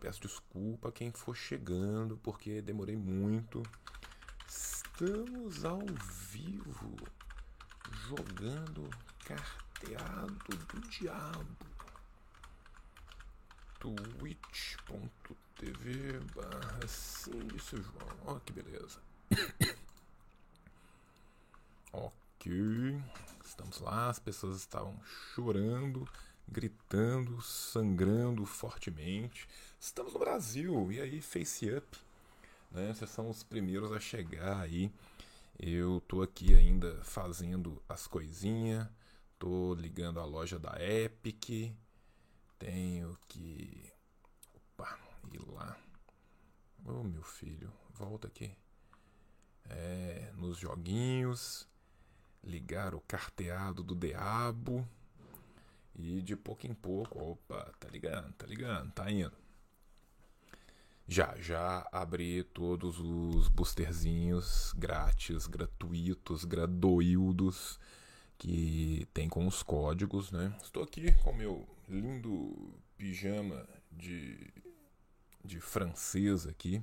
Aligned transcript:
Peço 0.00 0.22
desculpa 0.22 0.88
a 0.88 0.92
quem 0.92 1.12
for 1.12 1.36
chegando, 1.36 2.16
porque 2.16 2.60
demorei 2.60 2.96
muito. 2.96 3.62
Estamos 4.48 5.64
ao 5.64 5.82
vivo, 6.30 6.96
jogando 8.08 8.90
carteado 9.24 10.34
do 10.34 10.80
diabo. 10.88 11.56
twitch.tv 13.78 14.98
barra 16.34 16.80
João. 16.84 18.16
Ó 18.26 18.40
que 18.40 18.52
beleza. 18.52 19.00
ok. 21.92 23.00
Estamos 23.44 23.78
lá, 23.78 24.10
as 24.10 24.18
pessoas 24.18 24.56
estavam 24.56 25.00
chorando 25.04 26.04
gritando, 26.48 27.40
sangrando 27.42 28.44
fortemente. 28.46 29.48
Estamos 29.78 30.12
no 30.12 30.18
Brasil, 30.18 30.90
e 30.92 31.00
aí, 31.00 31.20
face 31.20 31.70
up. 31.70 31.98
Né? 32.70 32.92
Vocês 32.92 33.10
são 33.10 33.28
os 33.30 33.42
primeiros 33.42 33.92
a 33.92 34.00
chegar 34.00 34.60
aí. 34.60 34.90
Eu 35.58 36.02
tô 36.06 36.22
aqui 36.22 36.54
ainda 36.54 37.02
fazendo 37.02 37.82
as 37.88 38.06
coisinhas. 38.06 38.86
Tô 39.38 39.74
ligando 39.74 40.20
a 40.20 40.24
loja 40.24 40.58
da 40.58 40.76
Epic. 40.82 41.72
Tenho 42.58 43.16
que. 43.28 43.92
Opa, 44.54 44.98
ir 45.32 45.40
lá. 45.50 45.76
Ô 46.84 47.00
oh, 47.00 47.04
meu 47.04 47.22
filho, 47.22 47.72
volta 47.94 48.28
aqui. 48.28 48.54
É, 49.68 50.30
nos 50.36 50.58
joguinhos. 50.58 51.66
Ligar 52.44 52.94
o 52.94 53.00
carteado 53.00 53.82
do 53.82 53.94
diabo. 53.94 54.86
E 55.98 56.20
de 56.20 56.36
pouco 56.36 56.66
em 56.66 56.74
pouco, 56.74 57.18
opa, 57.18 57.72
tá 57.80 57.88
ligando, 57.88 58.32
tá 58.34 58.46
ligando, 58.46 58.92
tá 58.92 59.10
indo. 59.10 59.32
Já, 61.08 61.34
já 61.36 61.88
abri 61.92 62.42
todos 62.42 62.98
os 62.98 63.48
boosterzinhos 63.48 64.74
grátis, 64.76 65.46
gratuitos, 65.46 66.44
gradoildos 66.44 67.78
que 68.36 69.08
tem 69.14 69.28
com 69.28 69.46
os 69.46 69.62
códigos, 69.62 70.30
né? 70.30 70.54
Estou 70.62 70.82
aqui 70.82 71.12
com 71.22 71.32
meu 71.32 71.66
lindo 71.88 72.74
pijama 72.98 73.66
de, 73.90 74.52
de 75.44 75.60
francês 75.60 76.46
aqui. 76.46 76.82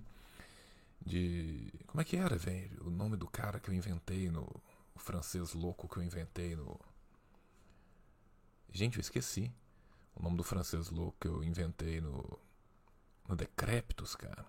De. 1.05 1.71
Como 1.85 2.01
é 2.01 2.05
que 2.05 2.15
era, 2.15 2.37
velho? 2.37 2.87
O 2.87 2.89
nome 2.89 3.17
do 3.17 3.27
cara 3.27 3.59
que 3.59 3.69
eu 3.69 3.73
inventei 3.73 4.31
no. 4.31 4.47
O 4.95 4.99
francês 4.99 5.53
louco 5.53 5.87
que 5.87 5.97
eu 5.97 6.03
inventei 6.03 6.55
no 6.55 6.79
Gente, 8.73 8.97
eu 8.97 9.01
esqueci 9.01 9.51
o 10.15 10.23
nome 10.23 10.35
do 10.35 10.43
francês 10.43 10.89
louco 10.89 11.15
que 11.21 11.27
eu 11.27 11.43
inventei 11.43 12.01
no, 12.01 12.39
no 13.29 13.35
Decréptos, 13.35 14.15
cara. 14.15 14.43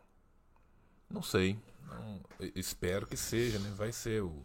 Não 1.10 1.22
sei. 1.22 1.58
Não, 1.86 2.22
espero 2.54 3.06
que 3.06 3.18
seja, 3.18 3.58
né? 3.58 3.70
Vai 3.76 3.92
ser 3.92 4.22
o 4.22 4.42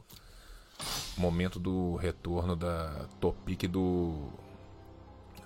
momento 1.17 1.59
do 1.61 1.95
retorno 1.95 2.57
da 2.57 3.07
Topic 3.21 3.69
do 3.69 4.29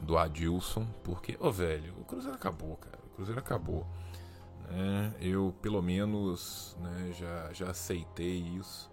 do 0.02 0.18
Adilson, 0.18 0.86
porque, 1.04 1.34
ô 1.40 1.48
oh, 1.48 1.52
velho, 1.52 1.94
o 2.00 2.04
Cruzeiro 2.04 2.36
acabou, 2.36 2.76
cara. 2.78 3.00
O 3.06 3.10
Cruzeiro 3.16 3.40
acabou. 3.40 3.88
Né? 4.68 5.14
Eu, 5.22 5.56
pelo 5.62 5.82
menos, 5.82 6.76
né, 6.80 7.14
já, 7.14 7.54
já 7.54 7.70
aceitei 7.70 8.40
isso. 8.40 8.92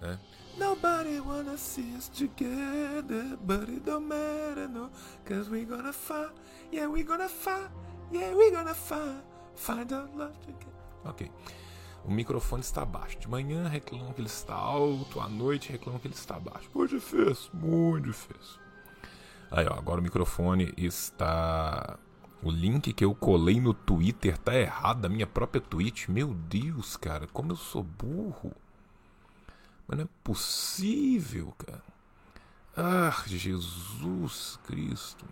Né? 0.00 0.18
Nobody 0.58 1.20
wanna 1.20 1.56
see 1.56 1.94
us 1.96 2.08
together, 2.08 3.36
but 3.42 3.68
it 3.68 3.84
don't 3.84 4.06
matter, 4.06 4.68
no. 4.68 4.90
Cause 5.24 5.50
we 5.50 5.64
gonna 5.64 5.92
fight, 5.92 6.32
yeah, 6.72 6.90
we 6.90 7.02
gonna 7.02 7.28
fight, 7.28 7.70
yeah, 8.10 8.34
we 8.34 8.50
gonna 8.50 8.74
fight, 8.74 9.22
find 9.54 9.92
our 9.92 10.08
love 10.16 10.36
together. 10.40 10.72
Ok. 11.04 11.30
O 12.04 12.10
microfone 12.10 12.62
está 12.62 12.84
baixo. 12.84 13.18
De 13.18 13.28
manhã 13.28 13.68
reclamam 13.68 14.12
que 14.12 14.20
ele 14.20 14.28
está 14.28 14.54
alto, 14.54 15.20
à 15.20 15.28
noite 15.28 15.72
reclamam 15.72 16.00
que 16.00 16.06
ele 16.06 16.14
está 16.14 16.38
baixo. 16.38 16.70
Muito 16.72 16.94
difícil, 16.94 17.50
muito 17.52 18.06
difícil. 18.06 18.60
Aí, 19.50 19.66
ó, 19.66 19.74
agora 19.74 20.00
o 20.00 20.02
microfone 20.02 20.72
está. 20.76 21.98
O 22.42 22.50
link 22.50 22.92
que 22.92 23.04
eu 23.04 23.14
colei 23.14 23.60
no 23.60 23.74
Twitter 23.74 24.38
tá 24.38 24.54
errado 24.54 25.00
da 25.00 25.08
minha 25.08 25.26
própria 25.26 25.60
tweet. 25.60 26.10
Meu 26.10 26.32
Deus, 26.32 26.96
cara, 26.96 27.26
como 27.26 27.52
eu 27.52 27.56
sou 27.56 27.82
burro. 27.82 28.52
Mas 29.86 29.98
não 29.98 30.04
é 30.04 30.08
possível, 30.22 31.54
cara. 31.58 31.82
Ah, 32.76 33.22
Jesus 33.26 34.58
Cristo. 34.66 35.24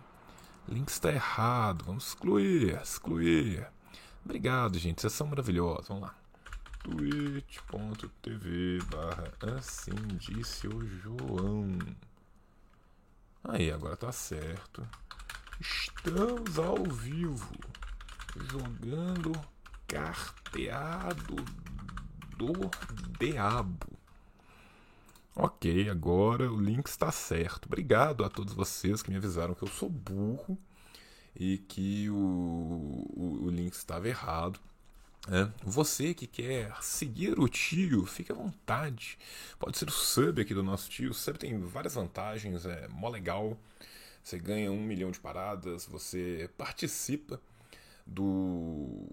Link 0.68 0.88
está 0.88 1.12
errado. 1.12 1.84
Vamos 1.84 2.08
excluir, 2.08 2.80
excluir. 2.80 3.68
Obrigado, 4.24 4.78
gente. 4.78 5.02
Vocês 5.02 5.12
são 5.12 5.26
maravilhosos. 5.26 5.88
Vamos 5.88 6.04
lá. 6.04 6.14
twitch.tv 6.82 7.58
barra 8.90 9.30
assim 9.58 9.94
disse 10.16 10.66
o 10.66 10.86
João. 10.86 11.76
Aí, 13.42 13.70
agora 13.70 13.96
tá 13.96 14.10
certo. 14.10 14.86
Estamos 15.60 16.58
ao 16.58 16.82
vivo. 16.84 17.52
Jogando 18.50 19.32
carteado 19.86 21.36
do 22.38 22.70
diabo. 23.18 23.93
Ok, 25.36 25.88
agora 25.88 26.50
o 26.50 26.60
link 26.60 26.86
está 26.86 27.10
certo. 27.10 27.66
Obrigado 27.66 28.24
a 28.24 28.30
todos 28.30 28.54
vocês 28.54 29.02
que 29.02 29.10
me 29.10 29.16
avisaram 29.16 29.52
que 29.54 29.64
eu 29.64 29.68
sou 29.68 29.88
burro 29.88 30.56
e 31.34 31.58
que 31.58 32.08
o, 32.08 32.14
o, 32.14 33.38
o 33.42 33.50
link 33.50 33.72
estava 33.72 34.08
errado. 34.08 34.60
É. 35.28 35.50
Você 35.64 36.14
que 36.14 36.28
quer 36.28 36.72
seguir 36.82 37.38
o 37.40 37.48
tio, 37.48 38.06
fique 38.06 38.30
à 38.30 38.34
vontade. 38.34 39.18
Pode 39.58 39.76
ser 39.76 39.88
o 39.88 39.92
sub 39.92 40.40
aqui 40.40 40.54
do 40.54 40.62
nosso 40.62 40.88
tio. 40.88 41.10
O 41.10 41.14
sub 41.14 41.36
tem 41.36 41.58
várias 41.58 41.94
vantagens, 41.94 42.64
é 42.64 42.86
mó 42.88 43.08
legal. 43.08 43.58
Você 44.22 44.38
ganha 44.38 44.70
um 44.70 44.80
milhão 44.80 45.10
de 45.10 45.18
paradas, 45.18 45.84
você 45.84 46.48
participa 46.56 47.40
do. 48.06 49.04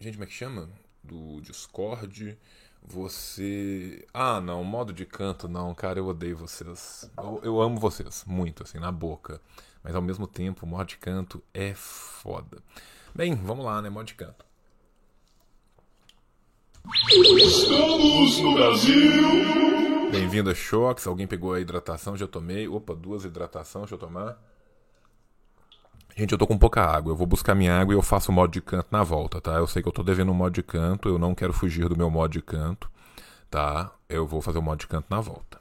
Gente, 0.00 0.14
como 0.14 0.24
é 0.24 0.26
que 0.26 0.34
chama? 0.34 0.68
Do 1.02 1.40
Discord 1.40 2.36
você. 2.82 4.06
Ah, 4.12 4.40
não, 4.40 4.62
modo 4.64 4.92
de 4.92 5.04
canto 5.04 5.48
não, 5.48 5.74
cara, 5.74 5.98
eu 5.98 6.06
odeio 6.06 6.36
vocês. 6.36 7.10
Eu, 7.16 7.40
eu 7.42 7.60
amo 7.60 7.78
vocês, 7.78 8.24
muito, 8.26 8.62
assim, 8.62 8.78
na 8.78 8.92
boca. 8.92 9.40
Mas 9.82 9.94
ao 9.94 10.02
mesmo 10.02 10.26
tempo, 10.26 10.66
modo 10.66 10.88
de 10.88 10.96
canto 10.96 11.42
é 11.54 11.74
foda. 11.74 12.62
Bem, 13.14 13.34
vamos 13.34 13.64
lá, 13.64 13.80
né? 13.80 13.88
Modo 13.88 14.06
de 14.06 14.14
canto. 14.14 14.44
Estamos 17.36 18.40
no 18.40 18.54
Brasil! 18.54 20.10
Bem-vindo 20.10 20.50
a 20.50 20.54
Choques. 20.54 21.06
Alguém 21.06 21.26
pegou 21.26 21.52
a 21.52 21.60
hidratação? 21.60 22.16
Já 22.16 22.26
tomei. 22.26 22.66
Opa, 22.66 22.94
duas 22.94 23.24
hidratações, 23.24 23.82
deixa 23.82 23.94
eu 23.94 23.98
tomar. 23.98 24.42
Gente, 26.18 26.32
eu 26.32 26.38
tô 26.38 26.48
com 26.48 26.58
pouca 26.58 26.82
água. 26.82 27.12
Eu 27.12 27.16
vou 27.16 27.28
buscar 27.28 27.54
minha 27.54 27.80
água 27.80 27.94
e 27.94 27.96
eu 27.96 28.02
faço 28.02 28.32
o 28.32 28.34
modo 28.34 28.50
de 28.50 28.60
canto 28.60 28.88
na 28.90 29.04
volta, 29.04 29.40
tá? 29.40 29.52
Eu 29.52 29.68
sei 29.68 29.80
que 29.80 29.88
eu 29.88 29.92
tô 29.92 30.02
devendo 30.02 30.32
um 30.32 30.34
modo 30.34 30.52
de 30.52 30.64
canto, 30.64 31.08
eu 31.08 31.16
não 31.16 31.32
quero 31.32 31.52
fugir 31.52 31.88
do 31.88 31.96
meu 31.96 32.10
modo 32.10 32.32
de 32.32 32.42
canto, 32.42 32.90
tá? 33.48 33.92
Eu 34.08 34.26
vou 34.26 34.42
fazer 34.42 34.58
o 34.58 34.62
modo 34.62 34.80
de 34.80 34.88
canto 34.88 35.06
na 35.08 35.20
volta. 35.20 35.60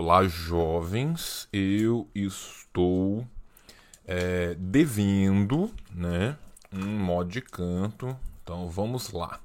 Olá, 0.00 0.22
jovens. 0.28 1.48
Eu 1.52 2.08
estou 2.14 3.26
é, 4.06 4.54
devendo, 4.56 5.72
né, 5.92 6.36
um 6.72 6.86
mod 6.86 7.32
de 7.32 7.40
canto. 7.40 8.16
Então 8.40 8.68
vamos 8.68 9.10
lá. 9.10 9.40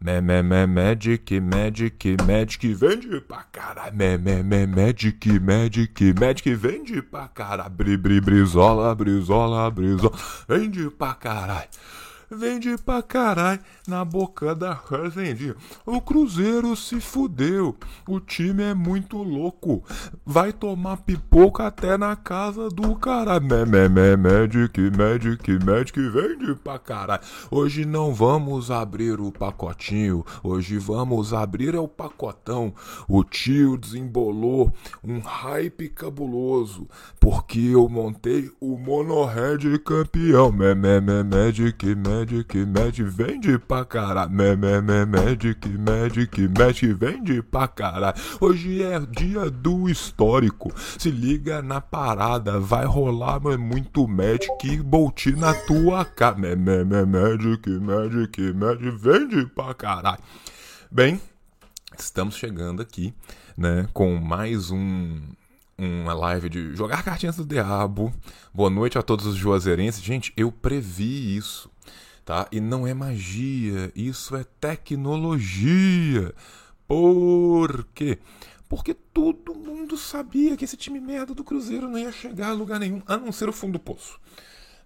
Me, 0.00 0.20
me, 0.20 0.42
me, 0.42 0.66
magic, 0.66 1.40
magic, 1.40 2.16
magic, 2.26 2.74
vende 2.74 3.20
pra 3.20 3.44
caralho. 3.44 3.94
Me, 3.94 4.18
me, 4.18 4.42
me, 4.42 4.66
magic, 4.66 5.38
magic, 5.38 6.14
magic, 6.18 6.52
vende 6.52 7.00
pra 7.00 7.28
caralho. 7.28 7.70
Bri, 7.70 7.96
bri, 7.96 8.20
brizola, 8.20 8.92
brizola, 8.96 9.70
brizola, 9.70 10.18
vende 10.48 10.90
pra 10.90 11.14
caralho. 11.14 11.68
Vende 12.36 12.76
pra 12.78 13.02
caralho 13.02 13.60
na 13.86 14.04
boca 14.04 14.54
da 14.54 14.76
fazendinha. 14.76 15.54
O 15.84 16.00
Cruzeiro 16.00 16.74
se 16.76 17.00
fudeu, 17.00 17.76
o 18.06 18.20
time 18.20 18.62
é 18.62 18.74
muito 18.74 19.18
louco, 19.18 19.82
vai 20.24 20.52
tomar 20.52 20.98
pipoca 20.98 21.66
até 21.66 21.96
na 21.96 22.16
casa 22.16 22.68
do 22.68 22.94
cara. 22.96 23.38
Me, 23.40 23.64
me, 23.64 23.88
me, 23.88 24.16
Magic, 24.16 24.80
Magic, 24.96 25.64
Magic, 25.64 26.08
vende 26.08 26.54
pra 26.54 26.78
caralho. 26.78 27.22
Hoje 27.50 27.84
não 27.84 28.14
vamos 28.14 28.70
abrir 28.70 29.20
o 29.20 29.30
pacotinho, 29.30 30.24
hoje 30.42 30.78
vamos 30.78 31.32
abrir 31.34 31.74
é 31.74 31.78
o 31.78 31.88
pacotão. 31.88 32.74
O 33.08 33.22
tio 33.24 33.76
desembolou 33.76 34.72
um 35.02 35.20
hype 35.20 35.88
cabuloso, 35.88 36.88
porque 37.22 37.60
eu 37.60 37.88
montei 37.88 38.50
o 38.60 38.76
Monohead 38.76 39.78
campeão. 39.78 40.50
Me, 40.50 40.74
me, 40.74 41.00
me, 41.00 41.22
Magic, 41.22 41.94
Magic, 41.94 42.66
Magic, 42.66 43.02
vende 43.04 43.56
pra 43.60 43.84
caralho. 43.84 44.32
Me, 44.32 44.56
me, 44.56 44.80
me, 44.82 45.06
Magic, 45.06 45.68
Magic, 45.68 46.48
Magic, 46.48 46.92
vende 46.94 47.40
pra 47.40 47.68
caralho. 47.68 48.20
Hoje 48.40 48.82
é 48.82 48.98
dia 48.98 49.48
do 49.48 49.88
histórico. 49.88 50.72
Se 50.98 51.12
liga 51.12 51.62
na 51.62 51.80
parada, 51.80 52.58
vai 52.58 52.84
rolar 52.86 53.38
mas 53.40 53.56
muito 53.56 54.08
Magic 54.08 54.82
Bolt 54.82 55.26
na 55.26 55.54
tua 55.54 56.04
cara. 56.04 56.36
Me, 56.36 56.56
me, 56.56 56.84
me, 56.84 57.04
Magic, 57.06 57.70
Magic, 57.70 58.52
Magic, 58.52 58.90
vende 58.98 59.46
pra 59.46 59.72
caralho. 59.74 60.18
Bem, 60.90 61.20
estamos 61.96 62.34
chegando 62.34 62.82
aqui, 62.82 63.14
né, 63.56 63.86
com 63.92 64.16
mais 64.16 64.72
um 64.72 65.20
uma 65.76 66.14
live 66.14 66.48
de 66.48 66.76
jogar 66.76 67.02
cartinhas 67.02 67.36
do 67.36 67.44
diabo. 67.44 68.12
Boa 68.52 68.70
noite 68.70 68.98
a 68.98 69.02
todos 69.02 69.26
os 69.26 69.36
juazeirenses. 69.36 70.02
Gente, 70.02 70.32
eu 70.36 70.52
previ 70.52 71.36
isso, 71.36 71.70
tá? 72.24 72.46
E 72.52 72.60
não 72.60 72.86
é 72.86 72.94
magia, 72.94 73.92
isso 73.94 74.36
é 74.36 74.44
tecnologia. 74.60 76.34
Por 76.86 77.84
quê? 77.94 78.18
Porque 78.68 78.94
todo 78.94 79.54
mundo 79.54 79.96
sabia 79.96 80.56
que 80.56 80.64
esse 80.64 80.76
time 80.76 81.00
merda 81.00 81.34
do 81.34 81.44
Cruzeiro 81.44 81.88
não 81.88 81.98
ia 81.98 82.12
chegar 82.12 82.50
a 82.50 82.54
lugar 82.54 82.78
nenhum, 82.80 83.02
a 83.06 83.16
não 83.16 83.32
ser 83.32 83.48
o 83.48 83.52
fundo 83.52 83.74
do 83.74 83.78
poço. 83.78 84.18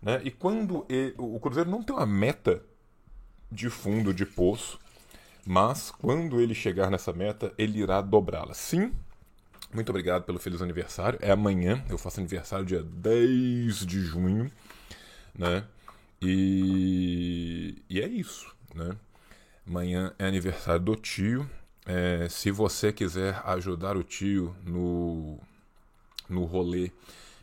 Né? 0.02 0.20
E 0.24 0.30
quando 0.30 0.84
ele, 0.88 1.14
o 1.18 1.38
Cruzeiro 1.40 1.70
não 1.70 1.82
tem 1.82 1.94
uma 1.94 2.06
meta 2.06 2.62
de 3.50 3.70
fundo 3.70 4.12
de 4.12 4.26
poço, 4.26 4.78
mas 5.44 5.90
quando 5.90 6.40
ele 6.40 6.54
chegar 6.54 6.90
nessa 6.90 7.12
meta, 7.12 7.54
ele 7.56 7.78
irá 7.78 8.00
dobrá-la. 8.00 8.54
Sim, 8.54 8.92
muito 9.72 9.90
obrigado 9.90 10.24
pelo 10.24 10.38
feliz 10.38 10.62
aniversário. 10.62 11.18
É 11.22 11.30
amanhã, 11.30 11.84
eu 11.88 11.98
faço 11.98 12.20
aniversário 12.20 12.64
dia 12.64 12.82
10 12.82 13.86
de 13.86 14.00
junho, 14.00 14.50
né? 15.34 15.64
E, 16.20 17.76
e 17.88 18.00
é 18.00 18.06
isso, 18.06 18.54
né? 18.74 18.96
Amanhã 19.66 20.12
é 20.18 20.26
aniversário 20.26 20.80
do 20.80 20.96
tio. 20.96 21.48
É, 21.84 22.28
se 22.28 22.50
você 22.50 22.92
quiser 22.92 23.40
ajudar 23.44 23.96
o 23.96 24.02
tio 24.02 24.56
no, 24.64 25.38
no 26.28 26.44
rolê 26.44 26.90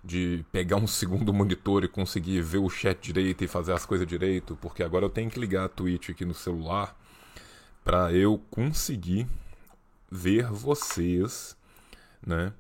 de 0.04 0.44
pegar 0.52 0.76
um 0.78 0.88
segundo 0.88 1.34
monitor 1.34 1.84
e 1.84 1.88
conseguir 1.88 2.42
ver 2.42 2.58
o 2.58 2.70
chat 2.70 3.00
direito 3.00 3.44
e 3.44 3.48
fazer 3.48 3.72
as 3.72 3.86
coisas 3.86 4.06
direito, 4.06 4.58
porque 4.62 4.84
agora 4.84 5.06
eu 5.06 5.10
tenho 5.10 5.30
que 5.30 5.40
ligar 5.40 5.66
a 5.66 5.70
Twitch 5.70 6.10
aqui 6.10 6.26
no 6.26 6.34
celular 6.34 6.98
para 7.86 8.12
eu 8.12 8.42
conseguir 8.50 9.28
ver 10.12 10.48
vocês 10.48 11.56
né? 12.26 12.54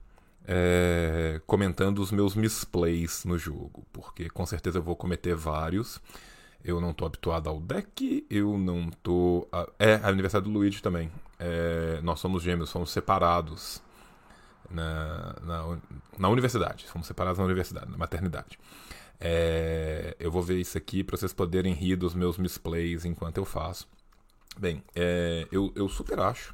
É, 0.45 1.42
comentando 1.48 2.00
os 2.00 2.12
meus 2.12 2.36
misplays 2.36 3.24
no 3.24 3.38
jogo, 3.38 3.86
porque 3.94 4.30
com 4.30 4.45
certeza 4.45 4.80
eu 4.80 4.83
vou 4.83 4.95
cometer 4.95 5.36
vários. 5.36 6.01
Eu 6.63 6.80
não 6.80 6.94
tô 6.94 7.06
habituado 7.06 7.50
ao 7.50 7.60
deck, 7.60 8.25
eu 8.30 8.57
não 8.57 8.89
tô. 8.89 9.48
A... 9.51 9.68
É, 9.80 9.92
é 9.92 10.01
aniversário 10.04 10.45
do 10.45 10.54
Luigi 10.54 10.81
também. 10.81 11.12
É, 11.39 12.00
nós 12.01 12.19
somos 12.19 12.42
gêmeos, 12.44 12.69
somos 12.69 12.89
separados 12.89 13.81
na, 14.69 15.36
na, 15.42 15.77
na, 16.18 16.30
universidade. 16.30 16.86
Fomos 16.88 17.07
separados 17.07 17.39
na 17.39 17.45
universidade, 17.45 17.92
na 17.92 17.98
maternidade. 17.98 18.57
É, 19.19 20.16
eu 20.19 20.31
vou 20.31 20.42
ver 20.42 20.59
isso 20.59 20.77
aqui 20.77 21.04
para 21.04 21.18
vocês 21.18 21.33
poderem 21.33 21.74
rir 21.74 21.95
dos 21.95 22.13
meus 22.13 22.38
misplays 22.38 23.06
enquanto 23.06 23.38
eu 23.38 23.45
faço. 23.45 23.88
Bem, 24.57 24.83
é, 24.95 25.48
eu, 25.51 25.71
eu 25.75 25.89
super 25.89 26.19
acho 26.19 26.54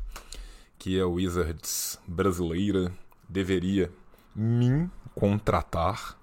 que 0.79 0.99
a 0.99 1.05
Wizards 1.05 1.99
brasileira 2.07 2.91
deveria 3.27 3.91
me 4.33 4.89
contratar, 5.13 6.17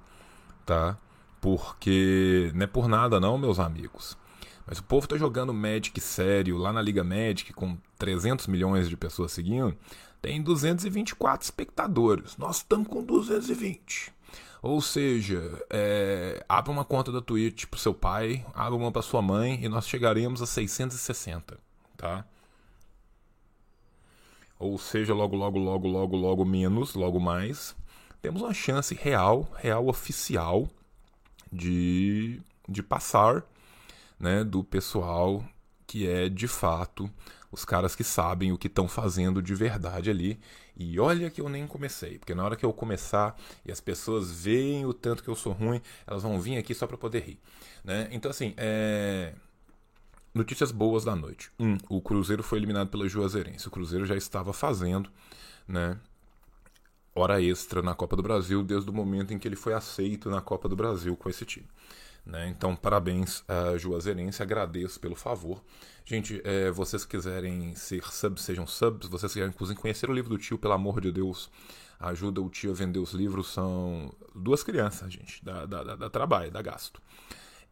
tá? 0.65 0.99
Porque 1.41 2.51
não 2.55 2.65
é 2.65 2.67
por 2.67 2.89
nada 2.89 3.21
não, 3.21 3.37
meus 3.37 3.61
amigos. 3.61 4.17
Mas 4.67 4.79
o 4.79 4.83
povo 4.83 5.07
tá 5.07 5.17
jogando 5.17 5.55
Magic 5.55 6.01
sério 6.01 6.57
lá 6.57 6.73
na 6.73 6.83
Liga 6.83 7.05
Magic 7.05 7.53
com 7.53 7.77
300 7.99 8.49
milhões 8.49 8.89
de 8.89 8.97
pessoas 8.97 9.31
seguindo, 9.31 9.77
tem 10.21 10.43
224 10.43 11.45
espectadores. 11.45 12.37
Nós 12.37 12.57
estamos 12.57 12.89
com 12.89 13.05
220. 13.05 14.13
Ou 14.63 14.81
seja, 14.81 15.63
é, 15.71 16.45
abra 16.49 16.73
uma 16.73 16.85
conta 16.85 17.13
da 17.13 17.21
Twitch 17.21 17.67
pro 17.67 17.79
seu 17.79 17.95
pai, 17.95 18.45
abra 18.55 18.75
uma 18.75 18.91
para 18.91 19.03
sua 19.03 19.23
mãe 19.23 19.63
e 19.63 19.69
nós 19.69 19.87
chegaremos 19.87 20.43
a 20.43 20.47
660, 20.47 21.59
tá? 21.97 22.25
Ou 24.59 24.79
seja, 24.79 25.15
logo, 25.15 25.37
logo, 25.37 25.59
logo, 25.59 25.87
logo, 25.87 26.17
logo 26.17 26.45
menos, 26.45 26.95
logo 26.95 27.21
mais, 27.21 27.77
temos 28.23 28.43
uma 28.43 28.55
chance 28.55 28.95
real, 28.95 29.49
real 29.57 29.87
oficial 29.89 30.69
de, 31.53 32.41
de 32.69 32.83
passar 32.83 33.45
né, 34.19 34.43
do 34.43 34.65
pessoal 34.65 35.45
que 35.87 36.09
é 36.09 36.29
de 36.29 36.49
fato 36.49 37.09
os 37.51 37.65
caras 37.65 37.95
que 37.95 38.05
sabem 38.05 38.53
o 38.53 38.59
que 38.59 38.67
estão 38.67 38.89
fazendo 38.89 39.43
de 39.43 39.55
verdade 39.55 40.11
ali. 40.11 40.39
E 40.77 41.01
olha 41.01 41.31
que 41.31 41.41
eu 41.41 41.49
nem 41.49 41.67
comecei, 41.67 42.19
porque 42.19 42.35
na 42.35 42.45
hora 42.45 42.57
que 42.57 42.67
eu 42.67 42.73
começar 42.73 43.35
e 43.65 43.73
as 43.73 43.81
pessoas 43.81 44.31
veem 44.31 44.85
o 44.85 44.93
tanto 44.93 45.23
que 45.23 45.31
eu 45.31 45.35
sou 45.35 45.53
ruim, 45.53 45.81
elas 46.07 46.23
vão 46.23 46.39
vir 46.39 46.59
aqui 46.59 46.75
só 46.75 46.87
para 46.87 46.99
poder 46.99 47.21
rir. 47.21 47.41
Né? 47.83 48.09
Então, 48.11 48.31
assim, 48.31 48.53
é... 48.57 49.33
Notícias 50.37 50.71
boas 50.71 51.03
da 51.03 51.17
noite. 51.17 51.51
Um, 51.59 51.79
o 51.89 51.99
Cruzeiro 51.99 52.43
foi 52.43 52.59
eliminado 52.59 52.89
pela 52.89 53.09
Juazeirense. 53.09 53.69
O 53.69 53.71
Cruzeiro 53.71 54.05
já 54.05 54.15
estava 54.15 54.53
fazendo, 54.53 55.09
né, 55.67 55.99
hora 57.15 57.41
extra 57.41 57.81
na 57.81 57.95
Copa 57.95 58.17
do 58.17 58.23
Brasil 58.23 58.63
desde 58.63 58.91
o 58.91 58.93
momento 58.93 59.33
em 59.33 59.39
que 59.39 59.49
ele 59.49 59.57
foi 59.57 59.73
aceito 59.73 60.29
na 60.29 60.43
Copa 60.43 60.69
do 60.69 60.77
Brasil 60.77 61.17
com 61.17 61.31
esse 61.31 61.47
time. 61.47 61.67
Né? 62.27 62.49
Então, 62.51 62.77
parabéns 62.77 63.43
a 63.49 63.79
Juazeirense, 63.79 64.43
agradeço 64.43 65.01
pelo 65.01 65.17
favor. 65.17 65.65
Gente, 66.05 66.39
é, 66.45 66.71
vocês 66.71 67.07
quiserem 67.07 67.75
ser 67.75 68.05
subs, 68.05 68.43
sejam 68.43 68.67
subs. 68.67 69.09
Vocês 69.09 69.33
quiserem, 69.33 69.55
inclusive, 69.55 69.81
conhecer 69.81 70.11
o 70.11 70.13
livro 70.13 70.29
do 70.29 70.37
tio, 70.37 70.59
pelo 70.59 70.75
amor 70.75 71.01
de 71.01 71.11
Deus, 71.11 71.49
ajuda 71.99 72.43
o 72.43 72.51
tio 72.51 72.73
a 72.73 72.75
vender 72.75 72.99
os 72.99 73.13
livros. 73.13 73.55
São 73.55 74.15
duas 74.35 74.63
crianças, 74.63 75.11
gente, 75.11 75.43
dá, 75.43 75.65
dá, 75.65 75.83
dá, 75.83 75.97
dá 75.97 76.11
trabalho, 76.11 76.51
dá 76.51 76.61
gasto 76.61 77.01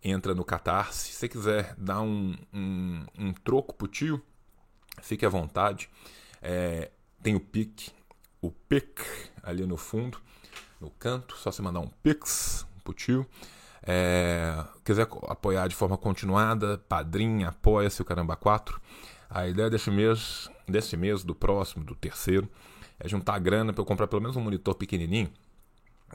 entra 0.04 0.34
no 0.34 0.44
Catarse. 0.44 1.08
Se 1.08 1.12
você 1.14 1.28
quiser 1.28 1.74
dar 1.78 2.02
um, 2.02 2.36
um, 2.52 3.06
um 3.18 3.32
troco 3.32 3.74
pro 3.74 3.88
tio, 3.88 4.22
fique 5.00 5.24
à 5.24 5.28
vontade. 5.30 5.88
É, 6.42 6.90
tem 7.22 7.34
o 7.34 7.40
PIC, 7.40 7.90
o 8.42 8.50
PIC 8.50 9.02
ali 9.42 9.64
no 9.66 9.78
fundo, 9.78 10.20
no 10.78 10.90
canto, 10.90 11.36
só 11.38 11.50
você 11.50 11.62
mandar 11.62 11.80
um 11.80 11.88
PIX 12.02 12.66
pro 12.84 12.92
tio. 12.92 13.26
É, 13.82 14.64
quiser 14.84 15.08
apoiar 15.28 15.68
de 15.68 15.74
forma 15.74 15.96
continuada, 15.96 16.78
padrinho, 16.86 17.48
apoia-se 17.48 18.02
o 18.02 18.04
Caramba 18.04 18.36
4. 18.36 18.78
A 19.30 19.48
ideia 19.48 19.70
desse 19.70 19.90
mês, 19.90 20.50
desse 20.68 20.96
mês, 20.96 21.24
do 21.24 21.34
próximo, 21.34 21.82
do 21.82 21.94
terceiro, 21.94 22.48
é 23.00 23.08
juntar 23.08 23.38
grana 23.38 23.72
para 23.72 23.80
eu 23.80 23.86
comprar 23.86 24.06
pelo 24.06 24.20
menos 24.20 24.36
um 24.36 24.40
monitor 24.40 24.74
pequenininho, 24.74 25.30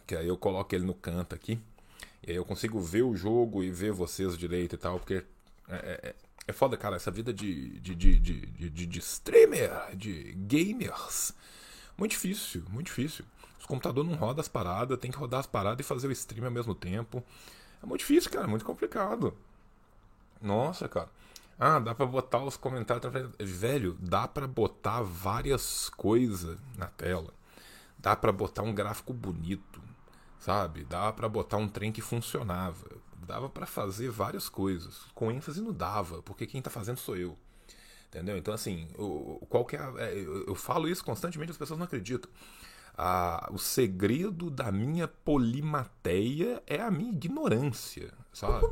que 0.05 0.15
aí 0.15 0.27
eu 0.27 0.37
coloco 0.37 0.73
ele 0.73 0.85
no 0.85 0.93
canto 0.93 1.35
aqui 1.35 1.59
e 2.23 2.31
aí 2.31 2.35
eu 2.35 2.45
consigo 2.45 2.79
ver 2.79 3.03
o 3.03 3.15
jogo 3.15 3.63
e 3.63 3.71
ver 3.71 3.91
vocês 3.91 4.37
direito 4.37 4.75
e 4.75 4.77
tal, 4.77 4.99
porque 4.99 5.23
é, 5.67 5.75
é, 5.75 6.15
é 6.47 6.53
foda, 6.53 6.75
cara, 6.75 6.95
essa 6.95 7.11
vida 7.11 7.33
de, 7.33 7.79
de, 7.79 7.95
de, 7.95 8.19
de, 8.19 8.69
de, 8.69 8.85
de 8.85 8.99
streamer, 8.99 9.95
de 9.95 10.33
gamers. 10.33 11.33
Muito 11.97 12.11
difícil, 12.11 12.63
muito 12.69 12.87
difícil. 12.87 13.25
Os 13.59 13.65
computadores 13.65 14.09
não 14.09 14.17
rodam 14.17 14.41
as 14.41 14.47
paradas, 14.47 14.97
tem 14.97 15.11
que 15.11 15.17
rodar 15.17 15.41
as 15.41 15.47
paradas 15.47 15.85
e 15.85 15.87
fazer 15.87 16.07
o 16.07 16.11
stream 16.11 16.45
ao 16.45 16.51
mesmo 16.51 16.73
tempo. 16.73 17.23
É 17.81 17.85
muito 17.85 18.01
difícil, 18.01 18.31
cara, 18.31 18.47
muito 18.47 18.65
complicado. 18.65 19.35
Nossa, 20.41 20.87
cara. 20.87 21.09
Ah, 21.59 21.77
dá 21.77 21.93
pra 21.93 22.05
botar 22.05 22.43
os 22.43 22.55
comentários. 22.55 23.11
Velho, 23.37 23.97
dá 23.99 24.27
pra 24.27 24.47
botar 24.47 25.01
várias 25.01 25.89
coisas 25.89 26.57
na 26.77 26.87
tela. 26.87 27.33
Dá 27.97 28.15
pra 28.15 28.31
botar 28.31 28.63
um 28.63 28.73
gráfico 28.73 29.13
bonito 29.13 29.81
sabe? 30.39 30.85
Dava 30.85 31.13
para 31.13 31.29
botar 31.29 31.57
um 31.57 31.67
trem 31.67 31.91
que 31.91 32.01
funcionava, 32.01 32.87
dava 33.15 33.49
para 33.49 33.65
fazer 33.65 34.09
várias 34.09 34.49
coisas. 34.49 35.01
Com 35.13 35.31
ênfase 35.31 35.61
no 35.61 35.73
dava, 35.73 36.23
porque 36.23 36.47
quem 36.47 36.61
tá 36.61 36.69
fazendo 36.69 36.97
sou 36.97 37.15
eu. 37.15 37.37
Entendeu? 38.07 38.37
Então, 38.37 38.53
assim, 38.53 38.87
o, 38.97 39.45
qual 39.47 39.63
que 39.63 39.75
é, 39.75 39.79
é 39.97 40.13
eu, 40.15 40.47
eu, 40.47 40.55
falo 40.55 40.89
isso 40.89 41.05
constantemente, 41.05 41.51
as 41.51 41.57
pessoas 41.57 41.77
não 41.77 41.85
acreditam. 41.85 42.31
Ah, 42.97 43.47
o 43.53 43.59
segredo 43.59 44.49
da 44.49 44.71
minha 44.71 45.07
polimateia 45.07 46.61
é 46.65 46.81
a 46.81 46.89
minha 46.89 47.11
ignorância, 47.11 48.11
sabe? 48.33 48.65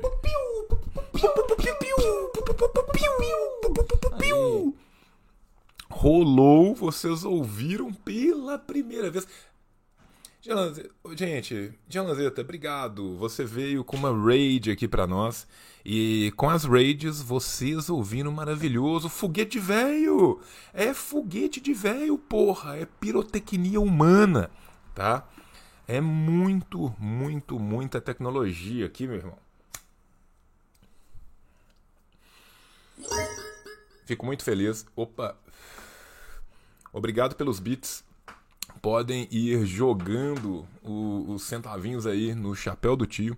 Rolou, 5.90 6.76
vocês 6.76 7.24
ouviram 7.24 7.94
pela 7.94 8.58
primeira 8.58 9.10
vez. 9.10 9.28
Gente, 11.14 11.74
Gianazeta, 11.90 12.40
obrigado. 12.40 13.18
Você 13.18 13.44
veio 13.44 13.84
com 13.84 13.98
uma 13.98 14.12
raid 14.12 14.72
aqui 14.72 14.88
para 14.88 15.06
nós. 15.06 15.46
E 15.84 16.32
com 16.38 16.50
as 16.50 16.64
raids, 16.64 17.22
vocês 17.22 17.90
ouviram 17.90 18.32
maravilhoso 18.32 19.10
foguete 19.10 19.60
velho. 19.60 20.40
É 20.74 20.94
foguete 20.94 21.60
de 21.60 21.74
velho, 21.74 22.18
porra. 22.18 22.78
É 22.78 22.86
pirotecnia 22.86 23.82
humana, 23.82 24.50
tá? 24.96 25.28
É 25.86 26.00
muito, 26.00 26.96
muito, 26.98 27.60
muita 27.60 28.00
tecnologia 28.00 28.86
aqui, 28.86 29.06
meu 29.06 29.18
irmão. 29.18 29.38
Fico 34.06 34.26
muito 34.26 34.46
feliz. 34.46 34.86
Opa. 34.96 35.38
Obrigado 36.94 37.36
pelos 37.36 37.60
bits. 37.60 38.07
Podem 38.82 39.28
ir 39.32 39.66
jogando 39.66 40.66
os 40.84 41.44
centavinhos 41.44 42.06
aí 42.06 42.34
no 42.34 42.56
chapéu 42.56 42.96
do 42.96 43.06
tio. 43.06 43.38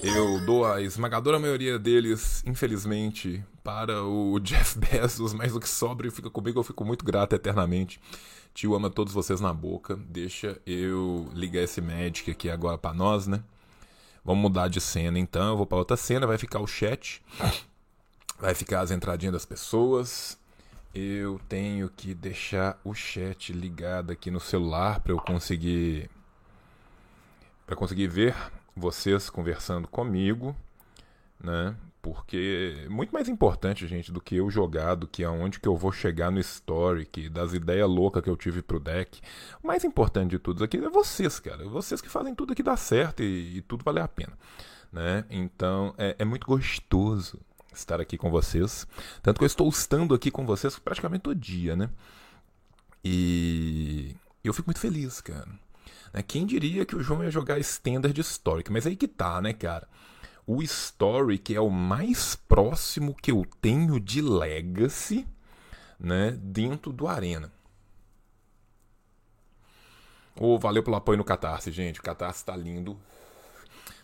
Eu 0.00 0.44
dou 0.46 0.64
a 0.64 0.80
esmagadora 0.80 1.38
maioria 1.38 1.78
deles, 1.78 2.42
infelizmente, 2.46 3.44
para 3.64 4.04
o 4.04 4.38
Jeff 4.40 4.78
Bezos, 4.78 5.32
mas 5.32 5.54
o 5.56 5.60
que 5.60 5.68
sobra 5.68 6.06
e 6.06 6.10
fica 6.10 6.30
comigo, 6.30 6.60
eu 6.60 6.64
fico 6.64 6.84
muito 6.84 7.04
grato 7.04 7.34
eternamente. 7.34 8.00
Tio 8.54 8.74
ama 8.74 8.90
todos 8.90 9.12
vocês 9.12 9.40
na 9.40 9.52
boca. 9.52 9.96
Deixa 9.96 10.60
eu 10.66 11.28
ligar 11.34 11.62
esse 11.62 11.80
Magic 11.80 12.30
aqui 12.30 12.48
agora 12.48 12.78
para 12.78 12.94
nós, 12.94 13.26
né? 13.26 13.42
Vamos 14.24 14.42
mudar 14.42 14.68
de 14.68 14.80
cena 14.80 15.18
então. 15.18 15.48
Eu 15.50 15.56
vou 15.56 15.66
para 15.66 15.78
outra 15.78 15.96
cena, 15.96 16.26
vai 16.26 16.38
ficar 16.38 16.60
o 16.60 16.66
chat. 16.66 17.22
Vai 18.38 18.54
ficar 18.54 18.80
as 18.82 18.90
entradinhas 18.90 19.32
das 19.32 19.44
pessoas. 19.44 20.38
Eu 21.00 21.40
tenho 21.48 21.88
que 21.88 22.12
deixar 22.12 22.76
o 22.82 22.92
chat 22.92 23.52
ligado 23.52 24.10
aqui 24.10 24.32
no 24.32 24.40
celular 24.40 24.98
para 24.98 25.12
eu 25.12 25.20
conseguir 25.20 26.10
para 27.64 27.76
conseguir 27.76 28.08
ver 28.08 28.34
vocês 28.74 29.30
conversando 29.30 29.86
comigo, 29.86 30.56
né? 31.38 31.76
Porque 32.02 32.82
é 32.84 32.88
muito 32.88 33.12
mais 33.12 33.28
importante, 33.28 33.86
gente, 33.86 34.10
do 34.10 34.20
que 34.20 34.34
eu 34.34 34.50
jogar, 34.50 34.96
do 34.96 35.06
que 35.06 35.22
aonde 35.22 35.60
que 35.60 35.68
eu 35.68 35.76
vou 35.76 35.92
chegar 35.92 36.32
no 36.32 36.40
story, 36.40 37.06
que 37.06 37.28
das 37.28 37.52
ideias 37.52 37.88
loucas 37.88 38.20
que 38.20 38.30
eu 38.30 38.36
tive 38.36 38.60
pro 38.60 38.80
deck. 38.80 39.20
O 39.62 39.68
mais 39.68 39.84
importante 39.84 40.30
de 40.30 40.40
tudo 40.40 40.64
aqui 40.64 40.78
é 40.78 40.90
vocês, 40.90 41.38
cara. 41.38 41.64
Vocês 41.68 42.00
que 42.00 42.08
fazem 42.08 42.34
tudo 42.34 42.54
aqui 42.54 42.62
dar 42.62 42.76
certo 42.76 43.22
e, 43.22 43.58
e 43.58 43.62
tudo 43.62 43.84
valer 43.84 44.02
a 44.02 44.08
pena. 44.08 44.36
Né? 44.92 45.24
Então 45.30 45.94
é, 45.96 46.16
é 46.18 46.24
muito 46.24 46.44
gostoso 46.44 47.38
estar 47.78 48.00
aqui 48.00 48.16
com 48.16 48.30
vocês. 48.30 48.86
Tanto 49.22 49.38
que 49.38 49.44
eu 49.44 49.46
estou 49.46 49.68
estando 49.68 50.14
aqui 50.14 50.30
com 50.30 50.44
vocês 50.44 50.78
praticamente 50.78 51.22
todo 51.22 51.34
dia, 51.34 51.76
né? 51.76 51.90
E 53.04 54.14
eu 54.42 54.52
fico 54.52 54.68
muito 54.68 54.80
feliz, 54.80 55.20
cara. 55.20 55.48
Né? 56.12 56.22
Quem 56.22 56.44
diria 56.46 56.84
que 56.84 56.96
o 56.96 57.02
João 57.02 57.22
ia 57.22 57.30
jogar 57.30 57.58
Standard 57.58 58.18
Historic? 58.20 58.70
Mas 58.70 58.86
aí 58.86 58.96
que 58.96 59.08
tá, 59.08 59.40
né, 59.40 59.52
cara? 59.52 59.88
o 60.48 60.62
que 61.38 61.54
é 61.54 61.60
o 61.60 61.68
mais 61.68 62.34
próximo 62.34 63.14
que 63.14 63.30
eu 63.30 63.46
tenho 63.60 64.00
de 64.00 64.22
Legacy, 64.22 65.28
né, 66.00 66.30
dentro 66.40 66.90
do 66.90 67.06
Arena. 67.06 67.52
Oh, 70.40 70.58
valeu 70.58 70.82
pelo 70.82 70.96
apoio 70.96 71.18
no 71.18 71.24
Catarse, 71.24 71.70
gente. 71.70 72.00
O 72.00 72.02
Catarse 72.02 72.42
tá 72.46 72.56
lindo. 72.56 72.98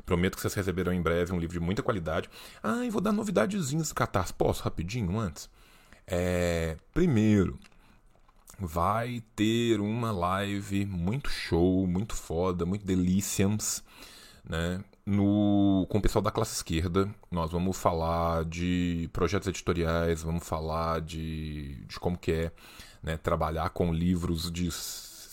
Prometo 0.04 0.36
que 0.36 0.42
vocês 0.42 0.54
receberão 0.54 0.92
em 0.92 1.00
breve 1.00 1.32
um 1.32 1.38
livro 1.38 1.58
de 1.58 1.64
muita 1.64 1.82
qualidade. 1.82 2.28
Ah, 2.62 2.84
e 2.84 2.90
vou 2.90 3.00
dar 3.00 3.12
novidadezinhas 3.12 3.88
do 3.88 3.94
Catarse. 3.94 4.32
Posso, 4.32 4.62
rapidinho, 4.62 5.18
antes? 5.18 5.48
É, 6.06 6.76
primeiro, 6.92 7.58
vai 8.58 9.22
ter 9.34 9.80
uma 9.80 10.12
live 10.12 10.84
muito 10.86 11.30
show, 11.30 11.86
muito 11.86 12.14
foda, 12.14 12.66
muito 12.66 12.84
delícias, 12.84 13.82
né? 14.44 14.84
no, 15.06 15.86
com 15.88 15.98
o 15.98 16.02
pessoal 16.02 16.22
da 16.22 16.30
classe 16.30 16.54
esquerda. 16.54 17.08
Nós 17.30 17.50
vamos 17.52 17.76
falar 17.76 18.44
de 18.44 19.08
projetos 19.12 19.48
editoriais, 19.48 20.22
vamos 20.22 20.46
falar 20.46 21.00
de, 21.00 21.84
de 21.86 21.98
como 22.00 22.16
que 22.16 22.32
é 22.32 22.52
né, 23.02 23.16
trabalhar 23.16 23.70
com 23.70 23.92
livros 23.92 24.50
de 24.50 24.70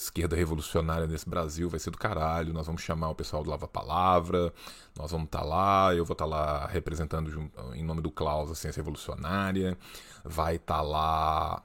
esquerda 0.01 0.35
revolucionária 0.35 1.05
nesse 1.05 1.29
Brasil, 1.29 1.69
vai 1.69 1.79
ser 1.79 1.91
do 1.91 1.97
caralho. 1.97 2.53
Nós 2.53 2.65
vamos 2.65 2.81
chamar 2.81 3.09
o 3.09 3.15
pessoal 3.15 3.43
do 3.43 3.49
Lava 3.49 3.67
Palavra, 3.67 4.53
nós 4.97 5.11
vamos 5.11 5.25
estar 5.25 5.39
tá 5.39 5.45
lá, 5.45 5.95
eu 5.95 6.03
vou 6.03 6.13
estar 6.13 6.25
tá 6.25 6.29
lá 6.29 6.65
representando 6.67 7.51
em 7.73 7.83
nome 7.83 8.01
do 8.01 8.11
Klaus 8.11 8.49
a 8.49 8.55
ciência 8.55 8.79
revolucionária, 8.79 9.77
vai 10.23 10.55
estar 10.55 10.77
tá 10.77 10.81
lá 10.81 11.63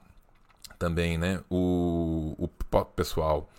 também 0.77 1.17
né, 1.17 1.43
o, 1.49 2.35
o 2.37 2.47
pessoal 2.85 3.49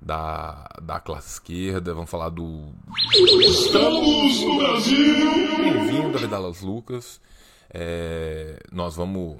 da, 0.00 0.68
da 0.82 1.00
classe 1.00 1.34
esquerda, 1.34 1.94
vamos 1.94 2.10
falar 2.10 2.28
do. 2.28 2.72
Estamos 3.40 4.42
no 4.42 4.58
Brasil! 4.58 5.56
Bem-vindo 5.56 6.18
a 6.18 6.20
Vidalas 6.20 6.60
Lucas. 6.60 7.20
É, 7.72 8.60
nós 8.72 8.96
vamos. 8.96 9.38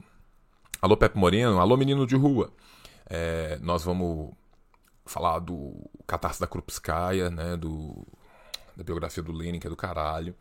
Alô, 0.80 0.96
Pepe 0.96 1.18
Moreno, 1.18 1.60
alô, 1.60 1.76
menino 1.76 2.06
de 2.06 2.14
rua. 2.14 2.50
É, 3.10 3.58
nós 3.60 3.84
vamos 3.84 4.32
falar 5.04 5.38
do 5.38 5.75
Catarse 6.06 6.40
da 6.40 6.46
Krupskaya, 6.46 7.30
né, 7.30 7.56
do, 7.56 8.06
da 8.76 8.82
biografia 8.82 9.23
do 9.23 9.32
Lenin, 9.32 9.58
que 9.58 9.66
é 9.66 9.70
do 9.70 9.76
caralho. 9.76 10.34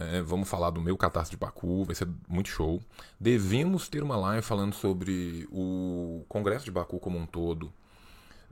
É, 0.00 0.22
vamos 0.22 0.48
falar 0.48 0.70
do 0.70 0.80
meu 0.80 0.96
Catarse 0.96 1.30
de 1.30 1.36
Baku, 1.36 1.84
vai 1.84 1.94
ser 1.94 2.08
muito 2.28 2.48
show. 2.48 2.80
Devemos 3.18 3.88
ter 3.88 4.02
uma 4.02 4.16
live 4.16 4.42
falando 4.42 4.74
sobre 4.74 5.46
o 5.52 6.24
Congresso 6.28 6.64
de 6.64 6.70
Baku 6.70 6.98
como 6.98 7.16
um 7.16 7.26
todo, 7.26 7.72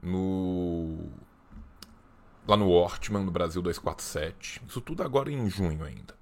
no 0.01 1.09
lá 2.47 2.57
no 2.57 2.69
Ortman, 2.69 3.23
no 3.23 3.31
Brasil 3.31 3.61
247. 3.61 4.61
Isso 4.67 4.81
tudo 4.81 5.03
agora 5.03 5.31
em 5.31 5.49
junho 5.49 5.83
ainda. 5.83 6.15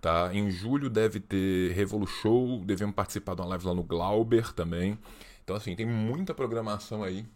Tá? 0.00 0.34
Em 0.34 0.50
julho 0.50 0.90
deve 0.90 1.18
ter 1.18 1.72
Revolu 1.72 2.06
Show, 2.06 2.62
devemos 2.64 2.94
participar 2.94 3.34
de 3.34 3.42
uma 3.42 3.48
live 3.48 3.66
lá 3.66 3.74
no 3.74 3.82
Glauber 3.82 4.52
também. 4.52 4.98
Então 5.42 5.56
assim, 5.56 5.74
tem 5.76 5.86
muita 5.86 6.34
programação 6.34 7.02
aí 7.02 7.26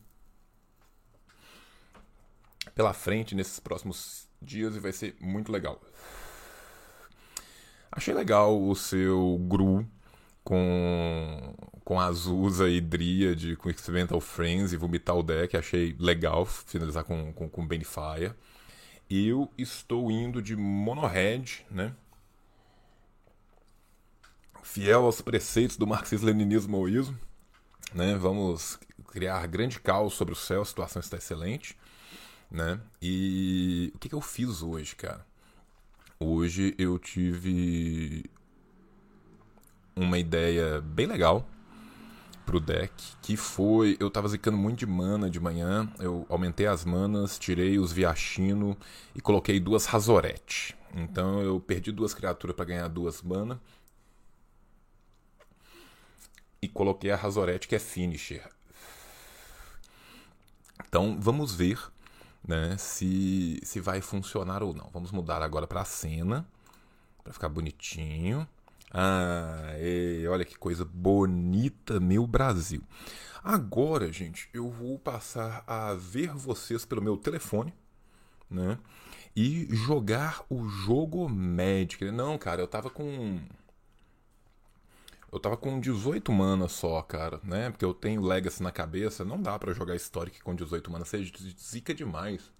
pela 2.74 2.92
frente 2.92 3.34
nesses 3.34 3.58
próximos 3.58 4.28
dias 4.40 4.76
e 4.76 4.80
vai 4.80 4.92
ser 4.92 5.16
muito 5.20 5.50
legal. 5.50 5.80
Achei 7.90 8.14
legal 8.14 8.60
o 8.60 8.74
seu 8.76 9.38
Gru 9.48 9.86
com, 10.44 11.54
com 11.84 12.00
Azusa 12.00 12.68
e 12.68 12.80
Dryad, 12.80 13.56
com 13.56 13.68
Experimental 13.68 14.20
Friends 14.20 14.72
e 14.72 14.76
vomitar 14.76 15.16
o 15.16 15.22
deck. 15.22 15.56
Achei 15.56 15.96
legal 15.98 16.46
finalizar 16.46 17.04
com, 17.04 17.32
com, 17.32 17.48
com 17.48 17.66
Benefire. 17.66 18.32
Eu 19.10 19.50
estou 19.56 20.10
indo 20.10 20.40
de 20.40 20.54
Monohead, 20.54 21.66
né? 21.70 21.94
Fiel 24.62 25.06
aos 25.06 25.20
preceitos 25.20 25.76
do 25.76 25.86
marxismo-leninismo-maoísmo. 25.86 27.18
Né? 27.94 28.14
Vamos 28.16 28.78
criar 29.08 29.46
grande 29.46 29.80
caos 29.80 30.14
sobre 30.14 30.34
o 30.34 30.36
céu, 30.36 30.62
a 30.62 30.64
situação 30.64 31.00
está 31.00 31.16
excelente. 31.16 31.76
Né? 32.50 32.80
E 33.00 33.92
o 33.94 33.98
que, 33.98 34.08
que 34.08 34.14
eu 34.14 34.20
fiz 34.20 34.62
hoje, 34.62 34.96
cara? 34.96 35.26
Hoje 36.18 36.74
eu 36.78 36.98
tive 36.98 38.24
uma 39.94 40.18
ideia 40.18 40.80
bem 40.80 41.06
legal 41.06 41.46
pro 42.48 42.58
deck, 42.58 42.94
que 43.20 43.36
foi, 43.36 43.96
eu 44.00 44.10
tava 44.10 44.26
zicando 44.26 44.56
muito 44.56 44.78
de 44.78 44.86
mana 44.86 45.28
de 45.28 45.38
manhã, 45.38 45.86
eu 45.98 46.24
aumentei 46.30 46.66
as 46.66 46.82
manas, 46.82 47.38
tirei 47.38 47.78
os 47.78 47.92
Viachino 47.92 48.74
e 49.14 49.20
coloquei 49.20 49.60
duas 49.60 49.84
Razorette. 49.84 50.74
Então 50.94 51.42
eu 51.42 51.60
perdi 51.60 51.92
duas 51.92 52.14
criaturas 52.14 52.56
para 52.56 52.64
ganhar 52.64 52.88
duas 52.88 53.20
mana. 53.20 53.60
E 56.62 56.68
coloquei 56.68 57.10
a 57.10 57.16
Razorette 57.16 57.68
que 57.68 57.74
é 57.74 57.78
finisher. 57.78 58.48
Então 60.88 61.18
vamos 61.20 61.54
ver 61.54 61.78
né, 62.46 62.76
se, 62.78 63.60
se 63.62 63.80
vai 63.80 64.00
funcionar 64.00 64.62
ou 64.62 64.74
não. 64.74 64.88
Vamos 64.92 65.10
mudar 65.10 65.42
agora 65.42 65.66
para 65.66 65.82
a 65.82 65.84
cena, 65.84 66.46
para 67.22 67.32
ficar 67.32 67.48
bonitinho. 67.48 68.46
Ah, 68.92 69.74
ei, 69.78 70.26
olha 70.26 70.44
que 70.44 70.56
coisa 70.56 70.84
bonita, 70.84 72.00
meu 72.00 72.26
Brasil. 72.26 72.82
Agora, 73.44 74.12
gente, 74.12 74.48
eu 74.52 74.70
vou 74.70 74.98
passar 74.98 75.62
a 75.66 75.94
ver 75.94 76.30
vocês 76.30 76.84
pelo 76.84 77.02
meu 77.02 77.16
telefone, 77.16 77.72
né? 78.50 78.78
E 79.36 79.68
jogar 79.74 80.42
o 80.48 80.66
jogo 80.68 81.28
Magic. 81.28 82.10
Não, 82.10 82.36
cara, 82.38 82.60
eu 82.60 82.66
tava 82.66 82.90
com. 82.90 83.38
Eu 85.30 85.38
tava 85.38 85.56
com 85.56 85.78
18 85.78 86.32
mana 86.32 86.68
só, 86.68 87.02
cara, 87.02 87.40
né? 87.44 87.70
Porque 87.70 87.84
eu 87.84 87.92
tenho 87.92 88.22
Legacy 88.22 88.62
na 88.62 88.72
cabeça. 88.72 89.24
Não 89.24 89.40
dá 89.40 89.58
para 89.58 89.74
jogar 89.74 89.94
Historic 89.94 90.40
com 90.42 90.54
18 90.54 90.90
mana. 90.90 91.04
Você 91.04 91.22
zica 91.58 91.94
demais. 91.94 92.50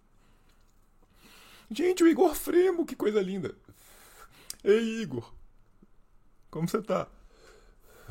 Gente, 1.71 2.03
o 2.03 2.09
Igor 2.09 2.35
Fremo, 2.35 2.85
que 2.85 2.95
coisa 2.95 3.21
linda. 3.21 3.55
Ei, 4.63 5.03
Igor. 5.03 5.33
Como 6.51 6.69
você 6.69 6.83
tá? 6.83 7.07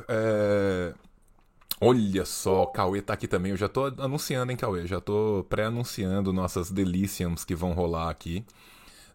É... 0.08 0.94
Olha 1.80 2.24
só, 2.24 2.66
Cauê 2.66 3.00
tá 3.00 3.14
aqui 3.14 3.28
também. 3.28 3.50
Eu 3.52 3.56
já 3.56 3.68
tô 3.68 3.86
anunciando, 3.86 4.50
hein, 4.50 4.58
Cauê? 4.58 4.86
Já 4.86 5.00
tô 5.00 5.46
pré-anunciando 5.48 6.32
nossas 6.32 6.70
delícias 6.70 7.44
que 7.44 7.54
vão 7.54 7.72
rolar 7.72 8.10
aqui, 8.10 8.44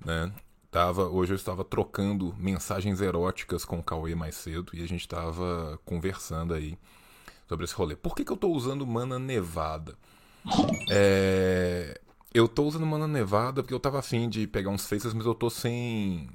né? 0.06 0.32
Tava, 0.74 1.04
hoje 1.04 1.34
eu 1.34 1.36
estava 1.36 1.64
trocando 1.64 2.34
mensagens 2.36 3.00
eróticas 3.00 3.64
com 3.64 3.78
o 3.78 3.84
Cauê 3.84 4.16
mais 4.16 4.34
cedo 4.34 4.72
e 4.74 4.82
a 4.84 4.88
gente 4.88 5.02
estava 5.02 5.80
conversando 5.86 6.52
aí 6.52 6.80
sobre 7.48 7.66
esse 7.66 7.76
rolê. 7.76 7.96
Por 7.96 8.16
que, 8.16 8.26
que 8.26 8.32
eu 8.32 8.36
tô 8.36 8.48
usando 8.50 8.86
mana 8.88 9.20
nevada? 9.20 9.94
É... 10.90 12.02
Eu 12.34 12.48
tô 12.48 12.64
usando 12.64 12.88
mana 12.88 13.08
nevada 13.08 13.62
porque 13.62 13.72
eu 13.72 13.80
tava 13.80 14.00
afim 14.00 14.28
de 14.28 14.48
pegar 14.48 14.72
uns 14.72 14.88
faces, 14.88 15.14
mas 15.14 15.28
eu 15.28 15.36
tô 15.36 15.48
sem 15.48 16.28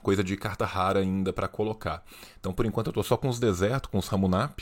coisa 0.00 0.22
de 0.22 0.36
carta 0.36 0.64
rara 0.64 1.00
ainda 1.00 1.32
para 1.32 1.48
colocar. 1.48 2.04
Então 2.38 2.52
por 2.52 2.66
enquanto 2.66 2.86
eu 2.86 2.92
tô 2.92 3.02
só 3.02 3.16
com 3.16 3.28
os 3.28 3.40
desertos, 3.40 3.90
com 3.90 3.98
os 3.98 4.06
Ramunap, 4.06 4.60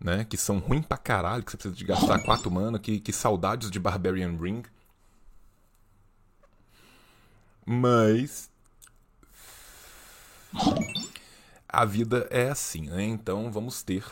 né? 0.00 0.26
Que 0.28 0.36
são 0.36 0.58
ruins 0.58 0.84
pra 0.84 0.98
caralho, 0.98 1.44
que 1.44 1.52
você 1.52 1.56
precisa 1.56 1.76
de 1.76 1.84
gastar 1.84 2.18
4 2.18 2.50
mana, 2.50 2.76
que, 2.76 2.98
que 2.98 3.12
saudades 3.12 3.70
de 3.70 3.78
Barbarian 3.78 4.36
Ring. 4.36 4.64
Mas. 7.66 8.48
A 11.68 11.84
vida 11.84 12.28
é 12.30 12.48
assim, 12.48 12.82
né? 12.82 13.02
Então 13.02 13.50
vamos 13.50 13.82
ter 13.82 14.04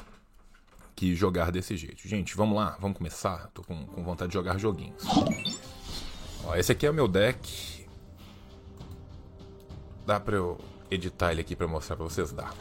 que 0.96 1.14
jogar 1.14 1.52
desse 1.52 1.76
jeito. 1.76 2.06
Gente, 2.06 2.36
vamos 2.36 2.56
lá, 2.56 2.76
vamos 2.80 2.98
começar? 2.98 3.48
Tô 3.54 3.62
com, 3.62 3.86
com 3.86 4.02
vontade 4.02 4.30
de 4.30 4.34
jogar 4.34 4.58
joguinhos. 4.58 5.02
Ó, 6.44 6.56
esse 6.56 6.72
aqui 6.72 6.84
é 6.84 6.90
o 6.90 6.94
meu 6.94 7.06
deck. 7.06 7.86
Dá 10.04 10.18
pra 10.20 10.36
eu 10.36 10.60
editar 10.90 11.32
ele 11.32 11.40
aqui 11.40 11.56
pra 11.56 11.66
mostrar 11.66 11.96
pra 11.96 12.04
vocês? 12.04 12.32
Dá. 12.32 12.52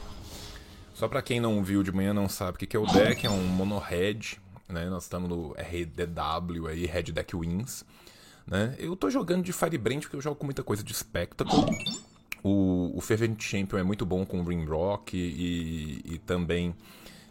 Só 0.94 1.08
pra 1.08 1.22
quem 1.22 1.40
não 1.40 1.64
viu 1.64 1.82
de 1.84 1.92
manhã 1.92 2.14
não 2.14 2.30
sabe 2.30 2.56
o 2.56 2.60
que 2.60 2.78
é 2.78 2.80
o 2.80 2.86
deck, 2.86 3.26
é 3.26 3.30
um 3.30 3.44
mono 3.44 3.80
red, 3.80 4.38
né? 4.70 4.86
Nós 4.86 5.04
estamos 5.04 5.28
no 5.28 5.54
RDW 5.54 6.68
aí, 6.68 6.86
Red 6.86 7.12
Deck 7.12 7.36
Wins. 7.36 7.84
Né? 8.46 8.76
Eu 8.78 8.96
tô 8.96 9.10
jogando 9.10 9.44
de 9.44 9.54
Firebrand 9.54 10.02
porque 10.02 10.16
eu 10.16 10.22
jogo 10.22 10.36
com 10.36 10.46
muita 10.46 10.64
coisa 10.64 10.84
de 10.84 10.94
Spectacle. 10.94 11.66
O, 12.44 12.92
o 12.96 13.02
Fervent 13.02 13.42
Champion 13.42 13.78
é 13.78 13.84
muito 13.84 14.06
bom 14.06 14.26
com 14.26 14.44
Rimrock 14.44 15.16
e, 15.16 16.02
e, 16.06 16.16
e 16.16 16.18
também 16.20 16.76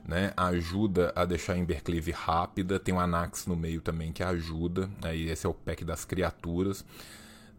né, 0.07 0.33
ajuda 0.37 1.13
a 1.15 1.25
deixar 1.25 1.53
a 1.55 1.59
Embercleave 1.59 2.11
rápida. 2.11 2.79
Tem 2.79 2.95
o 2.95 3.01
Anax 3.01 3.47
no 3.47 3.55
meio 3.55 3.81
também 3.81 4.13
que 4.13 4.23
ajuda. 4.23 4.89
Aí 5.03 5.29
esse 5.29 5.47
é 5.47 5.49
o 5.49 5.55
pack 5.55 5.85
das 5.85 6.05
criaturas. 6.05 6.85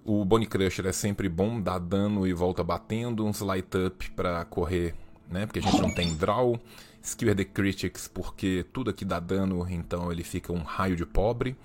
O 0.03 0.25
Bone 0.25 0.45
Crusher 0.45 0.85
é 0.85 0.91
sempre 0.91 1.29
bom, 1.29 1.61
dá 1.61 1.79
dano 1.79 2.27
e 2.27 2.33
volta 2.33 2.63
batendo. 2.63 3.25
Uns 3.25 3.39
light 3.39 3.77
up 3.77 4.11
para 4.11 4.43
correr, 4.45 4.93
né? 5.29 5.45
Porque 5.45 5.59
a 5.59 5.61
gente 5.61 5.81
não 5.81 5.93
tem 5.93 6.15
draw. 6.15 6.59
Skewer 7.01 7.35
the 7.35 7.43
Critics, 7.43 8.07
porque 8.07 8.65
tudo 8.71 8.89
aqui 8.89 9.03
dá 9.03 9.19
dano, 9.19 9.67
então 9.69 10.09
ele 10.09 10.23
fica 10.23 10.53
um 10.53 10.63
raio 10.63 10.95
de 10.95 11.05
pobre. 11.05 11.55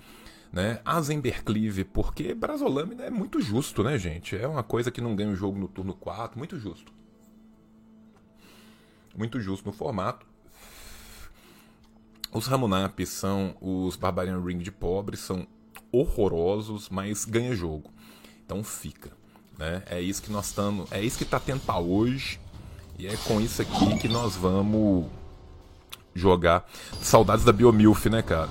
Né? 0.51 0.79
Azemberclive, 0.83 1.83
porque 1.83 2.33
Brasolâmina 2.33 3.03
é 3.03 3.09
muito 3.09 3.39
justo, 3.39 3.83
né, 3.83 3.97
gente? 3.97 4.35
É 4.35 4.47
uma 4.47 4.63
coisa 4.63 4.89
que 4.89 4.99
não 4.99 5.15
ganha 5.15 5.29
o 5.29 5.35
jogo 5.35 5.59
no 5.59 5.67
turno 5.67 5.93
4, 5.93 6.37
muito 6.37 6.59
justo. 6.59 6.91
Muito 9.15 9.39
justo 9.39 9.65
no 9.65 9.71
formato. 9.71 10.25
Os 12.31 12.47
Ramunap 12.47 12.99
são 13.05 13.55
os 13.59 13.95
Barbarian 13.95 14.39
Ring 14.39 14.59
de 14.59 14.71
pobre, 14.71 15.17
são 15.17 15.47
horrorosos, 15.91 16.89
mas 16.89 17.25
ganha 17.25 17.55
jogo. 17.55 17.91
Então 18.45 18.63
fica. 18.63 19.11
Né? 19.57 19.83
É 19.87 20.01
isso 20.01 20.21
que 20.21 20.31
nós 20.31 20.47
estamos. 20.47 20.91
É 20.91 21.01
isso 21.01 21.17
que 21.17 21.23
está 21.23 21.39
tendo 21.39 21.61
para 21.61 21.79
hoje. 21.79 22.39
E 22.97 23.07
é 23.07 23.15
com 23.17 23.41
isso 23.41 23.61
aqui 23.61 23.97
que 23.97 24.07
nós 24.07 24.35
vamos 24.35 25.07
jogar. 26.13 26.69
Saudades 27.01 27.45
da 27.45 27.51
Biomilf, 27.51 28.05
né, 28.05 28.21
cara? 28.21 28.49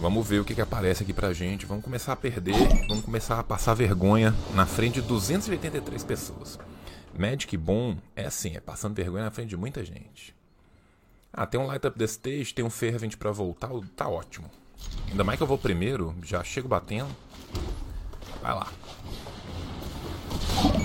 Vamos 0.00 0.28
ver 0.28 0.40
o 0.40 0.44
que, 0.44 0.54
que 0.54 0.60
aparece 0.60 1.02
aqui 1.02 1.12
pra 1.12 1.32
gente. 1.32 1.66
Vamos 1.66 1.82
começar 1.82 2.12
a 2.12 2.16
perder. 2.16 2.54
Vamos 2.88 3.04
começar 3.04 3.38
a 3.38 3.42
passar 3.42 3.74
vergonha 3.74 4.32
na 4.54 4.64
frente 4.64 5.00
de 5.00 5.02
283 5.02 6.04
pessoas. 6.04 6.58
Magic 7.18 7.56
bom 7.56 7.96
é 8.14 8.26
assim, 8.26 8.56
é 8.56 8.60
passando 8.60 8.94
vergonha 8.94 9.24
na 9.24 9.30
frente 9.32 9.48
de 9.48 9.56
muita 9.56 9.84
gente. 9.84 10.36
Ah, 11.32 11.46
tem 11.46 11.60
um 11.60 11.66
Light 11.66 11.84
Up 11.84 11.98
the 11.98 12.04
Stage, 12.04 12.54
tem 12.54 12.64
um 12.64 12.70
Fervent 12.70 13.16
pra 13.16 13.32
voltar, 13.32 13.70
tá 13.96 14.08
ótimo. 14.08 14.48
Ainda 15.10 15.24
mais 15.24 15.36
que 15.36 15.42
eu 15.42 15.46
vou 15.46 15.58
primeiro, 15.58 16.14
já 16.22 16.44
chego 16.44 16.68
batendo. 16.68 17.10
Vai 18.40 18.54
lá. 18.54 18.68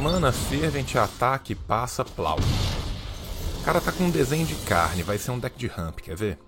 Mana, 0.02 0.32
Fervent, 0.32 0.96
ataque, 0.96 1.54
passa, 1.54 2.04
plau. 2.04 2.40
O 3.60 3.64
cara 3.64 3.80
tá 3.80 3.92
com 3.92 4.06
um 4.06 4.12
desenho 4.12 4.46
de 4.46 4.56
carne, 4.66 5.04
vai 5.04 5.20
ser 5.20 5.32
um 5.32 5.40
deck 5.40 5.58
de 5.58 5.68
ramp, 5.68 6.00
quer 6.00 6.16
ver? 6.16 6.40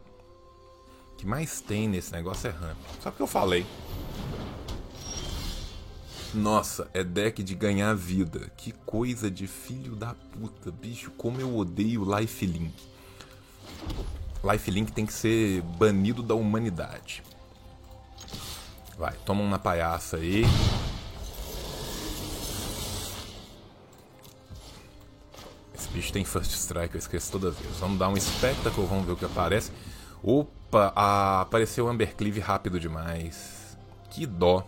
Que 1.26 1.30
mais 1.30 1.60
tem 1.60 1.90
nesse 1.90 2.12
negócio 2.12 2.48
é 2.48 2.52
ramp. 2.52 2.78
Só 3.02 3.10
porque 3.10 3.24
eu 3.24 3.26
falei. 3.26 3.66
Nossa, 6.36 6.88
é 6.94 7.04
deck 7.04 7.42
de 7.42 7.56
ganhar 7.56 7.96
vida. 7.96 8.52
Que 8.56 8.72
coisa 8.72 9.32
de 9.32 9.48
filho 9.48 9.96
da 9.96 10.14
puta, 10.14 10.70
bicho. 10.70 11.10
Como 11.18 11.42
eu 11.42 11.58
odeio 11.58 12.06
Lifelink. 12.16 12.76
Lifelink 14.44 14.92
tem 14.92 15.04
que 15.04 15.14
ser 15.14 15.64
banido 15.64 16.22
da 16.22 16.36
humanidade. 16.36 17.24
Vai, 18.96 19.16
toma 19.26 19.42
uma 19.42 19.58
palhaça 19.58 20.18
aí. 20.18 20.44
Esse 25.74 25.90
bicho 25.90 26.14
tem 26.14 26.24
First 26.24 26.52
Strike, 26.52 26.94
eu 26.94 27.00
esqueço 27.00 27.32
toda 27.32 27.50
vez. 27.50 27.78
Vamos 27.80 27.98
dar 27.98 28.10
um 28.10 28.16
Spectacle, 28.16 28.86
vamos 28.86 29.08
ver 29.08 29.14
o 29.14 29.18
que 29.18 29.26
aparece. 29.26 29.72
Opa, 30.22 30.52
ah, 30.78 31.42
apareceu 31.42 31.88
Ambercleave 31.88 32.40
rápido 32.40 32.80
demais. 32.80 33.78
Que 34.10 34.26
dó. 34.26 34.66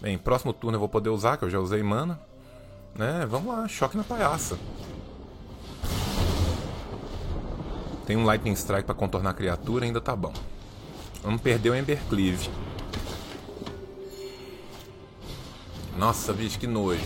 Bem, 0.00 0.16
próximo 0.16 0.52
turno 0.52 0.76
eu 0.76 0.80
vou 0.80 0.88
poder 0.88 1.10
usar, 1.10 1.36
que 1.36 1.44
eu 1.44 1.50
já 1.50 1.58
usei 1.58 1.82
mana. 1.82 2.20
Né, 2.94 3.26
vamos 3.28 3.54
lá, 3.54 3.68
choque 3.68 3.96
na 3.96 4.04
palhaça. 4.04 4.58
Tem 8.06 8.16
um 8.16 8.24
Lightning 8.24 8.54
Strike 8.54 8.84
para 8.84 8.94
contornar 8.94 9.30
a 9.30 9.34
criatura, 9.34 9.84
ainda 9.84 10.00
tá 10.00 10.16
bom. 10.16 10.32
Vamos 11.22 11.40
perder 11.40 11.70
o 11.70 11.74
Embercleave. 11.74 12.50
Nossa, 15.96 16.32
bicho, 16.32 16.58
que 16.58 16.66
nojo. 16.66 17.00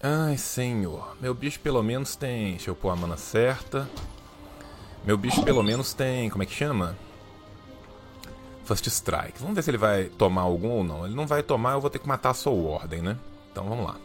Ai, 0.00 0.38
senhor. 0.38 1.16
Meu 1.20 1.34
bicho 1.34 1.58
pelo 1.58 1.82
menos 1.82 2.14
tem... 2.14 2.52
Deixa 2.52 2.70
eu 2.70 2.76
pôr 2.76 2.90
a 2.90 2.96
mana 2.96 3.16
certa. 3.16 3.90
Meu 5.08 5.16
bicho 5.16 5.42
pelo 5.42 5.62
menos 5.62 5.94
tem... 5.94 6.28
Como 6.28 6.42
é 6.42 6.46
que 6.46 6.52
chama? 6.52 6.94
First 8.66 8.88
Strike. 8.88 9.40
Vamos 9.40 9.54
ver 9.54 9.62
se 9.62 9.70
ele 9.70 9.78
vai 9.78 10.04
tomar 10.04 10.42
algum 10.42 10.68
ou 10.68 10.84
não. 10.84 11.06
Ele 11.06 11.14
não 11.14 11.26
vai 11.26 11.42
tomar, 11.42 11.72
eu 11.72 11.80
vou 11.80 11.88
ter 11.88 11.98
que 11.98 12.06
matar 12.06 12.28
a 12.28 12.34
Soul 12.34 12.66
Ordem, 12.66 13.00
né? 13.00 13.16
Então 13.50 13.66
vamos 13.66 13.86
lá. 13.86 13.96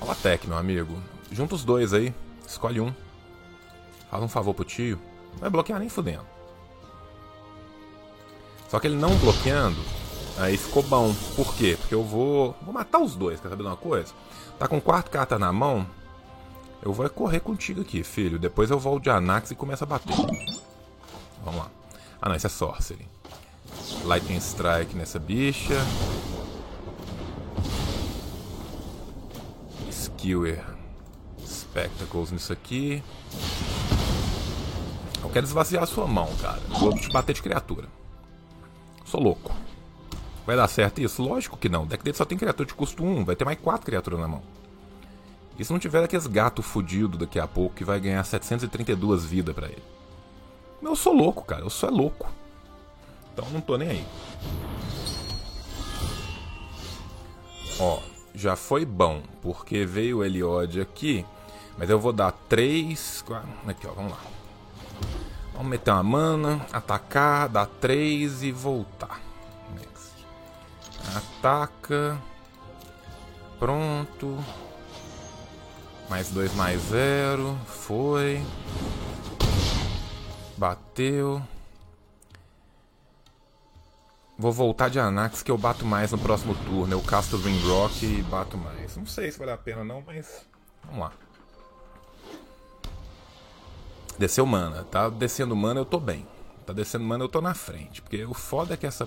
Olha 0.00 0.14
Tech, 0.14 0.46
meu 0.46 0.56
amigo. 0.56 0.96
Junta 1.32 1.56
os 1.56 1.64
dois 1.64 1.92
aí. 1.92 2.14
Escolhe 2.46 2.80
um. 2.80 2.94
Faz 4.08 4.22
um 4.22 4.28
favor 4.28 4.54
pro 4.54 4.64
tio. 4.64 5.00
Não 5.32 5.40
vai 5.40 5.50
bloquear 5.50 5.80
nem 5.80 5.88
fudendo. 5.88 6.24
Só 8.68 8.78
que 8.78 8.86
ele 8.86 8.94
não 8.94 9.16
bloqueando, 9.16 9.80
aí 10.38 10.56
ficou 10.56 10.84
bom. 10.84 11.12
Por 11.34 11.52
quê? 11.56 11.76
Porque 11.80 11.94
eu 11.96 12.04
vou. 12.04 12.54
Vou 12.62 12.72
matar 12.72 13.00
os 13.00 13.16
dois, 13.16 13.40
quer 13.40 13.48
saber 13.48 13.64
de 13.64 13.68
uma 13.68 13.76
coisa? 13.76 14.14
Tá 14.60 14.68
com 14.68 14.80
quatro 14.80 15.10
cartas 15.10 15.40
na 15.40 15.52
mão. 15.52 15.84
Eu 16.84 16.92
vou 16.92 17.08
correr 17.08 17.40
contigo 17.40 17.80
aqui, 17.80 18.04
filho. 18.04 18.38
Depois 18.38 18.70
eu 18.70 18.78
volto 18.78 19.04
de 19.04 19.10
Anax 19.10 19.50
e 19.50 19.54
começo 19.54 19.82
a 19.82 19.86
bater. 19.86 20.14
Vamos 21.42 21.60
lá. 21.60 21.70
Ah 22.20 22.28
não, 22.28 22.36
isso 22.36 22.46
é 22.46 22.50
Sorcery. 22.50 23.08
Lightning 24.04 24.36
Strike 24.36 24.94
nessa 24.94 25.18
bicha. 25.18 25.74
Skewer 29.90 30.62
Spectacles 31.46 32.32
nisso 32.32 32.52
aqui. 32.52 33.02
Eu 35.22 35.30
quero 35.30 35.46
esvaziar 35.46 35.84
a 35.84 35.86
sua 35.86 36.06
mão, 36.06 36.28
cara. 36.36 36.60
Vou 36.68 36.94
te 36.94 37.08
bater 37.10 37.32
de 37.32 37.42
criatura. 37.42 37.88
Sou 39.06 39.22
louco. 39.22 39.54
Vai 40.44 40.54
dar 40.54 40.68
certo 40.68 41.00
isso? 41.00 41.22
Lógico 41.22 41.56
que 41.56 41.70
não. 41.70 41.84
O 41.84 41.86
deck 41.86 42.04
dele 42.04 42.16
só 42.16 42.26
tem 42.26 42.36
criatura 42.36 42.66
de 42.66 42.74
custo 42.74 43.02
1. 43.02 43.24
Vai 43.24 43.36
ter 43.36 43.46
mais 43.46 43.58
4 43.58 43.86
criaturas 43.86 44.20
na 44.20 44.28
mão. 44.28 44.42
E 45.58 45.64
se 45.64 45.72
não 45.72 45.78
tiver 45.78 46.02
aqueles 46.02 46.26
gato 46.26 46.62
fudido 46.62 47.16
daqui 47.16 47.38
a 47.38 47.46
pouco 47.46 47.76
que 47.76 47.84
vai 47.84 48.00
ganhar 48.00 48.24
732 48.24 49.24
vidas 49.24 49.54
para 49.54 49.68
ele? 49.68 49.82
Eu 50.82 50.96
sou 50.96 51.12
louco, 51.12 51.44
cara. 51.44 51.62
Eu 51.62 51.70
sou 51.70 51.88
é 51.88 51.92
louco. 51.92 52.28
Então 53.32 53.48
não 53.50 53.60
tô 53.60 53.76
nem 53.76 53.88
aí. 53.88 54.06
Ó, 57.80 58.00
já 58.34 58.54
foi 58.54 58.84
bom, 58.84 59.22
porque 59.42 59.84
veio 59.84 60.18
o 60.18 60.24
Eliod 60.24 60.80
aqui, 60.80 61.24
mas 61.78 61.88
eu 61.90 61.98
vou 61.98 62.12
dar 62.12 62.32
3. 62.48 63.24
Aqui, 63.66 63.86
ó, 63.86 63.92
vamos 63.92 64.12
lá. 64.12 64.20
Vamos 65.52 65.68
meter 65.68 65.92
uma 65.92 66.02
mana, 66.02 66.66
atacar, 66.72 67.48
dar 67.48 67.66
3 67.66 68.42
e 68.42 68.52
voltar. 68.52 69.20
Next. 69.74 70.26
Ataca. 71.16 72.18
Pronto. 73.58 74.38
Mais 76.08 76.30
dois, 76.30 76.54
mais 76.54 76.80
zero. 76.82 77.58
Foi. 77.66 78.42
Bateu. 80.56 81.42
Vou 84.36 84.52
voltar 84.52 84.88
de 84.90 84.98
Anax 84.98 85.42
que 85.42 85.50
eu 85.50 85.56
bato 85.56 85.86
mais 85.86 86.10
no 86.10 86.18
próximo 86.18 86.54
turno. 86.66 86.92
Eu 86.92 87.00
casto 87.00 87.36
Ring 87.36 87.60
Rock 87.68 88.04
e 88.04 88.22
bato 88.22 88.56
mais. 88.58 88.96
Não 88.96 89.06
sei 89.06 89.30
se 89.30 89.38
vale 89.38 89.52
a 89.52 89.56
pena 89.56 89.84
não, 89.84 90.02
mas 90.04 90.44
vamos 90.84 91.00
lá. 91.00 91.12
Desceu 94.18 94.44
mana. 94.44 94.84
Tá 94.84 95.08
descendo 95.08 95.54
mana, 95.54 95.80
eu 95.80 95.84
tô 95.84 95.98
bem. 95.98 96.26
Tá 96.66 96.72
descendo 96.72 97.04
mana, 97.04 97.24
eu 97.24 97.28
tô 97.28 97.40
na 97.40 97.54
frente. 97.54 98.02
Porque 98.02 98.24
o 98.24 98.34
foda 98.34 98.74
é 98.74 98.76
que 98.76 98.86
essa... 98.86 99.06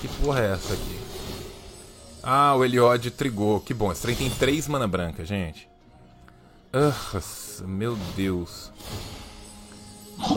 Que 0.00 0.08
porra 0.20 0.40
é 0.40 0.52
essa 0.52 0.74
aqui? 0.74 1.01
Ah, 2.22 2.54
o 2.54 2.64
Eliod 2.64 3.10
trigou. 3.10 3.60
Que 3.60 3.74
bom. 3.74 3.90
Esse 3.90 4.02
trem 4.02 4.14
tem 4.14 4.30
três 4.30 4.68
mana 4.68 4.86
branca, 4.86 5.24
gente. 5.24 5.68
Nossa, 6.72 7.66
meu 7.66 7.96
Deus. 8.16 8.70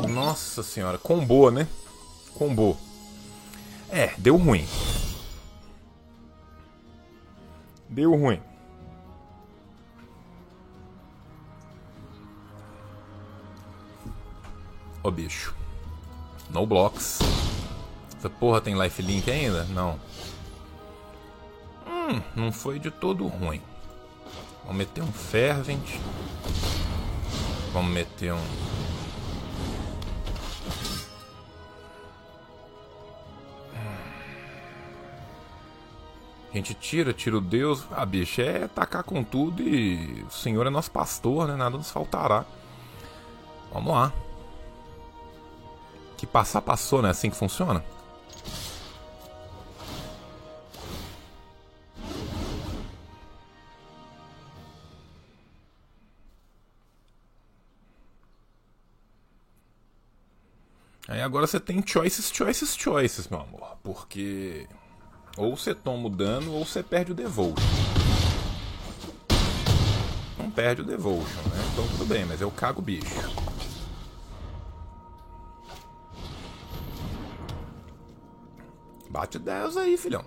Nossa 0.10 0.63
senhora. 0.63 0.98
Combou, 0.98 1.52
né? 1.52 1.67
Combou. 2.34 2.78
É, 3.89 4.13
deu 4.17 4.36
ruim. 4.36 4.67
Deu 7.88 8.15
ruim. 8.15 8.41
Ô 15.04 15.12
bicho. 15.12 15.56
No 16.50 16.65
blocks. 16.65 17.19
Essa 18.17 18.30
porra 18.30 18.60
tem 18.60 18.78
lifelink 18.78 19.30
ainda? 19.30 19.65
Não. 19.65 20.00
Hum, 22.08 22.22
não 22.36 22.52
foi 22.52 22.78
de 22.78 22.91
todo 22.91 23.26
ruim. 23.26 23.62
Vamos 24.63 24.78
meter 24.78 25.02
um 25.02 25.12
Fervent. 25.12 26.00
Vamos 27.74 27.91
meter 27.91 28.32
um 28.34 28.76
A 36.56 36.58
gente 36.58 36.74
tira, 36.74 37.12
tira 37.12 37.38
o 37.38 37.41
Deus. 37.41 37.86
Ah, 37.91 38.06
bicho, 38.06 38.39
é 38.39 38.65
tacar 38.70 39.04
com 39.04 39.22
tudo 39.22 39.62
e 39.62 40.24
o 40.24 40.32
Senhor 40.32 40.65
é 40.65 40.70
nosso 40.70 40.89
pastor, 40.89 41.50
né? 41.50 41.56
Nada 41.58 41.76
nos 41.76 41.91
faltará. 41.91 42.46
Vamos 43.74 43.94
lá. 43.94 44.13
Que 46.15 46.26
passar, 46.26 46.62
passou, 46.62 47.02
né? 47.02 47.10
Assim 47.10 47.30
que 47.30 47.36
funciona? 47.36 47.84
Agora 61.26 61.48
você 61.48 61.60
tem 61.60 61.84
choices, 61.86 62.32
choices, 62.32 62.76
choices, 62.76 63.28
meu 63.28 63.42
amor. 63.42 63.78
Porque 63.84 64.68
ou 65.38 65.58
você 65.58 65.74
toma 65.74 66.08
o 66.08 66.10
dano 66.10 66.54
ou 66.54 66.66
você 66.66 66.84
perde 66.84 67.12
o 67.12 67.16
devotion. 67.16 67.56
Não 70.38 70.50
perde 70.52 70.82
o 70.82 70.86
devotion, 70.86 71.42
né? 71.50 71.70
Então 71.74 71.88
tudo 71.90 72.06
bem, 72.06 72.26
mas 72.26 72.40
eu 72.40 72.52
cago 72.52 72.80
o 72.80 72.84
bicho. 72.84 73.06
Bate 79.10 79.40
10 79.40 79.78
aí, 79.78 79.98
filhão. 79.98 80.24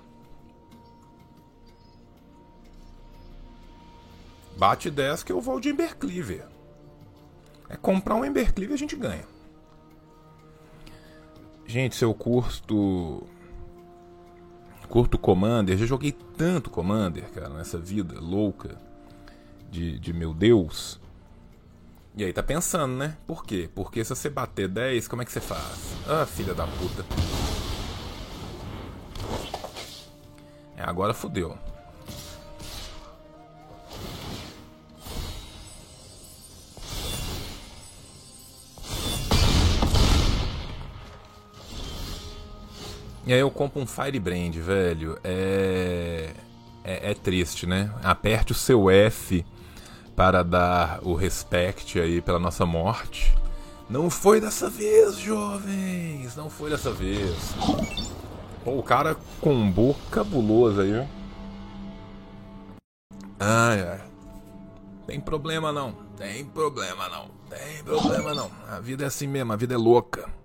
Bate 4.56 4.90
10 4.90 5.22
que 5.22 5.30
eu 5.30 5.40
vou 5.40 5.60
de 5.60 5.68
Embercleaver. 5.68 6.48
É 7.68 7.76
comprar 7.76 8.16
um 8.16 8.24
Embercleaver 8.24 8.74
a 8.74 8.78
gente 8.78 8.96
ganha. 8.96 9.37
Gente, 11.68 11.96
se 11.96 12.02
eu 12.02 12.14
curto 12.14 13.24
Curto 14.88 15.18
Commander, 15.18 15.76
já 15.76 15.84
joguei 15.84 16.12
tanto 16.12 16.70
Commander, 16.70 17.30
cara, 17.30 17.50
nessa 17.50 17.76
vida 17.76 18.18
louca 18.18 18.78
de, 19.70 19.98
de 19.98 20.14
meu 20.14 20.32
Deus. 20.32 20.98
E 22.16 22.24
aí 22.24 22.32
tá 22.32 22.42
pensando, 22.42 22.96
né? 22.96 23.18
Por 23.26 23.44
quê? 23.44 23.68
Porque 23.74 24.02
se 24.02 24.08
você 24.08 24.30
bater 24.30 24.66
10, 24.66 25.08
como 25.08 25.20
é 25.20 25.26
que 25.26 25.30
você 25.30 25.42
faz? 25.42 25.94
Ah, 26.08 26.24
filha 26.24 26.54
da 26.54 26.66
puta. 26.66 27.04
É, 30.74 30.82
agora 30.84 31.12
fodeu. 31.12 31.58
E 43.28 43.32
aí 43.34 43.40
eu 43.40 43.50
compro 43.50 43.82
um 43.82 43.86
Firebrand, 43.86 44.54
velho. 44.54 45.18
É... 45.22 46.30
é... 46.82 47.10
é. 47.10 47.14
triste, 47.14 47.66
né? 47.66 47.92
Aperte 48.02 48.52
o 48.52 48.54
seu 48.54 48.88
F 48.88 49.44
para 50.16 50.42
dar 50.42 51.00
o 51.02 51.14
respect 51.14 52.00
aí 52.00 52.22
pela 52.22 52.38
nossa 52.38 52.64
morte. 52.64 53.36
Não 53.90 54.08
foi 54.08 54.40
dessa 54.40 54.70
vez, 54.70 55.18
jovens! 55.18 56.34
Não 56.36 56.48
foi 56.48 56.70
dessa 56.70 56.90
vez. 56.90 57.54
Pô, 58.64 58.78
o 58.78 58.82
cara 58.82 59.14
combou 59.42 59.94
cabuloso 60.10 60.80
aí, 60.80 61.06
Ai, 63.38 63.80
ai. 63.82 64.00
Tem 65.06 65.20
problema 65.20 65.70
não. 65.70 65.92
Tem 66.16 66.46
problema 66.46 67.08
não. 67.10 67.28
Tem 67.50 67.84
problema 67.84 68.34
não. 68.34 68.50
A 68.68 68.80
vida 68.80 69.04
é 69.04 69.06
assim 69.06 69.26
mesmo, 69.26 69.52
a 69.52 69.56
vida 69.56 69.74
é 69.74 69.78
louca. 69.78 70.37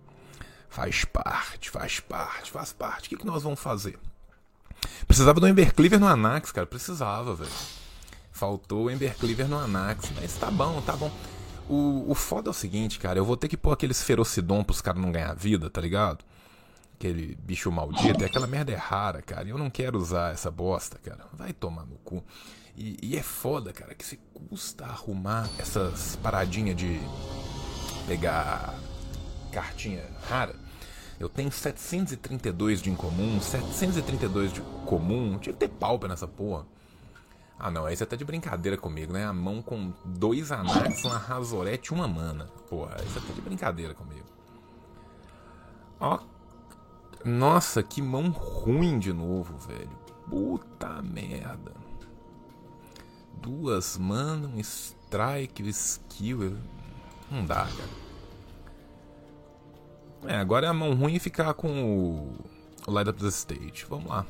Faz 0.73 1.05
parte, 1.05 1.69
faz 1.69 1.99
parte, 1.99 2.49
faz 2.49 2.73
parte. 2.73 3.05
O 3.05 3.09
que, 3.09 3.17
que 3.17 3.27
nós 3.27 3.43
vamos 3.43 3.59
fazer? 3.59 3.95
Precisava 5.05 5.39
do 5.39 5.47
Embercleaver 5.47 5.99
no 5.99 6.07
Anax, 6.07 6.51
cara. 6.51 6.65
Precisava, 6.65 7.36
velho. 7.36 7.51
Faltou 8.31 8.86
o 8.86 8.89
Embercleaver 8.89 9.47
no 9.47 9.59
Anax. 9.59 10.09
Mas 10.19 10.33
tá 10.33 10.49
bom, 10.49 10.81
tá 10.81 10.97
bom. 10.97 11.12
O, 11.69 12.09
o 12.09 12.15
foda 12.15 12.49
é 12.49 12.51
o 12.51 12.53
seguinte, 12.53 12.97
cara. 12.97 13.19
Eu 13.19 13.23
vou 13.23 13.38
ter 13.38 13.47
que 13.47 13.55
pôr 13.55 13.71
aqueles 13.71 14.01
ferocidon 14.01 14.63
pros 14.63 14.81
caras 14.81 14.99
não 14.99 15.12
ganhar 15.12 15.36
vida, 15.36 15.69
tá 15.69 15.79
ligado? 15.79 16.25
Aquele 16.95 17.36
bicho 17.36 17.71
maldito. 17.71 18.23
E 18.23 18.25
aquela 18.25 18.47
merda 18.47 18.71
é 18.71 18.75
rara, 18.75 19.21
cara. 19.21 19.47
Eu 19.47 19.59
não 19.59 19.69
quero 19.69 19.99
usar 19.99 20.33
essa 20.33 20.49
bosta, 20.49 20.97
cara. 20.97 21.27
Vai 21.33 21.53
tomar 21.53 21.86
no 21.86 21.97
cu. 21.97 22.23
E, 22.75 22.97
e 22.99 23.15
é 23.15 23.21
foda, 23.21 23.71
cara, 23.71 23.93
que 23.93 24.03
se 24.03 24.17
custa 24.33 24.86
arrumar 24.86 25.47
essas 25.59 26.15
paradinhas 26.15 26.75
de 26.75 26.99
pegar 28.07 28.73
cartinha 29.51 30.03
rara. 30.27 30.62
Eu 31.19 31.30
tenho 31.30 31.52
732 31.52 32.82
de 32.82 32.89
incomum, 32.89 33.39
732 33.39 34.54
de 34.54 34.62
comum. 34.86 35.38
Tinha 35.39 35.54
que 35.54 35.60
ter 35.60 35.69
palpa 35.69 36.08
nessa 36.08 36.28
porra. 36.28 36.65
Ah 37.58 37.71
não, 37.71 37.86
aí 37.86 37.95
você 37.95 38.06
tá 38.06 38.15
de 38.15 38.26
brincadeira 38.26 38.78
comigo, 38.78 39.13
né? 39.13 39.26
A 39.26 39.34
mão 39.34 39.62
com 39.62 39.93
dois 40.04 40.52
anax, 40.52 41.06
uma 41.06 41.17
razorete 41.17 41.91
e 41.91 41.95
uma 41.95 42.08
mana. 42.08 42.45
Porra, 42.69 42.97
aí 42.99 43.06
você 43.08 43.19
tá 43.19 43.34
de 43.34 43.41
brincadeira 43.41 43.93
comigo. 43.93 44.26
Ó. 45.99 46.19
Nossa, 47.23 47.82
que 47.82 48.02
mão 48.02 48.30
ruim 48.32 48.99
de 48.99 49.13
novo, 49.13 49.58
velho. 49.60 49.97
Puta 50.30 51.02
merda. 51.02 51.71
Duas 53.41 53.97
mana, 53.97 54.47
um 54.47 54.60
strike, 54.60 55.63
um 55.63 55.67
skill. 55.67 56.58
Não 57.32 57.45
dá, 57.45 57.65
cara. 57.65 58.03
É, 60.25 60.36
agora 60.36 60.67
é 60.67 60.69
a 60.69 60.73
mão 60.73 60.93
ruim 60.93 61.19
ficar 61.19 61.53
com 61.53 61.67
o, 61.67 62.36
o 62.88 62.91
Light 62.91 63.09
Up 63.09 63.19
the 63.19 63.27
Stage. 63.27 63.86
Vamos 63.89 64.09
lá. 64.09 64.25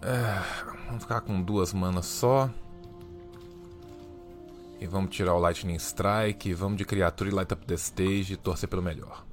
É, 0.00 0.40
vamos 0.86 1.02
ficar 1.02 1.20
com 1.20 1.42
duas 1.42 1.72
manas 1.72 2.06
só. 2.06 2.48
E 4.80 4.86
vamos 4.86 5.14
tirar 5.14 5.34
o 5.34 5.38
Lightning 5.38 5.74
Strike. 5.74 6.54
Vamos 6.54 6.78
de 6.78 6.84
criatura 6.84 7.30
e 7.30 7.32
Light 7.32 7.52
Up 7.52 7.66
the 7.66 7.74
Stage 7.74 8.34
e 8.34 8.36
torcer 8.36 8.68
pelo 8.68 8.82
melhor. 8.82 9.24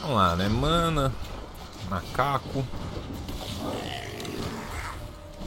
Vamos 0.00 0.16
lá, 0.16 0.36
né? 0.36 0.48
Mana, 0.48 1.12
macaco. 1.90 2.64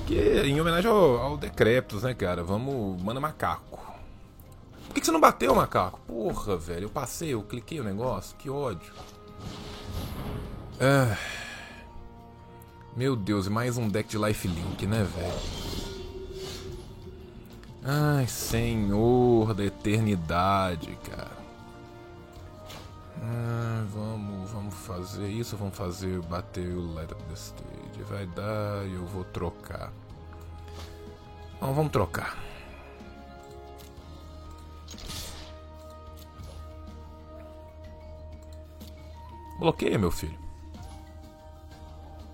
Que 0.06 0.44
em 0.44 0.62
homenagem 0.62 0.90
ao, 0.90 1.18
ao 1.18 1.38
Decreptus, 1.38 2.04
né, 2.04 2.14
cara? 2.14 2.44
Vamos, 2.44 3.02
mana 3.02 3.20
macaco 3.20 3.95
que, 4.96 5.02
que 5.02 5.06
você 5.06 5.12
não 5.12 5.20
bateu, 5.20 5.54
macaco? 5.54 6.00
Porra, 6.08 6.56
velho, 6.56 6.86
eu 6.86 6.90
passei, 6.90 7.34
eu 7.34 7.44
cliquei 7.44 7.80
o 7.82 7.84
negócio, 7.84 8.36
que 8.38 8.50
ódio. 8.50 8.94
É... 10.80 11.18
Meu 12.96 13.14
Deus, 13.14 13.50
mais 13.50 13.78
um 13.78 13.90
deck 13.90 14.08
de 14.08 14.18
lifelink, 14.18 14.88
né, 14.88 15.04
velho? 15.04 15.66
Ai, 17.84 18.26
senhor 18.26 19.54
da 19.54 19.66
eternidade, 19.66 20.98
cara. 21.10 21.36
Ah, 23.22 23.86
vamos, 23.94 24.50
vamos 24.50 24.74
fazer 24.76 25.28
isso, 25.28 25.58
vamos 25.58 25.76
fazer 25.76 26.22
bater 26.22 26.70
o 26.70 26.94
Light 26.94 27.12
Up 27.12 27.22
the 27.26 27.34
Stage. 27.34 28.04
Vai 28.10 28.26
dar 28.28 28.88
e 28.88 28.94
eu 28.94 29.06
vou 29.08 29.26
trocar. 29.26 29.92
Bom, 31.60 31.74
vamos 31.74 31.92
trocar. 31.92 32.38
Bloqueia, 39.66 39.98
meu 39.98 40.12
filho. 40.12 40.38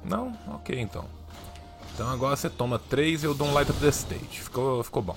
Não? 0.03 0.37
Ok, 0.49 0.77
então. 0.77 1.05
Então 1.93 2.09
agora 2.09 2.35
você 2.35 2.49
toma 2.49 2.77
3 2.77 3.23
e 3.23 3.25
eu 3.25 3.33
dou 3.33 3.47
um 3.47 3.53
Light 3.53 3.71
Up 3.71 3.79
the 3.79 3.87
Stage. 3.87 4.41
Ficou, 4.41 4.83
ficou 4.83 5.01
bom. 5.01 5.15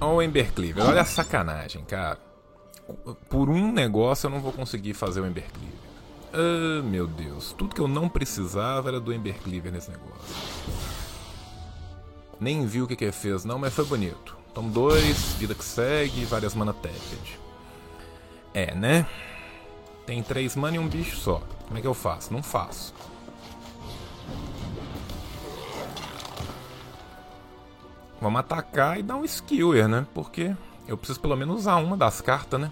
Olha 0.00 0.12
o 0.12 0.22
Embercleaver, 0.22 0.86
olha 0.86 1.00
a 1.00 1.04
sacanagem, 1.04 1.82
cara. 1.84 2.20
Por 3.28 3.50
um 3.50 3.72
negócio 3.72 4.28
eu 4.28 4.30
não 4.30 4.40
vou 4.40 4.52
conseguir 4.52 4.94
fazer 4.94 5.22
o 5.22 5.26
Embercleaver. 5.26 5.74
Ah, 6.32 6.82
meu 6.84 7.08
Deus. 7.08 7.52
Tudo 7.58 7.74
que 7.74 7.80
eu 7.80 7.88
não 7.88 8.08
precisava 8.08 8.90
era 8.90 9.00
do 9.00 9.12
Embercleaver 9.12 9.72
nesse 9.72 9.90
negócio. 9.90 10.53
Nem 12.44 12.66
vi 12.66 12.82
o 12.82 12.86
que 12.86 12.94
que 12.94 13.04
ele 13.04 13.10
fez 13.10 13.42
não, 13.42 13.58
mas 13.58 13.72
foi 13.72 13.86
bonito. 13.86 14.36
Então 14.52 14.68
dois, 14.68 15.32
vida 15.38 15.54
que 15.54 15.64
segue, 15.64 16.26
várias 16.26 16.54
mana 16.54 16.74
tapped. 16.74 17.40
É, 18.52 18.74
né? 18.74 19.06
Tem 20.04 20.22
três 20.22 20.54
mana 20.54 20.76
e 20.76 20.78
um 20.78 20.86
bicho 20.86 21.16
só. 21.16 21.42
Como 21.66 21.78
é 21.78 21.80
que 21.80 21.86
eu 21.86 21.94
faço? 21.94 22.34
Não 22.34 22.42
faço. 22.42 22.92
Vamos 28.20 28.40
atacar 28.40 28.98
e 28.98 29.02
dar 29.02 29.16
um 29.16 29.24
skiller, 29.24 29.88
né? 29.88 30.06
Porque 30.12 30.54
eu 30.86 30.98
preciso 30.98 31.20
pelo 31.20 31.36
menos 31.36 31.60
usar 31.60 31.76
uma 31.76 31.96
das 31.96 32.20
cartas, 32.20 32.60
né? 32.60 32.70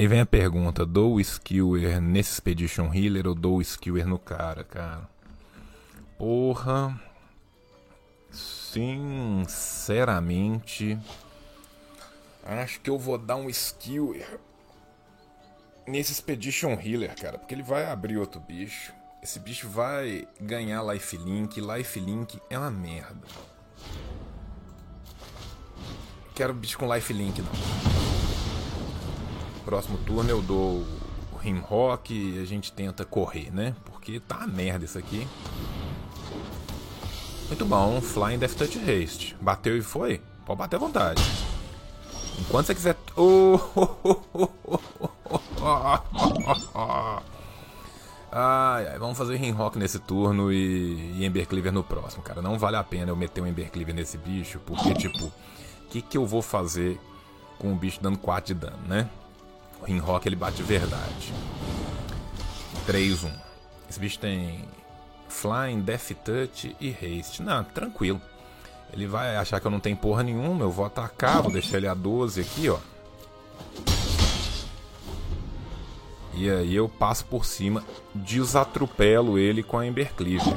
Aí 0.00 0.08
vem 0.08 0.20
a 0.20 0.24
pergunta, 0.24 0.86
dou 0.86 1.16
o 1.16 1.20
skiller 1.20 2.00
nesse 2.00 2.32
Expedition 2.32 2.90
Healer 2.90 3.26
ou 3.26 3.34
dou 3.34 3.58
o 3.58 3.60
skiller 3.60 4.06
no 4.06 4.18
cara, 4.18 4.64
cara? 4.64 5.06
Porra. 6.16 6.98
Sinceramente, 8.30 10.98
acho 12.42 12.80
que 12.80 12.88
eu 12.88 12.98
vou 12.98 13.18
dar 13.18 13.36
um 13.36 13.50
skiller 13.50 14.40
nesse 15.86 16.12
Expedition 16.12 16.78
Healer, 16.82 17.14
cara, 17.14 17.36
porque 17.36 17.54
ele 17.54 17.62
vai 17.62 17.84
abrir 17.84 18.16
outro 18.16 18.40
bicho. 18.40 18.94
Esse 19.22 19.38
bicho 19.38 19.68
vai 19.68 20.26
ganhar 20.40 20.82
lifelink, 20.82 21.60
lifelink 21.60 22.40
é 22.48 22.58
uma 22.58 22.70
merda. 22.70 23.28
Quero 26.34 26.54
bicho 26.54 26.78
com 26.78 26.90
lifelink 26.90 27.42
não. 27.42 28.09
Próximo 29.70 29.98
turno 29.98 30.28
eu 30.28 30.42
dou 30.42 30.84
o 31.32 31.36
Rimrock 31.40 32.12
e 32.12 32.40
a 32.40 32.44
gente 32.44 32.72
tenta 32.72 33.04
correr, 33.04 33.52
né? 33.52 33.72
Porque 33.84 34.18
tá 34.18 34.44
merda 34.44 34.84
isso 34.84 34.98
aqui. 34.98 35.28
Muito 37.46 37.64
bom, 37.64 38.00
Flying 38.00 38.40
Death 38.40 38.54
Touch 38.54 38.80
Haste. 38.80 39.36
Bateu 39.40 39.78
e 39.78 39.80
foi? 39.80 40.20
Pode 40.44 40.58
bater 40.58 40.74
à 40.74 40.78
vontade. 40.80 41.22
Enquanto 42.40 42.66
você 42.66 42.74
quiser. 42.74 42.96
Oh, 43.14 43.60
Ai, 48.32 48.88
ai, 48.88 48.98
vamos 48.98 49.16
fazer 49.16 49.36
Rinrock 49.36 49.78
nesse 49.78 50.00
turno 50.00 50.52
e, 50.52 51.16
e 51.16 51.24
Embercleaver 51.24 51.72
no 51.72 51.84
próximo, 51.84 52.24
cara. 52.24 52.42
Não 52.42 52.58
vale 52.58 52.76
a 52.76 52.82
pena 52.82 53.12
eu 53.12 53.16
meter 53.16 53.40
um 53.40 53.46
Embercleaver 53.46 53.94
nesse 53.94 54.18
bicho, 54.18 54.58
porque, 54.66 54.94
tipo, 54.94 55.26
o 55.26 55.32
que, 55.90 56.02
que 56.02 56.18
eu 56.18 56.26
vou 56.26 56.42
fazer 56.42 56.98
com 57.56 57.72
o 57.72 57.76
bicho 57.76 58.02
dando 58.02 58.18
4 58.18 58.52
de 58.52 58.60
dano, 58.60 58.82
né? 58.88 59.08
O 59.80 59.84
Rinrock 59.84 60.26
ele 60.26 60.36
bate 60.36 60.58
de 60.58 60.62
verdade. 60.62 61.32
3-1. 62.86 63.30
Esse 63.88 63.98
bicho 63.98 64.18
tem 64.18 64.64
Flying, 65.28 65.80
Death 65.80 66.12
Touch 66.24 66.76
e 66.80 66.90
Haste. 66.90 67.42
Não, 67.42 67.64
tranquilo. 67.64 68.20
Ele 68.92 69.06
vai 69.06 69.36
achar 69.36 69.60
que 69.60 69.66
eu 69.66 69.70
não 69.70 69.80
tenho 69.80 69.96
porra 69.96 70.22
nenhuma, 70.22 70.64
eu 70.64 70.70
vou 70.70 70.84
atacar, 70.84 71.42
vou 71.42 71.52
deixar 71.52 71.76
ele 71.76 71.86
a 71.86 71.94
12 71.94 72.40
aqui, 72.40 72.68
ó. 72.68 72.78
E 76.34 76.50
aí 76.50 76.74
eu 76.74 76.88
passo 76.88 77.24
por 77.26 77.44
cima, 77.44 77.84
desatropelo 78.14 79.38
ele 79.38 79.62
com 79.62 79.78
a 79.78 79.86
Embercleaver. 79.86 80.54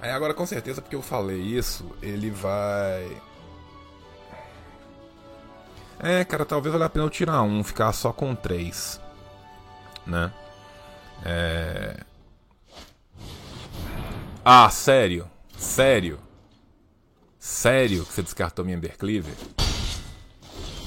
Aí 0.00 0.10
agora 0.10 0.34
com 0.34 0.44
certeza 0.44 0.82
porque 0.82 0.96
eu 0.96 1.02
falei 1.02 1.40
isso, 1.40 1.84
ele 2.00 2.30
vai... 2.30 3.16
É, 6.02 6.24
cara, 6.24 6.44
talvez 6.44 6.72
valha 6.72 6.86
a 6.86 6.90
pena 6.90 7.04
eu 7.04 7.10
tirar 7.10 7.42
um, 7.42 7.62
ficar 7.62 7.92
só 7.92 8.12
com 8.12 8.34
três. 8.34 9.00
Né? 10.04 10.32
É... 11.24 12.00
Ah, 14.44 14.68
sério? 14.68 15.30
Sério? 15.56 16.18
Sério 17.38 18.04
que 18.04 18.12
você 18.12 18.22
descartou 18.22 18.64
minha 18.64 18.76
Embercleaver? 18.76 19.34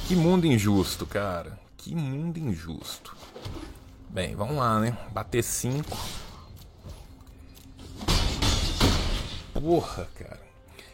Que 0.05 0.15
mundo 0.15 0.45
injusto, 0.45 1.05
cara. 1.05 1.57
Que 1.77 1.95
mundo 1.95 2.37
injusto. 2.37 3.15
Bem, 4.09 4.35
vamos 4.35 4.57
lá, 4.57 4.79
né? 4.79 4.97
Bater 5.11 5.43
5. 5.43 5.97
Porra, 9.53 10.07
cara. 10.15 10.44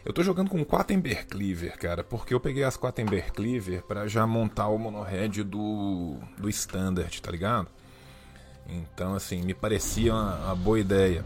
Eu 0.04 0.12
tô 0.12 0.22
jogando 0.22 0.50
com 0.50 0.64
4 0.64 0.96
Embercleaver, 0.96 1.78
cara, 1.78 2.02
porque 2.02 2.34
eu 2.34 2.40
peguei 2.40 2.64
as 2.64 2.76
4 2.76 3.02
Embercleaver 3.02 3.82
para 3.84 4.08
já 4.08 4.26
montar 4.26 4.68
o 4.68 4.76
monohead 4.76 5.44
do, 5.44 6.16
do 6.36 6.48
Standard, 6.48 7.22
tá 7.22 7.30
ligado? 7.30 7.68
Então, 8.68 9.14
assim, 9.14 9.42
me 9.42 9.54
parecia 9.54 10.12
uma, 10.12 10.36
uma 10.46 10.56
boa 10.56 10.80
ideia 10.80 11.24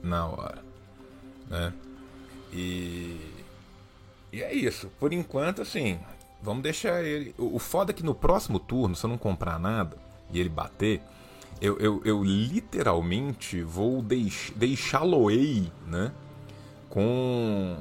na 0.00 0.26
hora, 0.26 0.62
né? 1.48 1.72
E, 2.52 3.20
e 4.32 4.42
é 4.42 4.54
isso. 4.54 4.88
Por 5.00 5.12
enquanto, 5.12 5.62
assim, 5.62 5.98
vamos 6.40 6.62
deixar 6.62 7.02
ele. 7.04 7.34
O, 7.36 7.56
o 7.56 7.58
foda 7.58 7.90
é 7.90 7.94
que 7.94 8.04
no 8.04 8.14
próximo 8.14 8.60
turno, 8.60 8.94
se 8.94 9.04
eu 9.04 9.10
não 9.10 9.18
comprar 9.18 9.58
nada 9.58 9.96
e 10.30 10.38
ele 10.38 10.48
bater, 10.48 11.02
eu, 11.60 11.78
eu, 11.78 12.00
eu 12.04 12.22
literalmente 12.22 13.60
vou 13.62 14.00
deix, 14.00 14.52
deixá-lo-ei, 14.54 15.72
né? 15.84 16.12
Com. 16.90 17.76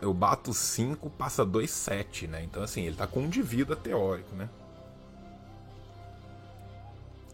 Eu 0.00 0.14
bato 0.14 0.52
5, 0.52 1.10
passa 1.10 1.44
2, 1.44 1.70
7, 1.70 2.28
né? 2.28 2.42
Então, 2.44 2.62
assim, 2.62 2.82
ele 2.82 2.96
tá 2.96 3.06
com 3.06 3.20
um 3.20 3.28
de 3.28 3.42
vida 3.42 3.74
teórico, 3.74 4.34
né? 4.34 4.48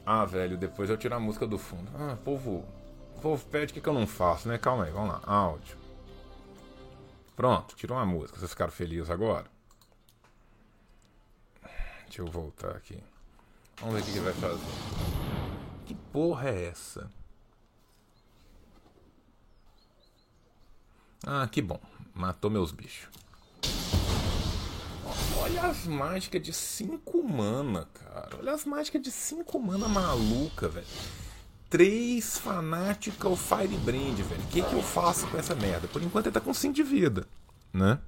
Ah, 0.06 0.24
velho, 0.24 0.56
depois 0.56 0.90
eu 0.90 0.96
tiro 0.96 1.14
a 1.14 1.20
música 1.20 1.46
do 1.46 1.58
fundo. 1.58 1.90
Ah, 1.94 2.16
povo. 2.24 2.64
Povo 3.22 3.44
pede 3.46 3.72
o 3.72 3.74
que, 3.74 3.80
que 3.80 3.88
eu 3.88 3.94
não 3.94 4.06
faço, 4.06 4.48
né? 4.48 4.58
Calma 4.58 4.84
aí, 4.84 4.90
vamos 4.90 5.08
lá. 5.08 5.20
Áudio. 5.24 5.76
Pronto, 7.34 7.74
tirou 7.74 7.96
uma 7.96 8.06
música. 8.06 8.38
Vocês 8.38 8.50
ficaram 8.50 8.70
felizes 8.70 9.10
agora? 9.10 9.46
Deixa 12.04 12.22
eu 12.22 12.26
voltar 12.26 12.76
aqui. 12.76 13.02
Vamos 13.80 13.96
ver 13.96 14.02
o 14.02 14.04
que, 14.04 14.12
que 14.12 14.20
vai 14.20 14.32
fazer. 14.34 14.60
Que 15.86 15.94
porra 15.94 16.50
é 16.50 16.66
essa? 16.66 17.10
Ah, 21.26 21.48
que 21.50 21.62
bom. 21.62 21.80
Matou 22.14 22.50
meus 22.50 22.70
bichos. 22.70 23.08
Olha 25.38 25.62
as 25.62 25.86
mágicas 25.86 26.42
de 26.42 26.52
5 26.52 27.22
mana, 27.22 27.86
cara. 27.92 28.36
Olha 28.38 28.52
as 28.52 28.64
mágicas 28.64 29.02
de 29.02 29.10
5 29.10 29.58
mana 29.58 29.88
maluca, 29.88 30.68
velho. 30.68 30.86
3 31.70 32.38
Fanatical 32.38 33.36
Firebrand, 33.36 34.16
velho. 34.16 34.42
O 34.42 34.46
que, 34.46 34.62
que 34.62 34.72
eu 34.72 34.82
faço 34.82 35.26
com 35.28 35.36
essa 35.36 35.54
merda? 35.54 35.88
Por 35.88 36.02
enquanto 36.02 36.26
ele 36.26 36.34
tá 36.34 36.40
com 36.40 36.54
5 36.54 36.72
de 36.72 36.82
vida, 36.82 37.26
né? 37.72 37.98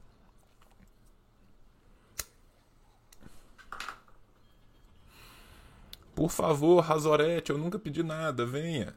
Por 6.14 6.30
favor, 6.30 6.80
Razorete, 6.80 7.50
eu 7.50 7.58
nunca 7.58 7.78
pedi 7.78 8.02
nada, 8.02 8.46
venha. 8.46 8.94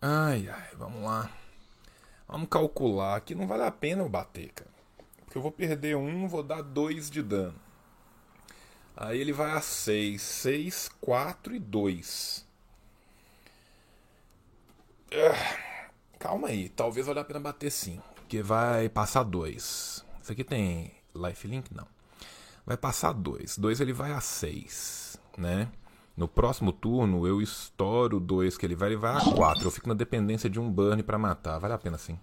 Ai, 0.00 0.48
ai, 0.48 0.68
vamos 0.76 1.02
lá. 1.02 1.30
Vamos 2.28 2.48
calcular 2.48 3.16
aqui. 3.16 3.34
Não 3.34 3.46
vale 3.46 3.64
a 3.64 3.70
pena 3.70 4.02
eu 4.02 4.08
bater, 4.08 4.52
cara. 4.52 4.70
Porque 5.24 5.36
eu 5.36 5.42
vou 5.42 5.50
perder 5.50 5.96
um, 5.96 6.28
vou 6.28 6.42
dar 6.42 6.62
dois 6.62 7.10
de 7.10 7.22
dano. 7.22 7.58
Aí 8.96 9.20
ele 9.20 9.32
vai 9.32 9.50
a 9.52 9.60
6. 9.60 10.20
6, 10.22 10.90
4 11.00 11.54
e 11.54 11.58
2. 11.58 12.46
Ah, 15.12 15.96
calma 16.18 16.48
aí, 16.48 16.68
talvez 16.68 17.06
valha 17.06 17.22
a 17.22 17.24
pena 17.24 17.40
bater 17.40 17.70
sim. 17.70 18.00
Porque 18.14 18.42
vai 18.42 18.88
passar 18.88 19.22
2. 19.22 20.04
Isso 20.22 20.32
aqui 20.32 20.44
tem 20.44 20.92
lifelink? 21.14 21.74
Não. 21.74 21.86
vai 22.64 22.76
passar 22.76 23.12
2. 23.12 23.58
2 23.58 23.80
ele 23.80 23.92
vai 23.92 24.12
a 24.12 24.20
6, 24.20 25.18
né? 25.36 25.68
No 26.18 26.26
próximo 26.26 26.72
turno 26.72 27.28
eu 27.28 27.40
estouro 27.40 28.18
2 28.18 28.58
que 28.58 28.66
ele 28.66 28.74
vai, 28.74 28.88
ele 28.88 28.96
vai 28.96 29.16
a 29.16 29.20
4. 29.20 29.64
Eu 29.64 29.70
fico 29.70 29.86
na 29.88 29.94
dependência 29.94 30.50
de 30.50 30.58
um 30.58 30.68
burn 30.68 31.00
para 31.04 31.16
matar. 31.16 31.60
Vale 31.60 31.74
a 31.74 31.78
pena 31.78 31.96
sim. 31.96 32.18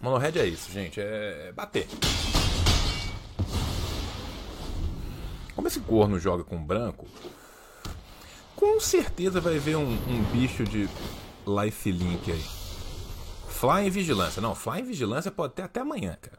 Monohead 0.00 0.38
é 0.38 0.46
isso, 0.46 0.70
gente. 0.70 1.00
É 1.00 1.50
bater. 1.50 1.88
Como 5.56 5.66
esse 5.66 5.80
corno 5.80 6.20
joga 6.20 6.44
com 6.44 6.56
branco, 6.56 7.08
com 8.54 8.78
certeza 8.78 9.40
vai 9.40 9.58
ver 9.58 9.74
um, 9.74 9.90
um 9.90 10.22
bicho 10.30 10.62
de 10.62 10.88
lifelink 11.44 12.30
aí. 12.30 12.44
Fly 13.48 13.88
em 13.88 13.90
vigilância. 13.90 14.40
Não, 14.40 14.54
fly 14.54 14.82
em 14.82 14.84
vigilância 14.84 15.32
pode 15.32 15.54
ter 15.54 15.62
até 15.62 15.80
amanhã, 15.80 16.16
cara. 16.22 16.38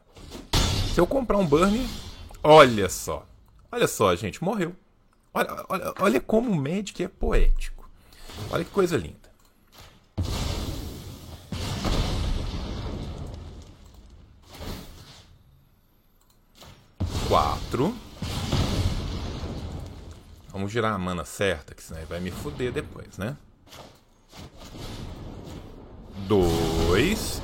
Se 0.94 0.98
eu 0.98 1.06
comprar 1.06 1.36
um 1.36 1.46
burn, 1.46 1.86
olha 2.42 2.88
só. 2.88 3.26
Olha 3.70 3.86
só, 3.86 4.16
gente, 4.16 4.42
morreu. 4.42 4.74
Olha, 5.34 5.64
olha, 5.68 5.94
olha 5.98 6.20
como 6.20 6.50
o 6.50 6.54
Magic 6.54 7.02
é 7.02 7.08
poético. 7.08 7.88
Olha 8.50 8.64
que 8.64 8.70
coisa 8.70 8.96
linda. 8.96 9.32
Quatro. 17.28 17.94
Vamos 20.48 20.70
girar 20.70 20.92
a 20.92 20.98
mana 20.98 21.24
certa, 21.24 21.74
que 21.74 21.82
senão 21.82 22.00
ele 22.00 22.06
vai 22.06 22.20
me 22.20 22.30
fuder 22.30 22.70
depois, 22.70 23.16
né? 23.16 23.34
Dois. 26.28 27.40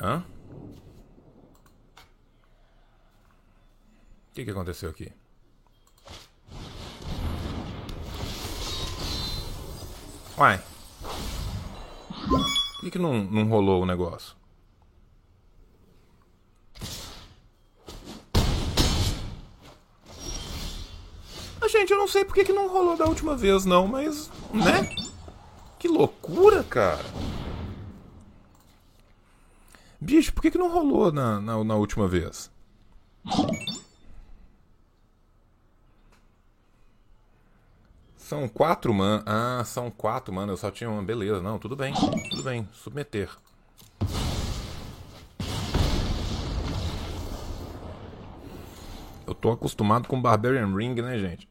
Hã? 0.00 0.24
Que, 4.36 4.44
que 4.44 4.50
aconteceu 4.50 4.90
aqui? 4.90 5.10
Uai. 10.36 10.62
Por 12.10 12.80
que, 12.80 12.90
que 12.90 12.98
não, 12.98 13.24
não 13.24 13.48
rolou 13.48 13.82
o 13.82 13.86
negócio? 13.86 14.36
gente, 21.68 21.90
eu 21.90 21.98
não 21.98 22.08
sei 22.08 22.24
porque 22.24 22.44
que 22.44 22.52
não 22.52 22.68
rolou 22.68 22.96
da 22.96 23.04
última 23.06 23.36
vez, 23.36 23.64
não, 23.64 23.86
mas. 23.86 24.30
Né? 24.52 24.88
Que 25.78 25.88
loucura, 25.88 26.62
cara. 26.62 27.04
Bicho, 30.00 30.32
por 30.32 30.40
que, 30.42 30.50
que 30.50 30.58
não 30.58 30.70
rolou 30.70 31.10
na, 31.10 31.40
na, 31.40 31.64
na 31.64 31.74
última 31.74 32.06
vez? 32.06 32.50
São 38.26 38.48
quatro 38.48 38.92
man. 38.92 39.22
Ah, 39.24 39.62
são 39.64 39.88
quatro, 39.88 40.34
mano. 40.34 40.52
Eu 40.52 40.56
só 40.56 40.68
tinha 40.68 40.90
uma. 40.90 41.00
Beleza, 41.00 41.40
não, 41.40 41.60
tudo 41.60 41.76
bem. 41.76 41.94
Tudo 42.28 42.42
bem. 42.42 42.68
Submeter. 42.72 43.30
Eu 49.24 49.32
tô 49.32 49.52
acostumado 49.52 50.08
com 50.08 50.20
Barbarian 50.20 50.74
Ring, 50.76 51.00
né, 51.00 51.16
gente? 51.20 51.48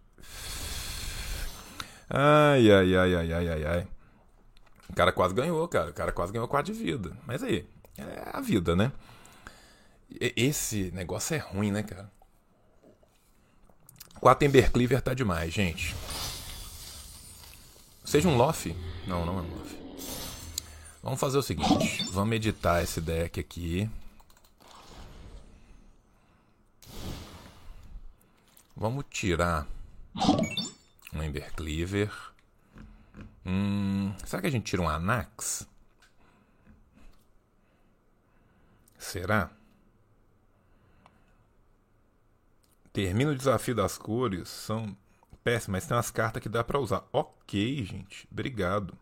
Ai, 2.09 2.69
ai, 2.69 2.95
ai, 2.97 3.15
ai, 3.15 3.33
ai, 3.33 3.47
ai, 3.47 3.65
ai. 3.65 3.87
O 4.89 4.93
cara 4.93 5.13
quase 5.13 5.33
ganhou, 5.33 5.65
cara. 5.69 5.91
O 5.91 5.93
cara 5.93 6.11
quase 6.11 6.33
ganhou 6.33 6.45
4 6.45 6.73
de 6.73 6.77
vida. 6.77 7.17
Mas 7.25 7.41
aí, 7.41 7.65
é 7.97 8.31
a 8.33 8.41
vida, 8.41 8.75
né? 8.75 8.91
Esse 10.19 10.91
negócio 10.93 11.35
é 11.35 11.37
ruim, 11.37 11.71
né, 11.71 11.83
cara? 11.83 12.11
4 14.19 14.45
Ember 14.45 14.69
Cleaver 14.73 15.01
tá 15.01 15.13
demais, 15.13 15.53
gente. 15.53 15.95
Seja 18.05 18.29
um 18.29 18.37
Loft? 18.37 18.67
Não, 19.07 19.25
não 19.25 19.39
é 19.39 19.41
um 19.41 19.49
Loft. 19.49 19.75
Vamos 21.01 21.19
fazer 21.19 21.37
o 21.39 21.41
seguinte. 21.41 22.03
Vamos 22.11 22.35
editar 22.35 22.81
esse 22.83 23.01
deck 23.01 23.39
aqui. 23.39 23.89
Vamos 28.75 29.05
tirar 29.09 29.67
um 31.13 31.23
Ember 31.23 31.51
Cleaver. 31.55 32.11
Hum, 33.45 34.13
será 34.23 34.41
que 34.41 34.47
a 34.47 34.51
gente 34.51 34.65
tira 34.65 34.81
um 34.81 34.89
Anax? 34.89 35.67
Será? 38.99 39.49
Termina 42.93 43.31
o 43.31 43.35
desafio 43.35 43.73
das 43.73 43.97
cores. 43.97 44.49
São 44.49 44.95
péssimas, 45.45 45.83
mas 45.83 45.87
tem 45.87 45.95
umas 45.95 46.11
cartas 46.11 46.41
que 46.41 46.49
dá 46.49 46.63
pra 46.63 46.79
usar. 46.79 47.03
Ok, 47.13 47.85
gente. 47.85 48.27
Obrigado. 48.31 48.93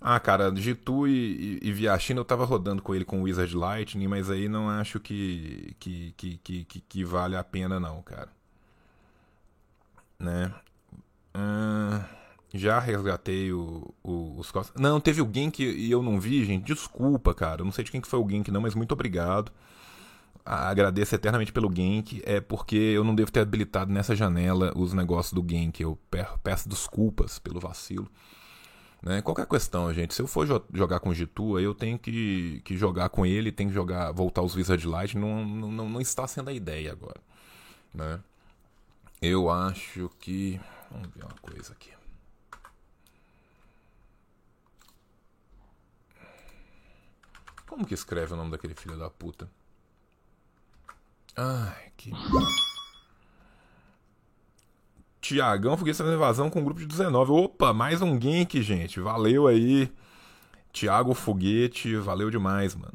Ah, 0.00 0.18
cara, 0.18 0.52
Gitu 0.54 1.06
e, 1.06 1.58
e, 1.62 1.68
e 1.68 1.72
Viachina 1.72 2.20
eu 2.20 2.24
tava 2.24 2.44
rodando 2.44 2.82
com 2.82 2.94
ele 2.94 3.04
com 3.04 3.22
Wizard 3.22 3.54
Lightning, 3.54 4.08
mas 4.08 4.30
aí 4.30 4.48
não 4.48 4.68
acho 4.68 4.98
que, 5.00 5.76
que, 5.78 6.12
que, 6.16 6.38
que, 6.38 6.80
que 6.80 7.04
vale 7.04 7.36
a 7.36 7.44
pena 7.44 7.78
não, 7.78 8.02
cara 8.02 8.30
né? 10.22 10.54
Uh, 11.34 12.04
já 12.54 12.78
resgatei 12.78 13.52
o, 13.52 13.92
o, 14.02 14.38
os 14.38 14.50
costas. 14.50 14.80
Não, 14.80 15.00
teve 15.00 15.20
alguém 15.20 15.50
que 15.50 15.90
eu 15.90 16.02
não 16.02 16.20
vi, 16.20 16.44
gente. 16.44 16.64
Desculpa, 16.64 17.34
cara. 17.34 17.62
Eu 17.62 17.64
não 17.64 17.72
sei 17.72 17.84
de 17.84 17.90
quem 17.90 18.00
que 18.00 18.08
foi 18.08 18.20
o 18.20 18.28
Genk, 18.28 18.50
não, 18.50 18.60
mas 18.60 18.74
muito 18.74 18.92
obrigado. 18.92 19.50
Agradeço 20.44 21.14
eternamente 21.14 21.52
pelo 21.52 21.72
Genk. 21.72 22.22
É 22.24 22.40
porque 22.40 22.76
eu 22.76 23.04
não 23.04 23.14
devo 23.14 23.30
ter 23.30 23.40
habilitado 23.40 23.92
nessa 23.92 24.14
janela 24.16 24.72
os 24.76 24.92
negócios 24.92 25.32
do 25.32 25.48
Genk. 25.48 25.80
Eu 25.80 25.98
peço 26.42 26.68
desculpas 26.68 27.38
pelo 27.38 27.60
vacilo. 27.60 28.10
Né? 29.02 29.20
Qualquer 29.20 29.46
questão, 29.46 29.92
gente. 29.92 30.14
Se 30.14 30.22
eu 30.22 30.26
for 30.26 30.46
jo 30.46 30.62
jogar 30.72 31.00
com 31.00 31.10
o 31.10 31.14
Gitu, 31.14 31.58
eu 31.58 31.74
tenho 31.74 31.98
que, 31.98 32.60
que 32.64 32.76
jogar 32.76 33.08
com 33.08 33.26
ele, 33.26 33.50
tenho 33.50 33.68
que 33.70 33.74
jogar, 33.74 34.12
voltar 34.12 34.42
os 34.42 34.54
Wizard 34.54 34.86
Light. 34.86 35.18
Não, 35.18 35.44
não, 35.44 35.88
não 35.88 36.00
está 36.00 36.26
sendo 36.26 36.50
a 36.50 36.52
ideia 36.52 36.92
agora. 36.92 37.20
Né? 37.92 38.20
Eu 39.20 39.50
acho 39.50 40.08
que. 40.20 40.60
Vamos 40.90 41.08
ver 41.14 41.24
uma 41.24 41.34
coisa 41.40 41.72
aqui. 41.72 41.90
Como 47.66 47.86
que 47.86 47.94
escreve 47.94 48.34
o 48.34 48.36
nome 48.36 48.50
daquele 48.50 48.74
filho 48.74 48.98
da 48.98 49.08
puta? 49.08 49.48
Ai, 51.36 51.92
que. 51.96 52.12
Tiagão 55.20 55.76
Foguete 55.76 56.02
na 56.02 56.14
invasão 56.14 56.50
com 56.50 56.60
um 56.60 56.64
grupo 56.64 56.80
de 56.80 56.86
19. 56.86 57.32
Opa, 57.32 57.72
mais 57.72 58.02
um 58.02 58.18
gank, 58.18 58.60
gente. 58.62 59.00
Valeu 59.00 59.46
aí. 59.46 59.90
Tiago 60.72 61.14
Foguete, 61.14 61.96
valeu 61.96 62.30
demais, 62.30 62.74
mano. 62.74 62.94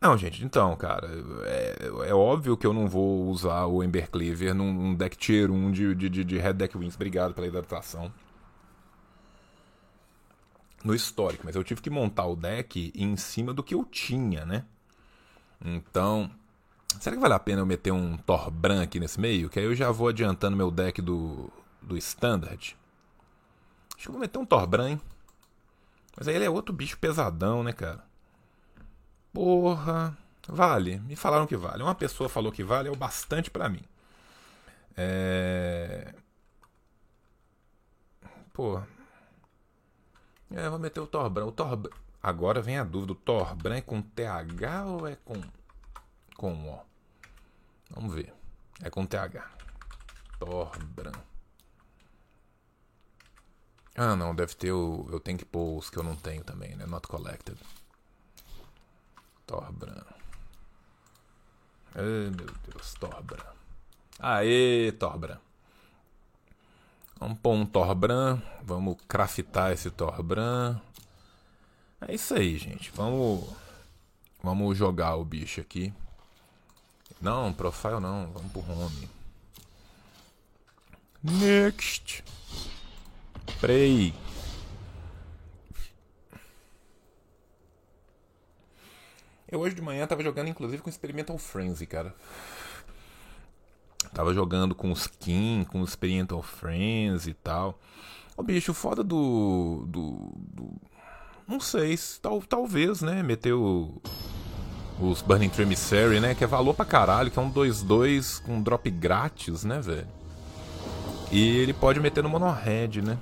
Não, 0.00 0.18
gente, 0.18 0.44
então, 0.44 0.76
cara, 0.76 1.08
é, 1.46 2.08
é, 2.08 2.14
óbvio 2.14 2.58
que 2.58 2.66
eu 2.66 2.74
não 2.74 2.86
vou 2.86 3.26
usar 3.26 3.64
o 3.64 3.82
Ember 3.82 4.10
Cleaver 4.10 4.54
num, 4.54 4.70
num 4.70 4.94
deck 4.94 5.16
tier 5.16 5.50
1 5.50 5.72
de, 5.72 5.94
de, 5.94 6.24
de 6.24 6.38
Red 6.38 6.52
Deck 6.52 6.76
Wins. 6.76 6.94
Obrigado 6.94 7.32
pela 7.32 7.46
hidratação. 7.46 8.12
No 10.84 10.94
histórico, 10.94 11.44
mas 11.46 11.56
eu 11.56 11.64
tive 11.64 11.80
que 11.80 11.88
montar 11.88 12.26
o 12.26 12.36
deck 12.36 12.92
em 12.94 13.16
cima 13.16 13.54
do 13.54 13.62
que 13.62 13.74
eu 13.74 13.84
tinha, 13.86 14.44
né? 14.44 14.64
Então, 15.64 16.30
será 17.00 17.16
que 17.16 17.22
vale 17.22 17.32
a 17.32 17.38
pena 17.38 17.62
eu 17.62 17.66
meter 17.66 17.90
um 17.90 18.18
Torbran 18.18 18.82
aqui 18.82 19.00
nesse 19.00 19.18
meio? 19.18 19.48
Que 19.48 19.58
aí 19.58 19.64
eu 19.64 19.74
já 19.74 19.90
vou 19.90 20.08
adiantando 20.08 20.56
meu 20.56 20.70
deck 20.70 21.00
do, 21.00 21.50
do 21.80 21.96
Standard. 21.96 22.76
Acho 23.94 24.02
que 24.02 24.08
eu 24.08 24.12
vou 24.12 24.20
meter 24.20 24.38
um 24.38 24.44
Torbran, 24.44 24.90
hein? 24.90 25.00
Mas 26.16 26.28
aí 26.28 26.34
ele 26.34 26.44
é 26.44 26.50
outro 26.50 26.74
bicho 26.74 26.98
pesadão, 26.98 27.62
né, 27.62 27.72
cara? 27.72 28.04
Porra, 29.32 30.16
vale. 30.46 31.00
Me 31.00 31.16
falaram 31.16 31.46
que 31.46 31.56
vale. 31.56 31.82
Uma 31.82 31.94
pessoa 31.94 32.28
falou 32.28 32.52
que 32.52 32.62
vale, 32.62 32.88
é 32.88 32.92
o 32.92 32.96
bastante 32.96 33.50
para 33.50 33.68
mim. 33.68 33.82
É. 34.96 36.14
Pô. 38.52 38.80
É, 40.54 40.68
vou 40.68 40.78
meter 40.78 41.00
o 41.00 41.06
Torbran. 41.06 41.46
O 41.46 41.52
Torbran. 41.52 41.90
Agora 42.22 42.62
vem 42.62 42.78
a 42.78 42.84
dúvida: 42.84 43.12
o 43.12 43.16
Torbran 43.16 43.76
é 43.76 43.80
com 43.80 44.00
TH 44.00 44.84
ou 44.86 45.06
é 45.06 45.16
com. 45.16 45.42
com 46.36 46.70
O? 46.70 46.80
Vamos 47.90 48.14
ver. 48.14 48.32
É 48.82 48.88
com 48.88 49.04
TH. 49.04 49.50
Torbran. 50.38 51.12
Ah, 53.96 54.16
não, 54.16 54.34
deve 54.34 54.54
ter 54.54 54.72
o. 54.72 55.08
Eu 55.10 55.18
tenho 55.20 55.38
que 55.38 55.44
pôr 55.44 55.76
os 55.76 55.90
que 55.90 55.98
eu 55.98 56.02
não 56.02 56.16
tenho 56.16 56.44
também, 56.44 56.76
né? 56.76 56.86
Not 56.86 57.06
collected. 57.08 57.58
Torbran. 59.46 60.04
Ai, 61.94 62.30
meu 62.30 62.46
Deus, 62.68 62.94
Torbran. 62.94 63.54
Aê, 64.18 64.92
Torbran. 64.92 65.38
Vamos 67.18 67.38
pôr 67.38 67.54
um 67.54 67.66
Torbran. 67.66 68.40
Vamos 68.62 68.96
craftar 69.08 69.72
esse 69.72 69.90
Torbran. 69.90 70.80
É 72.00 72.14
isso 72.14 72.34
aí, 72.34 72.56
gente. 72.58 72.90
Vamos. 72.94 73.44
Vamos 74.42 74.76
jogar 74.76 75.16
o 75.16 75.24
bicho 75.24 75.60
aqui. 75.60 75.92
Não, 77.20 77.52
profile 77.52 78.00
não. 78.00 78.30
Vamos 78.32 78.52
pro 78.52 78.60
home. 78.60 79.08
Next. 81.22 82.22
Prey. 83.60 84.14
Eu 89.48 89.60
hoje 89.60 89.74
de 89.74 89.80
manhã 89.80 90.06
tava 90.06 90.22
jogando 90.22 90.48
inclusive 90.48 90.82
com 90.82 90.90
Experimental 90.90 91.38
Frenzy, 91.38 91.86
cara. 91.86 92.14
Tava 94.14 94.32
jogando 94.32 94.74
com 94.74 94.92
skin, 94.92 95.66
com 95.68 95.82
Experimental 95.82 96.40
Frenzy 96.40 97.30
e 97.30 97.34
tal. 97.34 97.78
O 98.36 98.42
bicho 98.42 98.72
foda 98.72 99.02
do. 99.02 99.84
do, 99.88 100.32
do 100.36 100.70
não 101.46 101.60
sei, 101.60 101.98
tal, 102.22 102.40
talvez, 102.40 103.02
né? 103.02 103.22
Meteu 103.22 104.00
os 105.00 105.20
Burning 105.20 105.48
Tremissary, 105.48 106.20
né? 106.20 106.34
Que 106.34 106.44
é 106.44 106.46
valor 106.46 106.74
pra 106.74 106.84
caralho, 106.84 107.30
que 107.30 107.38
é 107.38 107.42
um 107.42 107.52
2-2 107.52 108.40
com 108.42 108.62
drop 108.62 108.88
grátis, 108.90 109.64
né, 109.64 109.80
velho? 109.80 110.08
E 111.30 111.56
ele 111.58 111.72
pode 111.72 111.98
meter 111.98 112.22
no 112.22 112.28
Monohead, 112.28 113.02
né? 113.02 113.18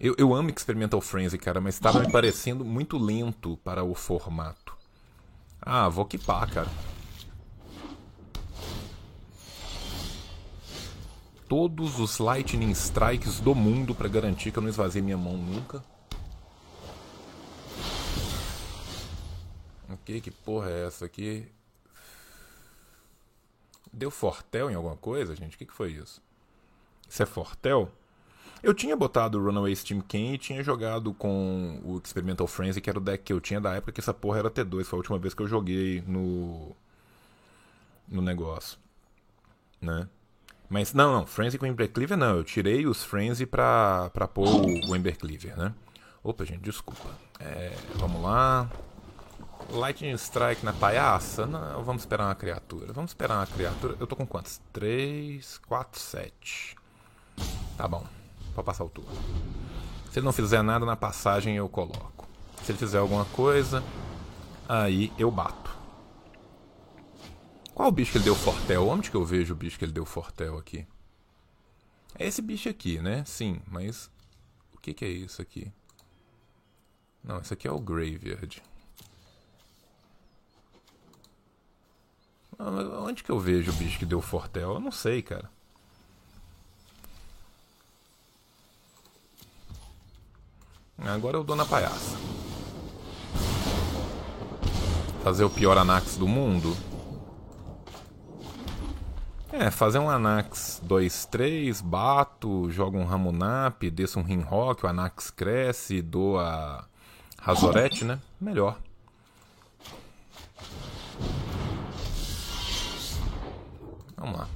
Eu, 0.00 0.14
eu 0.18 0.34
amo 0.34 0.50
Experimental 0.50 1.00
Frenzy, 1.00 1.38
cara, 1.38 1.60
mas 1.60 1.76
estava 1.76 2.00
me 2.00 2.10
parecendo 2.10 2.64
muito 2.64 2.98
lento 2.98 3.56
para 3.64 3.84
o 3.84 3.94
formato. 3.94 4.76
Ah, 5.62 5.88
vou 5.88 6.04
equipar, 6.04 6.52
cara. 6.52 6.68
Todos 11.56 12.00
os 12.00 12.18
Lightning 12.18 12.72
Strikes 12.72 13.38
do 13.38 13.54
mundo 13.54 13.94
para 13.94 14.08
garantir 14.08 14.50
que 14.50 14.58
eu 14.58 14.60
não 14.60 14.68
esvazie 14.68 15.00
minha 15.00 15.16
mão 15.16 15.36
nunca. 15.36 15.84
Ok, 19.88 20.20
que 20.20 20.32
porra 20.32 20.68
é 20.68 20.84
essa 20.84 21.04
aqui? 21.04 21.46
Deu 23.92 24.10
Fortel 24.10 24.68
em 24.68 24.74
alguma 24.74 24.96
coisa, 24.96 25.36
gente? 25.36 25.54
O 25.54 25.58
que, 25.58 25.64
que 25.64 25.72
foi 25.72 25.92
isso? 25.92 26.20
Isso 27.08 27.22
é 27.22 27.26
Fortel? 27.26 27.88
Eu 28.60 28.74
tinha 28.74 28.96
botado 28.96 29.38
o 29.38 29.44
Runaway 29.44 29.76
Steam 29.76 30.00
Ken 30.00 30.34
e 30.34 30.38
tinha 30.38 30.60
jogado 30.60 31.14
com 31.14 31.80
o 31.84 32.00
Experimental 32.04 32.48
Frenzy, 32.48 32.80
que 32.80 32.90
era 32.90 32.98
o 32.98 33.00
deck 33.00 33.22
que 33.22 33.32
eu 33.32 33.40
tinha 33.40 33.60
da 33.60 33.74
época 33.74 33.92
que 33.92 34.00
essa 34.00 34.12
porra 34.12 34.40
era 34.40 34.50
T2. 34.50 34.82
Foi 34.82 34.96
a 34.96 34.98
última 34.98 35.20
vez 35.20 35.32
que 35.32 35.42
eu 35.42 35.46
joguei 35.46 36.02
no. 36.04 36.74
no 38.08 38.20
negócio. 38.20 38.76
Né? 39.80 40.08
Mas 40.68 40.92
não, 40.92 41.12
não, 41.12 41.26
Frenzy 41.26 41.58
com 41.58 41.66
Embercleaver 41.66 42.16
não. 42.16 42.36
Eu 42.36 42.44
tirei 42.44 42.86
os 42.86 43.04
Frenzy 43.04 43.46
pra, 43.46 44.10
pra 44.12 44.26
pôr 44.26 44.48
o 44.88 44.96
Embercleaver, 44.96 45.56
né? 45.56 45.72
Opa, 46.22 46.44
gente, 46.44 46.62
desculpa. 46.62 47.10
É, 47.38 47.76
vamos 47.96 48.22
lá. 48.22 48.68
Lightning 49.70 50.12
Strike 50.14 50.64
na 50.64 50.72
palhaça? 50.72 51.46
Não, 51.46 51.82
vamos 51.82 52.02
esperar 52.02 52.26
uma 52.26 52.34
criatura. 52.34 52.92
Vamos 52.92 53.10
esperar 53.10 53.38
uma 53.38 53.46
criatura. 53.46 53.96
Eu 53.98 54.06
tô 54.06 54.16
com 54.16 54.26
quantos? 54.26 54.60
3, 54.72 55.58
4, 55.66 56.00
7. 56.00 56.76
Tá 57.76 57.88
bom 57.88 58.04
para 58.54 58.62
passar 58.62 58.84
o 58.84 58.88
turno. 58.88 59.10
Se 60.10 60.18
ele 60.18 60.24
não 60.24 60.32
fizer 60.32 60.62
nada 60.62 60.86
na 60.86 60.96
passagem, 60.96 61.56
eu 61.56 61.68
coloco. 61.68 62.26
Se 62.62 62.72
ele 62.72 62.78
fizer 62.78 62.98
alguma 62.98 63.24
coisa, 63.26 63.82
aí 64.68 65.12
eu 65.18 65.30
bato. 65.30 65.73
Qual 67.74 67.88
o 67.88 67.92
bicho 67.92 68.12
que 68.12 68.18
ele 68.18 68.24
deu 68.24 68.36
fortel? 68.36 68.86
Onde 68.86 69.10
que 69.10 69.16
eu 69.16 69.24
vejo 69.24 69.52
o 69.52 69.56
bicho 69.56 69.76
que 69.78 69.84
ele 69.84 69.92
deu 69.92 70.04
fortel 70.04 70.56
aqui? 70.56 70.86
É 72.16 72.26
esse 72.26 72.40
bicho 72.40 72.68
aqui, 72.68 73.00
né? 73.00 73.24
Sim, 73.26 73.60
mas 73.66 74.08
o 74.72 74.78
que, 74.78 74.94
que 74.94 75.04
é 75.04 75.08
isso 75.08 75.42
aqui? 75.42 75.72
Não, 77.22 77.40
esse 77.40 77.52
aqui 77.52 77.66
é 77.66 77.72
o 77.72 77.80
Graveyard. 77.80 78.62
Onde 82.56 83.24
que 83.24 83.30
eu 83.30 83.40
vejo 83.40 83.72
o 83.72 83.74
bicho 83.74 83.98
que 83.98 84.06
deu 84.06 84.20
fortel? 84.20 84.74
Eu 84.74 84.80
não 84.80 84.92
sei, 84.92 85.20
cara. 85.20 85.50
Agora 90.96 91.36
eu 91.36 91.42
dou 91.42 91.56
na 91.56 91.66
palhaça. 91.66 92.16
Fazer 95.24 95.42
o 95.42 95.50
pior 95.50 95.76
Anax 95.76 96.16
do 96.16 96.28
mundo? 96.28 96.76
É, 99.56 99.70
fazer 99.70 100.00
um 100.00 100.10
Anax 100.10 100.82
2-3, 100.84 101.80
bato, 101.80 102.68
jogo 102.72 102.98
um 102.98 103.04
Ramunap, 103.04 103.84
desço 103.88 104.18
um 104.18 104.22
Rinrock, 104.24 104.84
o 104.84 104.88
Anax 104.88 105.30
cresce, 105.30 106.02
dou 106.02 106.40
a 106.40 106.84
né? 108.04 108.20
Melhor. 108.40 108.80
Vamos 114.16 114.40
lá. 114.40 114.48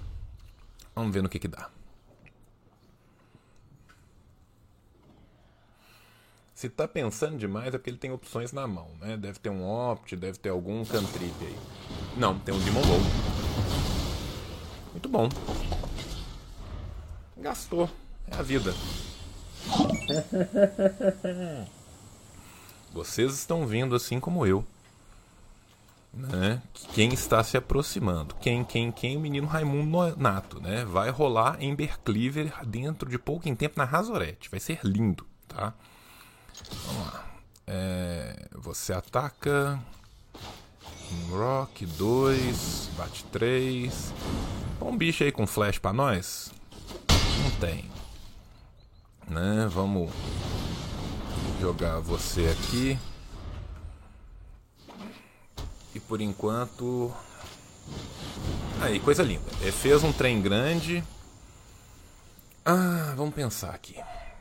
Vamos 0.97 1.15
ver 1.15 1.23
no 1.23 1.29
que 1.29 1.39
que 1.39 1.47
dá. 1.47 1.71
Se 6.57 6.69
tá 6.69 6.89
pensando 6.89 7.39
demais 7.39 7.69
é 7.69 7.79
porque 7.79 7.91
ele 7.91 7.99
tem 7.99 8.11
opções 8.11 8.53
na 8.53 8.67
mão, 8.67 8.89
né? 9.01 9.17
Deve 9.17 9.39
ter 9.39 9.51
um 9.51 9.65
Opt, 9.65 10.17
deve 10.17 10.39
ter 10.39 10.49
algum 10.49 10.85
Cantrip 10.85 11.37
aí. 11.41 11.57
Não, 12.17 12.37
tem 12.41 12.53
um 12.53 12.59
Demon. 12.59 12.81
Muito 15.09 15.11
bom. 15.11 15.29
Gastou. 17.39 17.89
É 18.31 18.37
a 18.37 18.43
vida. 18.43 18.75
Vocês 22.93 23.33
estão 23.33 23.67
vindo 23.67 23.97
assim 23.97 24.21
como 24.21 24.47
eu. 24.47 24.63
Né? 26.13 26.61
Quem 26.95 27.15
está 27.15 27.43
se 27.43 27.57
aproximando? 27.57 28.35
Quem, 28.37 28.63
quem, 28.65 28.93
quem? 28.93 29.17
O 29.17 29.21
menino 29.21 29.47
Raimundo 29.47 30.15
Nato, 30.17 30.61
né? 30.61 30.85
Vai 30.85 31.09
rolar 31.11 31.63
Ember 31.63 31.99
Cleaver 32.01 32.53
dentro 32.67 33.09
de 33.09 33.19
pouco 33.19 33.49
em 33.49 33.55
tempo 33.55 33.79
na 33.79 33.85
Razorette. 33.85 34.51
Vai 34.51 34.61
ser 34.61 34.81
lindo, 34.83 35.25
tá? 35.47 35.73
Vamos 36.87 37.07
lá. 37.07 37.25
É, 37.67 38.49
você 38.53 38.93
ataca. 38.93 39.81
Rock 41.31 41.87
2. 41.87 42.91
Bate 42.97 43.25
3. 43.25 44.13
Um 44.81 44.97
bicho 44.97 45.25
aí 45.25 45.33
com 45.33 45.47
flash 45.47 45.79
pra 45.79 45.93
nós? 45.93 46.53
Não 47.43 47.51
tem. 47.61 47.91
Né? 49.29 49.69
Vamos 49.71 50.11
jogar 51.61 52.01
você 52.01 52.47
aqui. 52.49 52.99
E 55.95 56.01
por 56.01 56.21
enquanto. 56.21 57.13
Aí, 58.81 59.01
coisa 59.01 59.23
linda. 59.23 59.51
Fez 59.73 60.03
um 60.05 60.13
trem 60.13 60.41
grande. 60.41 61.03
Ah, 62.65 63.15
vamos 63.17 63.35
pensar 63.35 63.71
aqui 63.71 63.97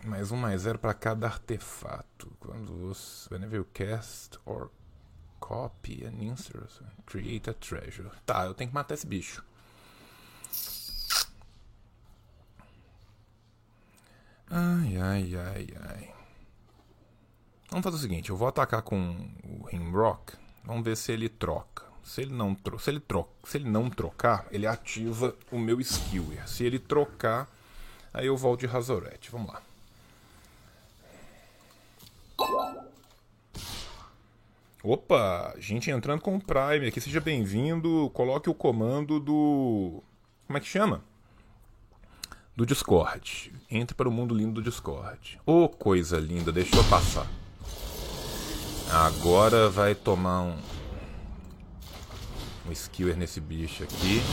mais 0.07 0.31
um 0.31 0.37
mais 0.37 0.61
zero 0.61 0.79
para 0.79 0.93
cada 0.93 1.27
artefato. 1.27 2.31
Quando 2.39 2.73
você. 2.87 3.33
Whenever 3.33 3.57
you 3.57 3.65
cast 3.73 4.39
or 4.45 4.69
copy 5.39 6.05
an 6.05 6.23
insert, 6.23 6.81
create 7.05 7.49
a 7.49 7.53
treasure. 7.53 8.09
Tá, 8.25 8.45
eu 8.45 8.53
tenho 8.53 8.69
que 8.69 8.73
matar 8.73 8.93
esse 8.93 9.05
bicho. 9.05 9.43
Ai, 14.49 14.97
ai, 14.97 15.35
ai, 15.35 15.67
ai. 15.89 16.09
Vamos 17.69 17.83
fazer 17.83 17.97
o 17.97 17.99
seguinte, 17.99 18.29
eu 18.29 18.37
vou 18.37 18.47
atacar 18.47 18.81
com 18.81 19.29
o 19.43 19.65
Rimrock. 19.65 20.33
Vamos 20.63 20.83
ver 20.83 20.95
se 20.95 21.11
ele 21.11 21.27
troca. 21.27 21.85
Se 22.03 22.21
ele 22.21 22.33
não 22.33 22.55
tro 22.55 22.79
se 22.79 22.89
ele 22.89 23.01
troca, 23.01 23.29
se 23.43 23.57
ele 23.57 23.69
não 23.69 23.89
trocar, 23.89 24.47
ele 24.49 24.65
ativa 24.65 25.35
o 25.51 25.59
meu 25.59 25.81
Skiller. 25.81 26.47
Se 26.47 26.63
ele 26.63 26.79
trocar, 26.79 27.49
aí 28.13 28.27
eu 28.27 28.37
volto 28.37 28.61
de 28.61 28.65
Razorette. 28.65 29.29
Vamos 29.29 29.51
lá. 29.51 29.61
Opa, 34.81 35.53
gente 35.57 35.91
entrando 35.91 36.21
com 36.21 36.37
o 36.37 36.41
Prime 36.41 36.87
aqui, 36.87 37.01
seja 37.01 37.19
bem-vindo. 37.19 38.09
Coloque 38.13 38.49
o 38.49 38.53
comando 38.53 39.19
do. 39.19 40.01
Como 40.45 40.57
é 40.57 40.61
que 40.61 40.67
chama? 40.67 41.03
Do 42.57 42.65
Discord. 42.65 43.53
Entre 43.69 43.95
para 43.95 44.09
o 44.09 44.11
mundo 44.11 44.33
lindo 44.33 44.53
do 44.53 44.63
Discord. 44.63 45.39
Ô, 45.45 45.65
oh, 45.65 45.69
coisa 45.69 46.17
linda, 46.17 46.51
deixa 46.51 46.75
eu 46.75 46.83
passar. 46.85 47.27
Agora 48.91 49.69
vai 49.69 49.93
tomar 49.93 50.41
um. 50.41 50.57
Um 52.67 52.71
skiller 52.71 53.15
nesse 53.15 53.39
bicho 53.39 53.83
aqui. 53.83 54.23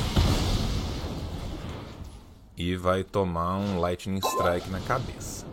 E 2.57 2.75
vai 2.77 3.05
tomar 3.05 3.59
um 3.59 3.79
Lightning 3.79 4.20
Strike 4.20 4.70
na 4.70 4.81
cabeça. 4.81 5.45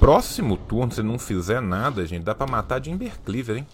próximo 0.00 0.58
turno, 0.58 0.92
se 0.92 1.02
não 1.02 1.18
fizer 1.18 1.62
nada, 1.62 2.04
gente, 2.04 2.24
dá 2.24 2.34
pra 2.34 2.46
matar 2.46 2.78
de 2.78 2.90
Embercleaver, 2.90 3.56
hein? 3.56 3.66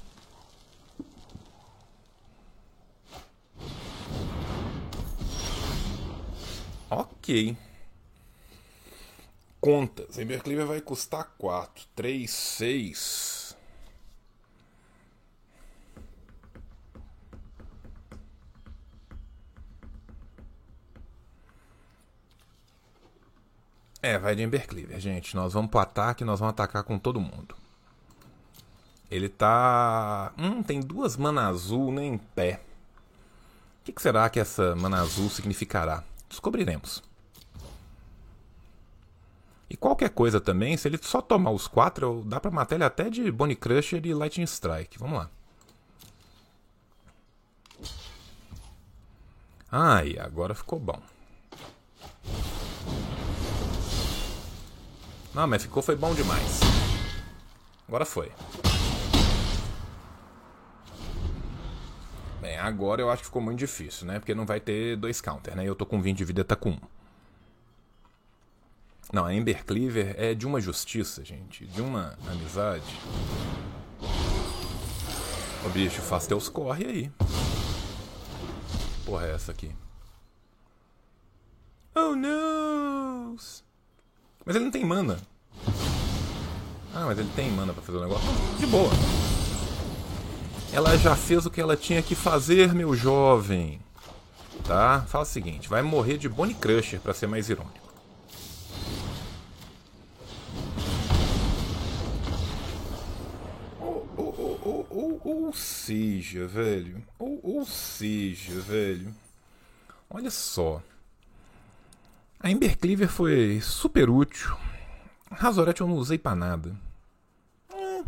Ok. 7.30 7.56
Contas. 9.60 10.18
Embercleaver 10.18 10.66
vai 10.66 10.80
custar 10.80 11.32
4. 11.38 11.86
3, 11.94 12.28
6. 12.28 13.56
É, 24.02 24.18
vai 24.18 24.34
de 24.34 24.42
Embercleaver, 24.42 24.98
gente. 24.98 25.36
Nós 25.36 25.52
vamos 25.52 25.70
pro 25.70 25.78
ataque, 25.78 26.24
nós 26.24 26.40
vamos 26.40 26.54
atacar 26.54 26.82
com 26.82 26.98
todo 26.98 27.20
mundo. 27.20 27.54
Ele 29.08 29.28
tá. 29.28 30.32
Hum, 30.36 30.64
tem 30.64 30.80
duas 30.80 31.16
mana 31.16 31.46
azul 31.46 31.92
nem 31.92 32.14
em 32.14 32.18
pé. 32.18 32.60
O 33.82 33.84
que, 33.84 33.92
que 33.92 34.02
será 34.02 34.28
que 34.28 34.40
essa 34.40 34.74
mana 34.74 35.00
azul 35.00 35.30
significará? 35.30 36.02
Descobriremos. 36.28 37.08
E 39.70 39.76
qualquer 39.76 40.10
coisa 40.10 40.40
também, 40.40 40.76
se 40.76 40.88
ele 40.88 40.98
só 41.00 41.22
tomar 41.22 41.52
os 41.52 41.68
quatro, 41.68 42.24
dá 42.26 42.40
pra 42.40 42.50
matar 42.50 42.74
ele 42.74 42.82
até 42.82 43.08
de 43.08 43.30
Bonnie 43.30 43.54
Crusher 43.54 44.04
e 44.04 44.12
Lightning 44.12 44.44
Strike. 44.44 44.98
Vamos 44.98 45.18
lá. 45.18 45.30
Ai, 49.70 50.18
agora 50.18 50.52
ficou 50.56 50.80
bom. 50.80 51.00
Não, 55.32 55.46
mas 55.46 55.62
ficou 55.62 55.80
foi 55.80 55.94
bom 55.94 56.12
demais. 56.12 56.58
Agora 57.86 58.04
foi. 58.04 58.32
Bem, 62.40 62.58
agora 62.58 63.00
eu 63.00 63.08
acho 63.08 63.22
que 63.22 63.26
ficou 63.26 63.40
muito 63.40 63.60
difícil, 63.60 64.08
né? 64.08 64.18
Porque 64.18 64.34
não 64.34 64.44
vai 64.44 64.58
ter 64.58 64.96
dois 64.96 65.20
counter, 65.20 65.54
né? 65.54 65.64
Eu 65.64 65.76
tô 65.76 65.86
com 65.86 66.02
20 66.02 66.18
de 66.18 66.24
vida, 66.24 66.42
tá 66.42 66.56
com 66.56 66.70
1. 66.70 66.99
Não, 69.12 69.24
a 69.24 69.34
Ember 69.34 69.64
Cleaver 69.64 70.14
é 70.16 70.34
de 70.34 70.46
uma 70.46 70.60
justiça, 70.60 71.24
gente. 71.24 71.66
De 71.66 71.82
uma 71.82 72.16
amizade. 72.30 72.94
Ô 75.66 75.68
bicho, 75.70 76.00
faz 76.00 76.26
teus 76.26 76.48
corre 76.48 76.86
aí. 76.86 77.12
Porra 79.04 79.26
é 79.26 79.34
essa 79.34 79.50
aqui? 79.50 79.70
Oh 81.94 82.14
não! 82.14 83.36
Mas 84.44 84.56
ele 84.56 84.64
não 84.64 84.70
tem 84.70 84.84
mana. 84.84 85.18
Ah, 86.94 87.04
mas 87.06 87.18
ele 87.18 87.30
tem 87.34 87.50
mana 87.50 87.72
pra 87.72 87.82
fazer 87.82 87.98
o 87.98 88.00
negócio. 88.00 88.28
De 88.58 88.66
boa. 88.66 88.90
Ela 90.72 90.96
já 90.96 91.16
fez 91.16 91.44
o 91.46 91.50
que 91.50 91.60
ela 91.60 91.76
tinha 91.76 92.00
que 92.00 92.14
fazer, 92.14 92.72
meu 92.72 92.94
jovem. 92.94 93.80
Tá? 94.64 95.04
Fala 95.08 95.24
o 95.24 95.26
seguinte, 95.26 95.68
vai 95.68 95.82
morrer 95.82 96.16
de 96.16 96.28
Bonnie 96.28 96.54
Crusher, 96.54 97.00
pra 97.00 97.12
ser 97.12 97.26
mais 97.26 97.48
irônico. 97.50 97.89
Ou 105.02 105.52
seja, 105.52 106.46
velho. 106.46 107.02
Ou, 107.18 107.40
ou 107.42 107.64
seja, 107.64 108.60
velho. 108.60 109.14
Olha 110.08 110.30
só. 110.30 110.82
A 112.38 112.50
Ember 112.50 112.78
Cleaver 112.78 113.08
foi 113.08 113.60
super 113.60 114.10
útil. 114.10 114.56
Razorette 115.30 115.80
eu 115.80 115.86
não 115.86 115.96
usei 115.96 116.18
pra 116.18 116.34
nada. 116.34 116.74
É, 117.72 118.02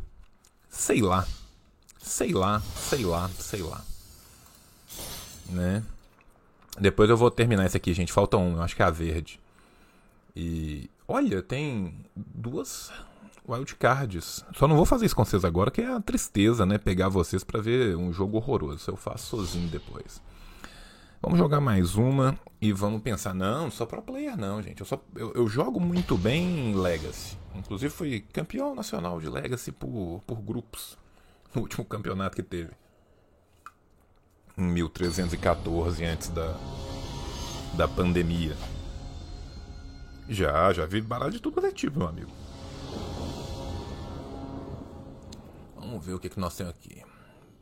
sei 0.68 1.01
lá. 1.01 1.26
Sei 1.99 2.32
lá, 2.32 2.61
sei 2.61 3.05
lá, 3.05 3.28
sei 3.38 3.62
lá. 3.62 3.84
Né? 5.49 5.84
Depois 6.78 7.09
eu 7.09 7.16
vou 7.16 7.30
terminar 7.30 7.66
esse 7.66 7.76
aqui, 7.76 7.95
gente. 7.95 8.12
Falta 8.12 8.36
um, 8.36 8.57
eu 8.57 8.62
acho 8.62 8.74
que 8.74 8.82
é 8.82 8.86
a 8.86 8.90
verde. 8.90 9.38
E 10.34 10.90
olha, 11.07 11.43
tem 11.43 11.95
duas 12.16 12.90
wildcards. 13.49 14.45
Só 14.55 14.68
não 14.68 14.76
vou 14.76 14.84
fazer 14.84 15.07
isso 15.07 15.16
com 15.16 15.24
vocês 15.24 15.45
agora, 15.45 15.70
que 15.70 15.80
é 15.80 15.93
a 15.93 16.01
tristeza, 16.01 16.64
né? 16.64 16.78
Pegar 16.78 17.09
vocês 17.09 17.43
para 17.45 17.61
ver 17.61 17.97
um 17.97 18.12
jogo 18.12 18.36
horroroso. 18.36 18.90
Eu 18.90 18.97
faço 18.97 19.36
sozinho 19.36 19.68
depois. 19.68 20.20
Vamos 21.20 21.38
jogar 21.38 21.61
mais 21.61 21.95
uma 21.95 22.36
e 22.61 22.72
vamos 22.72 23.01
pensar. 23.01 23.32
Não, 23.32 23.70
só 23.70 23.86
pro 23.86 24.03
player 24.03 24.36
não, 24.36 24.61
gente. 24.61 24.80
Eu, 24.80 24.86
só, 24.86 25.01
eu, 25.14 25.32
eu, 25.34 25.49
jogo 25.49 25.78
muito 25.78 26.18
bem 26.18 26.70
em 26.70 26.74
Legacy. 26.74 27.38
Inclusive 27.55 27.93
fui 27.93 28.20
campeão 28.32 28.74
nacional 28.74 29.20
de 29.20 29.28
Legacy 29.28 29.70
por, 29.70 30.20
por 30.26 30.40
grupos. 30.40 30.99
No 31.55 31.62
último 31.62 31.84
campeonato 31.84 32.34
que 32.34 32.43
teve. 32.43 32.72
Em 34.59 34.64
1314, 34.64 36.05
antes 36.05 36.28
da, 36.28 36.57
da 37.76 37.86
pandemia. 37.86 38.57
Já, 40.28 40.72
já 40.72 40.86
vi 40.86 41.01
baralho 41.01 41.32
de 41.32 41.40
tudo 41.40 41.64
é 41.64 41.70
tipo, 41.70 41.99
meu 41.99 42.09
amigo. 42.09 42.41
Vamos 45.82 46.06
ver 46.06 46.14
o 46.14 46.20
que, 46.20 46.28
que 46.28 46.38
nós 46.38 46.54
temos 46.54 46.72
aqui. 46.72 47.02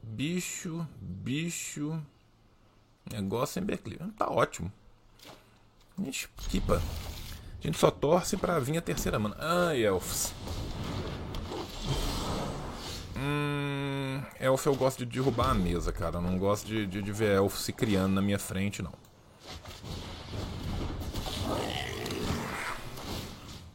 Bicho, 0.03 0.87
bicho. 1.01 1.99
Negócio 3.11 3.61
em 3.61 3.65
Berkeley. 3.65 3.99
Tá 4.19 4.29
ótimo. 4.29 4.71
A 5.99 6.05
gente 6.05 6.29
equipa. 6.47 6.77
A 6.77 7.67
gente 7.67 7.79
só 7.79 7.91
torce 7.91 8.37
pra 8.37 8.59
vir 8.59 8.77
a 8.77 8.83
terceira 8.83 9.19
mana. 9.19 9.37
Ai, 9.39 9.83
Elfos. 9.83 10.35
Hum, 13.17 14.23
elfo 14.39 14.69
eu 14.69 14.75
gosto 14.75 14.99
de 14.99 15.07
derrubar 15.07 15.51
a 15.51 15.55
mesa, 15.55 15.91
cara. 15.91 16.19
Eu 16.19 16.23
não 16.23 16.39
gosto 16.39 16.67
de, 16.67 16.87
de, 16.87 17.01
de 17.01 17.13
ver 17.13 17.37
elfo 17.37 17.57
se 17.57 17.73
criando 17.73 18.13
na 18.13 18.21
minha 18.21 18.39
frente, 18.39 18.83
não. 18.83 18.93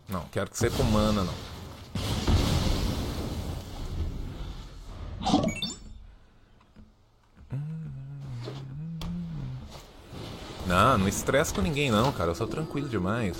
Não, 0.07 0.23
quero 0.31 0.51
que 0.51 0.57
você 0.57 0.69
com 0.69 0.83
mana, 0.83 1.23
não. 1.23 1.54
Não, 10.65 10.97
não 10.97 11.07
estresse 11.07 11.53
com 11.53 11.61
ninguém 11.61 11.91
não, 11.91 12.11
cara. 12.11 12.31
Eu 12.31 12.35
sou 12.35 12.47
tranquilo 12.47 12.89
demais. 12.89 13.35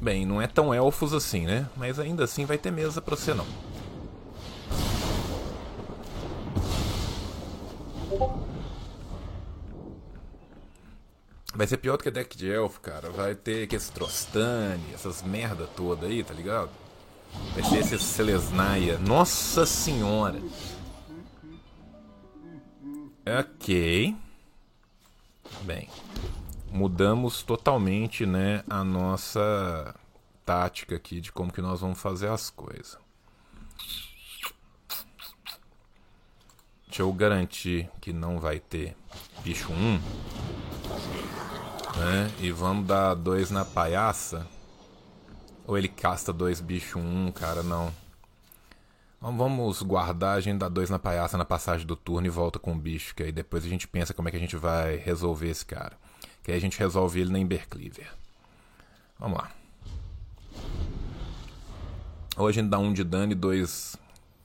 Bem, 0.00 0.24
não 0.24 0.40
é 0.40 0.46
tão 0.46 0.72
elfos 0.72 1.12
assim, 1.12 1.44
né? 1.44 1.68
Mas 1.76 1.98
ainda 1.98 2.24
assim 2.24 2.44
vai 2.44 2.56
ter 2.56 2.70
mesa 2.70 3.00
pra 3.00 3.16
você 3.16 3.34
não. 3.34 3.46
Vai 11.54 11.66
ser 11.66 11.78
pior 11.78 11.96
do 11.96 12.04
que 12.04 12.10
deck 12.10 12.36
de 12.36 12.48
elfo, 12.48 12.80
cara. 12.80 13.10
Vai 13.10 13.34
ter 13.34 13.66
que 13.66 13.74
esse 13.74 13.90
Trostane, 13.90 14.94
essas 14.94 15.22
merda 15.22 15.66
toda 15.66 16.06
aí, 16.06 16.22
tá 16.22 16.32
ligado? 16.32 16.70
Vai 17.54 17.68
ter 17.68 17.78
esse 17.78 17.98
Celesnaia. 17.98 18.98
Nossa 18.98 19.66
senhora! 19.66 20.40
Ok. 23.36 24.16
Bem, 25.62 25.88
mudamos 26.70 27.42
totalmente, 27.42 28.24
né, 28.24 28.62
a 28.70 28.82
nossa 28.82 29.94
tática 30.46 30.96
aqui 30.96 31.20
de 31.20 31.30
como 31.30 31.52
que 31.52 31.60
nós 31.60 31.80
vamos 31.80 32.00
fazer 32.00 32.28
as 32.28 32.48
coisas. 32.48 32.96
Deixa 36.86 37.02
eu 37.02 37.12
garantir 37.12 37.90
que 38.00 38.14
não 38.14 38.38
vai 38.38 38.58
ter 38.58 38.96
bicho 39.42 39.70
1. 39.72 40.00
Né? 41.98 42.32
E 42.40 42.50
vamos 42.50 42.86
dar 42.86 43.14
dois 43.14 43.50
na 43.50 43.64
palhaça. 43.64 44.46
Ou 45.66 45.76
ele 45.76 45.88
casta 45.88 46.32
dois 46.32 46.60
bicho 46.60 46.98
1, 46.98 47.32
cara, 47.32 47.62
não. 47.62 47.92
Vamos 49.20 49.82
guardar, 49.82 50.36
a 50.36 50.40
gente 50.40 50.58
dá 50.58 50.68
dois 50.68 50.88
na 50.88 50.98
palhaça 50.98 51.36
na 51.36 51.44
passagem 51.44 51.84
do 51.84 51.96
turno 51.96 52.26
e 52.26 52.30
volta 52.30 52.58
com 52.58 52.72
o 52.72 52.78
bicho, 52.78 53.14
que 53.14 53.24
aí 53.24 53.32
depois 53.32 53.64
a 53.64 53.68
gente 53.68 53.88
pensa 53.88 54.14
como 54.14 54.28
é 54.28 54.30
que 54.30 54.36
a 54.36 54.40
gente 54.40 54.56
vai 54.56 54.96
resolver 54.96 55.48
esse 55.48 55.66
cara. 55.66 55.98
Que 56.42 56.52
aí 56.52 56.56
a 56.56 56.60
gente 56.60 56.78
resolve 56.78 57.20
ele 57.20 57.32
na 57.32 57.38
Embercleaver. 57.38 58.12
Vamos 59.18 59.38
lá. 59.38 59.50
Ou 62.36 62.46
a 62.46 62.52
gente 62.52 62.68
dá 62.68 62.78
um 62.78 62.92
de 62.92 63.02
dano 63.02 63.32
e 63.32 63.34
dois, 63.34 63.96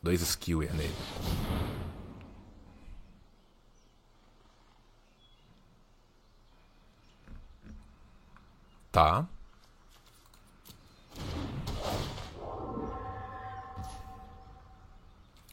dois 0.01 0.21
skewer 0.21 0.73
nele. 0.73 0.95
Tá. 8.91 9.27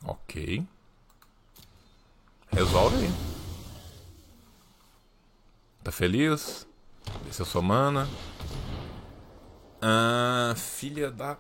Ok. 0.05 0.67
Resolve 2.53 2.97
aí. 2.97 3.13
Tá 5.83 5.93
feliz? 5.93 6.67
Desceu 7.25 7.45
é 7.45 7.49
sua 7.49 7.63
mana. 7.63 8.09
Ah, 9.81 10.55
filha 10.57 11.11
da. 11.11 11.39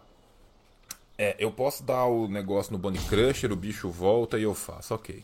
É, 1.18 1.36
eu 1.38 1.52
posso 1.52 1.82
dar 1.82 2.06
o 2.06 2.26
negócio 2.26 2.72
no 2.72 2.78
Bonnie 2.78 3.02
Crusher, 3.04 3.52
o 3.52 3.56
bicho 3.56 3.90
volta 3.90 4.38
e 4.38 4.42
eu 4.42 4.54
faço. 4.54 4.94
Ok. 4.94 5.22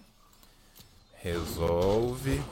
Resolve. 1.23 2.43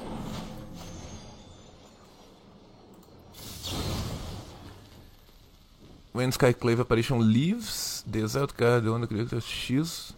When 6.14 6.30
Skyclave 6.30 6.80
Apparition 6.80 7.18
leaves, 7.18 8.05
Desert, 8.07 8.53
exiled 8.53 8.55
card 8.55 8.89
on 8.89 9.01
the 9.01 9.07
creator 9.07 9.41
X 9.41 10.14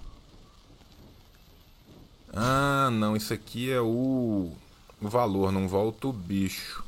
ah, 2.37 2.91
não, 2.93 3.17
isso 3.17 3.33
aqui 3.33 3.71
é 3.71 3.81
o, 3.81 4.53
o 5.01 5.09
valor, 5.09 5.51
não 5.51 5.67
volta 5.67 6.07
o 6.07 6.13
bicho. 6.13 6.85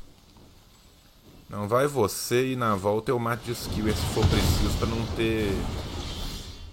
Não 1.49 1.67
vai 1.67 1.87
você 1.87 2.51
e 2.51 2.55
na 2.55 2.75
volta 2.75 3.09
eu 3.09 3.17
mato 3.17 3.43
de 3.43 3.53
skill 3.53 3.87
se 3.87 4.05
for 4.13 4.23
preciso 4.27 4.77
pra 4.77 4.87
não 4.87 5.03
ter 5.15 5.51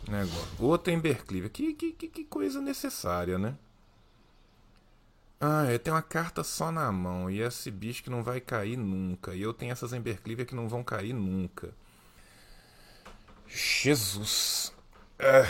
negócio. 0.06 0.48
Outro 0.58 0.92
Embercleave. 0.92 1.48
Que, 1.48 1.72
que, 1.72 1.92
que 1.92 2.24
coisa 2.24 2.60
necessária, 2.60 3.38
né? 3.38 3.56
Ah, 5.40 5.64
eu 5.70 5.78
tenho 5.78 5.96
uma 5.96 6.02
carta 6.02 6.44
só 6.44 6.70
na 6.70 6.92
mão 6.92 7.30
e 7.30 7.40
esse 7.40 7.70
bicho 7.70 8.02
que 8.02 8.10
não 8.10 8.22
vai 8.22 8.40
cair 8.40 8.76
nunca. 8.76 9.34
E 9.34 9.40
eu 9.40 9.54
tenho 9.54 9.72
essas 9.72 9.94
Embercleave 9.94 10.44
que 10.44 10.54
não 10.54 10.68
vão 10.68 10.84
cair 10.84 11.14
nunca. 11.14 11.70
Jesus. 13.48 14.70
É. 15.18 15.46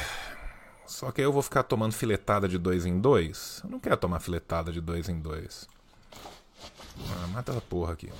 Só 0.87 1.11
que 1.11 1.21
aí 1.21 1.27
eu 1.27 1.33
vou 1.33 1.43
ficar 1.43 1.63
tomando 1.63 1.93
filetada 1.93 2.49
de 2.49 2.59
dois 2.59 2.87
em 2.87 2.99
dois. 2.99 3.61
Eu 3.65 3.71
não 3.71 3.81
quero 3.81 3.97
tomar 3.97 4.21
filetada 4.21 4.73
de 4.73 4.81
dois 4.81 5.09
em 5.09 5.19
dois. 5.19 5.69
Ah, 7.11 7.27
mata 7.29 7.53
essa 7.53 7.61
porra 7.61 7.93
aqui. 7.93 8.11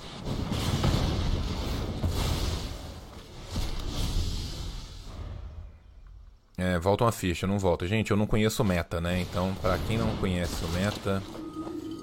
É, 6.57 6.79
volta 6.79 7.03
uma 7.03 7.11
ficha, 7.11 7.45
não 7.45 7.59
volta. 7.59 7.87
Gente, 7.87 8.11
eu 8.11 8.17
não 8.17 8.25
conheço 8.25 8.63
o 8.63 8.65
meta, 8.65 8.99
né? 8.99 9.21
Então, 9.21 9.53
pra 9.61 9.77
quem 9.77 9.97
não 9.97 10.17
conhece 10.17 10.65
o 10.65 10.69
meta. 10.69 11.21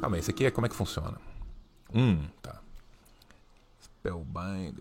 Calma 0.01 0.17
aí, 0.17 0.23
aqui 0.29 0.47
é 0.47 0.51
como 0.51 0.67
é 0.67 0.71
que 0.71 0.77
funciona? 0.77 1.19
Hum, 1.93 2.25
tá. 2.41 2.61
Spellbind. 3.83 4.79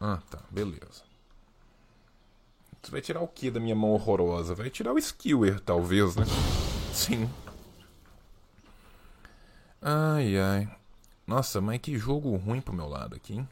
Ah, 0.00 0.18
tá, 0.30 0.38
beleza. 0.50 1.02
Você 2.80 2.90
vai 2.90 3.00
tirar 3.00 3.20
o 3.20 3.28
que 3.28 3.50
da 3.50 3.60
minha 3.60 3.74
mão 3.74 3.90
horrorosa? 3.90 4.54
Vai 4.54 4.70
tirar 4.70 4.92
o 4.92 5.00
Skewer, 5.00 5.60
talvez, 5.60 6.16
né? 6.16 6.24
Sim. 6.92 7.28
Ai, 9.82 10.38
ai. 10.38 10.68
Nossa, 11.26 11.60
mas 11.60 11.80
que 11.80 11.98
jogo 11.98 12.34
ruim 12.36 12.60
pro 12.60 12.74
meu 12.74 12.88
lado 12.88 13.16
aqui, 13.16 13.34
hein? 13.34 13.48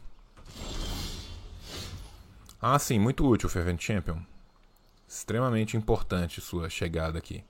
Ah, 2.59 2.79
sim, 2.79 2.97
muito 2.97 3.27
útil, 3.27 3.49
Fervent 3.49 3.79
Champion. 3.79 4.19
Extremamente 5.07 5.77
importante 5.77 6.41
sua 6.41 6.69
chegada 6.69 7.17
aqui. 7.19 7.43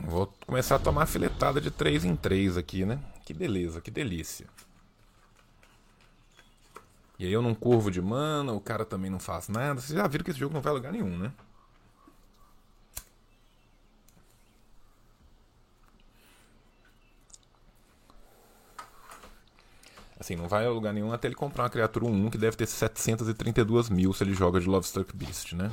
Vou 0.00 0.32
começar 0.46 0.76
a 0.76 0.78
tomar 0.78 1.06
filetada 1.06 1.60
de 1.60 1.70
3 1.70 2.04
em 2.04 2.16
3 2.16 2.56
aqui, 2.56 2.84
né? 2.84 2.98
Que 3.24 3.34
beleza, 3.34 3.80
que 3.80 3.90
delícia. 3.90 4.46
E 7.18 7.26
aí 7.26 7.32
eu 7.32 7.42
não 7.42 7.54
curvo 7.54 7.90
de 7.90 8.00
mana, 8.00 8.52
o 8.52 8.60
cara 8.60 8.84
também 8.84 9.10
não 9.10 9.20
faz 9.20 9.48
nada. 9.48 9.80
Vocês 9.80 9.96
já 9.96 10.06
viram 10.06 10.24
que 10.24 10.30
esse 10.30 10.40
jogo 10.40 10.54
não 10.54 10.62
vai 10.62 10.72
a 10.72 10.74
lugar 10.74 10.92
nenhum, 10.92 11.16
né? 11.18 11.32
Assim, 20.18 20.36
não 20.36 20.48
vai 20.48 20.64
a 20.64 20.70
lugar 20.70 20.94
nenhum 20.94 21.12
até 21.12 21.26
ele 21.28 21.34
comprar 21.34 21.64
uma 21.64 21.70
criatura 21.70 22.06
1 22.06 22.30
que 22.30 22.38
deve 22.38 22.56
ter 22.56 22.66
732 22.66 23.90
mil 23.90 24.12
se 24.12 24.22
ele 24.24 24.34
joga 24.34 24.60
de 24.60 24.68
Lovestruck 24.68 25.14
Beast, 25.14 25.52
né? 25.52 25.70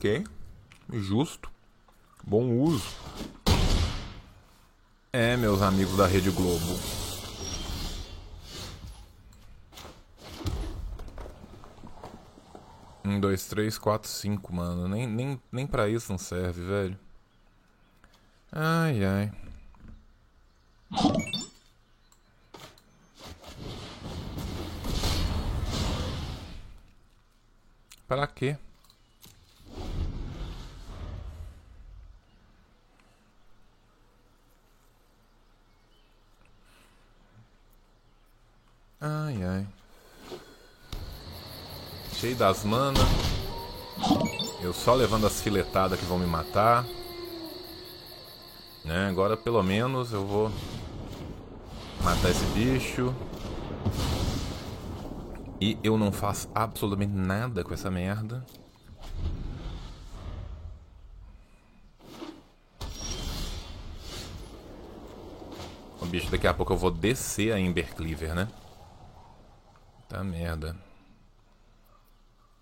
Ok. 0.00 0.24
Justo. 0.94 1.50
Bom 2.24 2.58
uso. 2.58 2.88
É, 5.12 5.36
meus 5.36 5.60
amigos 5.60 5.94
da 5.94 6.06
Rede 6.06 6.30
Globo. 6.30 6.80
Um, 13.04 13.20
dois, 13.20 13.44
três, 13.44 13.76
quatro, 13.76 14.08
cinco, 14.08 14.54
mano. 14.54 14.88
Nem, 14.88 15.06
nem, 15.06 15.42
nem 15.52 15.66
pra 15.66 15.86
isso 15.86 16.10
não 16.10 16.18
serve, 16.18 16.62
velho. 16.62 16.98
Ai, 18.50 19.04
ai. 19.04 19.32
Para 28.08 28.26
quê? 28.26 28.56
Ai, 39.02 39.42
ai. 39.42 39.66
Cheio 42.12 42.36
das 42.36 42.64
manas. 42.64 43.02
Eu 44.60 44.74
só 44.74 44.92
levando 44.92 45.26
as 45.26 45.40
filetadas 45.40 45.98
que 45.98 46.04
vão 46.04 46.18
me 46.18 46.26
matar. 46.26 46.84
Né? 48.84 49.08
Agora 49.08 49.38
pelo 49.38 49.62
menos 49.62 50.12
eu 50.12 50.26
vou 50.26 50.52
matar 52.04 52.28
esse 52.28 52.44
bicho. 52.52 53.14
E 55.58 55.78
eu 55.82 55.96
não 55.96 56.12
faço 56.12 56.50
absolutamente 56.54 57.14
nada 57.14 57.64
com 57.64 57.72
essa 57.72 57.90
merda. 57.90 58.44
O 66.02 66.04
bicho 66.04 66.30
daqui 66.30 66.46
a 66.46 66.52
pouco 66.52 66.74
eu 66.74 66.76
vou 66.76 66.90
descer 66.90 67.52
a 67.52 67.58
Ember 67.58 67.94
Cleaver, 67.94 68.34
né? 68.34 68.48
Tá 70.10 70.24
merda. 70.24 70.76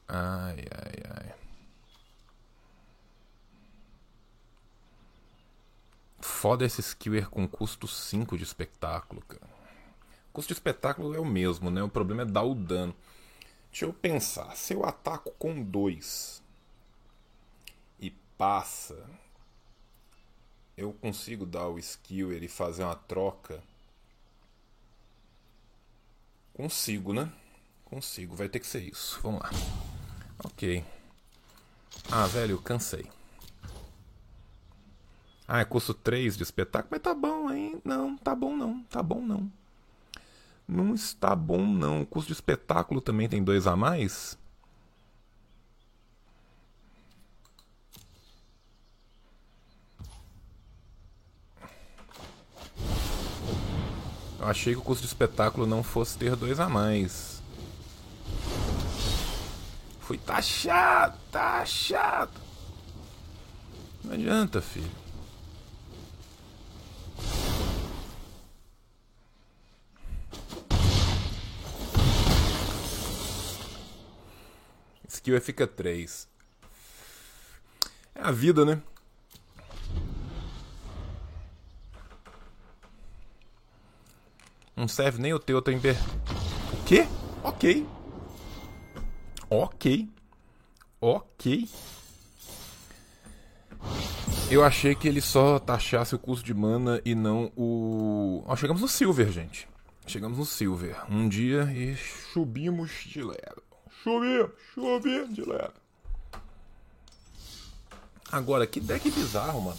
Ai, 0.07 0.67
ai, 0.71 1.03
ai. 1.17 1.35
Foda 6.21 6.67
esse 6.67 6.83
skewer 6.83 7.31
com 7.31 7.49
custo 7.49 7.89
5 7.89 8.37
de 8.37 8.45
espetáculo, 8.45 9.23
cara. 9.23 9.49
O 10.29 10.33
custo 10.35 10.49
de 10.49 10.59
espetáculo 10.59 11.15
é 11.15 11.19
o 11.19 11.25
mesmo, 11.25 11.71
né? 11.71 11.83
O 11.83 11.89
problema 11.89 12.21
é 12.21 12.27
dar 12.27 12.43
o 12.43 12.55
dano. 12.55 12.95
Deixa 13.71 13.87
eu 13.87 13.95
pensar. 13.95 14.55
Se 14.55 14.75
eu 14.75 14.85
ataco 14.85 15.31
com 15.39 15.63
2 15.63 16.43
e 17.99 18.11
passa, 18.37 19.09
eu 20.77 20.93
consigo 20.93 21.47
dar 21.47 21.69
o 21.69 21.81
skewer 21.81 22.43
e 22.43 22.49
fazer 22.49 22.85
uma 22.85 22.95
troca? 22.95 23.63
Consigo, 26.59 27.13
né? 27.13 27.31
Consigo, 27.85 28.35
vai 28.35 28.49
ter 28.49 28.59
que 28.59 28.67
ser 28.67 28.81
isso. 28.81 29.21
Vamos 29.23 29.41
lá. 29.43 29.51
Ok. 30.43 30.85
Ah, 32.11 32.27
velho, 32.27 32.61
cansei. 32.61 33.07
Ah, 35.47 35.61
é 35.61 35.65
custo 35.65 35.95
3 35.95 36.37
de 36.37 36.43
espetáculo, 36.43 36.89
mas 36.91 37.01
tá 37.01 37.15
bom, 37.15 37.49
hein? 37.49 37.81
Não, 37.85 38.19
tá 38.19 38.35
bom 38.35 38.57
não, 38.57 38.83
tá 38.91 39.01
bom 39.01 39.23
não. 39.23 39.49
Não 40.67 40.95
está 40.97 41.33
bom 41.37 41.65
não. 41.65 42.03
O 42.03 42.07
custo 42.07 42.27
de 42.27 42.33
espetáculo 42.33 43.01
também 43.01 43.29
tem 43.29 43.41
dois 43.41 43.69
a 43.69 43.77
mais? 43.77 44.37
Achei 54.49 54.73
que 54.73 54.81
o 54.81 54.83
custo 54.83 55.03
de 55.03 55.09
espetáculo 55.09 55.67
não 55.67 55.83
fosse 55.83 56.17
ter 56.17 56.35
dois 56.35 56.59
a 56.59 56.69
mais. 56.69 57.43
Fui 60.01 60.17
taxado, 60.17 61.19
taxado. 61.31 62.41
Não 64.03 64.15
adianta, 64.15 64.61
filho. 64.63 64.91
Skill 75.09 75.41
fica 75.43 75.67
3. 75.67 76.29
É 78.15 78.23
a 78.23 78.31
vida, 78.31 78.65
né? 78.65 78.81
Não 84.79 84.87
serve 84.87 85.21
nem 85.21 85.35
o 85.35 85.41
teu 85.41 85.61
temper. 85.61 85.97
O 86.73 86.85
quê? 86.85 87.09
Ok. 87.43 87.85
Ok. 89.51 90.09
Ok. 91.01 91.69
Eu 94.49 94.65
achei 94.65 94.95
que 94.95 95.09
ele 95.09 95.21
só 95.21 95.59
taxasse 95.59 96.15
o 96.15 96.19
custo 96.19 96.47
de 96.47 96.55
mana 96.55 97.03
e 97.05 97.13
não 97.13 97.51
o. 97.57 98.45
Ó, 98.47 98.55
chegamos 98.55 98.81
no 98.81 98.87
Silver, 98.87 99.33
gente. 99.33 99.69
Chegamos 100.07 100.39
no 100.39 100.47
Silver. 100.47 100.97
Um 101.11 101.29
dia 101.29 101.65
e 101.73 101.97
subimos 102.33 103.03
de 103.05 103.21
leve. 103.21 103.61
Subimos, 104.05 104.53
subimos 104.73 105.35
de 105.35 105.43
leve. 105.43 105.75
Agora, 108.31 108.65
que 108.65 108.79
deck 108.79 109.11
bizarro, 109.11 109.61
mano. 109.61 109.79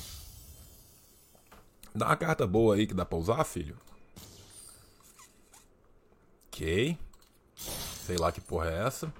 Dá 1.96 2.08
uma 2.08 2.18
carta 2.18 2.46
boa 2.46 2.76
aí 2.76 2.86
que 2.86 2.94
dá 2.94 3.06
pra 3.06 3.18
usar, 3.18 3.46
filho. 3.46 3.78
Sei 7.56 8.18
lá 8.18 8.34
que 8.34 8.42
porra 8.42 8.70
é 8.70 8.86
essa. 8.86 9.14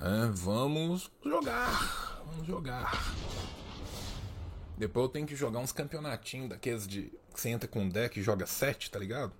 É, 0.00 0.30
vamos 0.32 1.10
jogar. 1.22 2.22
Vamos 2.24 2.46
jogar. 2.46 3.14
Depois 4.78 5.04
eu 5.04 5.08
tenho 5.10 5.26
que 5.26 5.36
jogar 5.36 5.58
uns 5.58 5.72
campeonatinhos 5.72 6.48
daqueles 6.48 6.86
de. 6.86 7.12
Que 7.34 7.40
você 7.40 7.50
entra 7.50 7.68
com 7.68 7.80
um 7.80 7.88
deck 7.88 8.18
e 8.18 8.22
joga 8.22 8.46
7, 8.46 8.90
tá 8.90 8.98
ligado? 8.98 9.32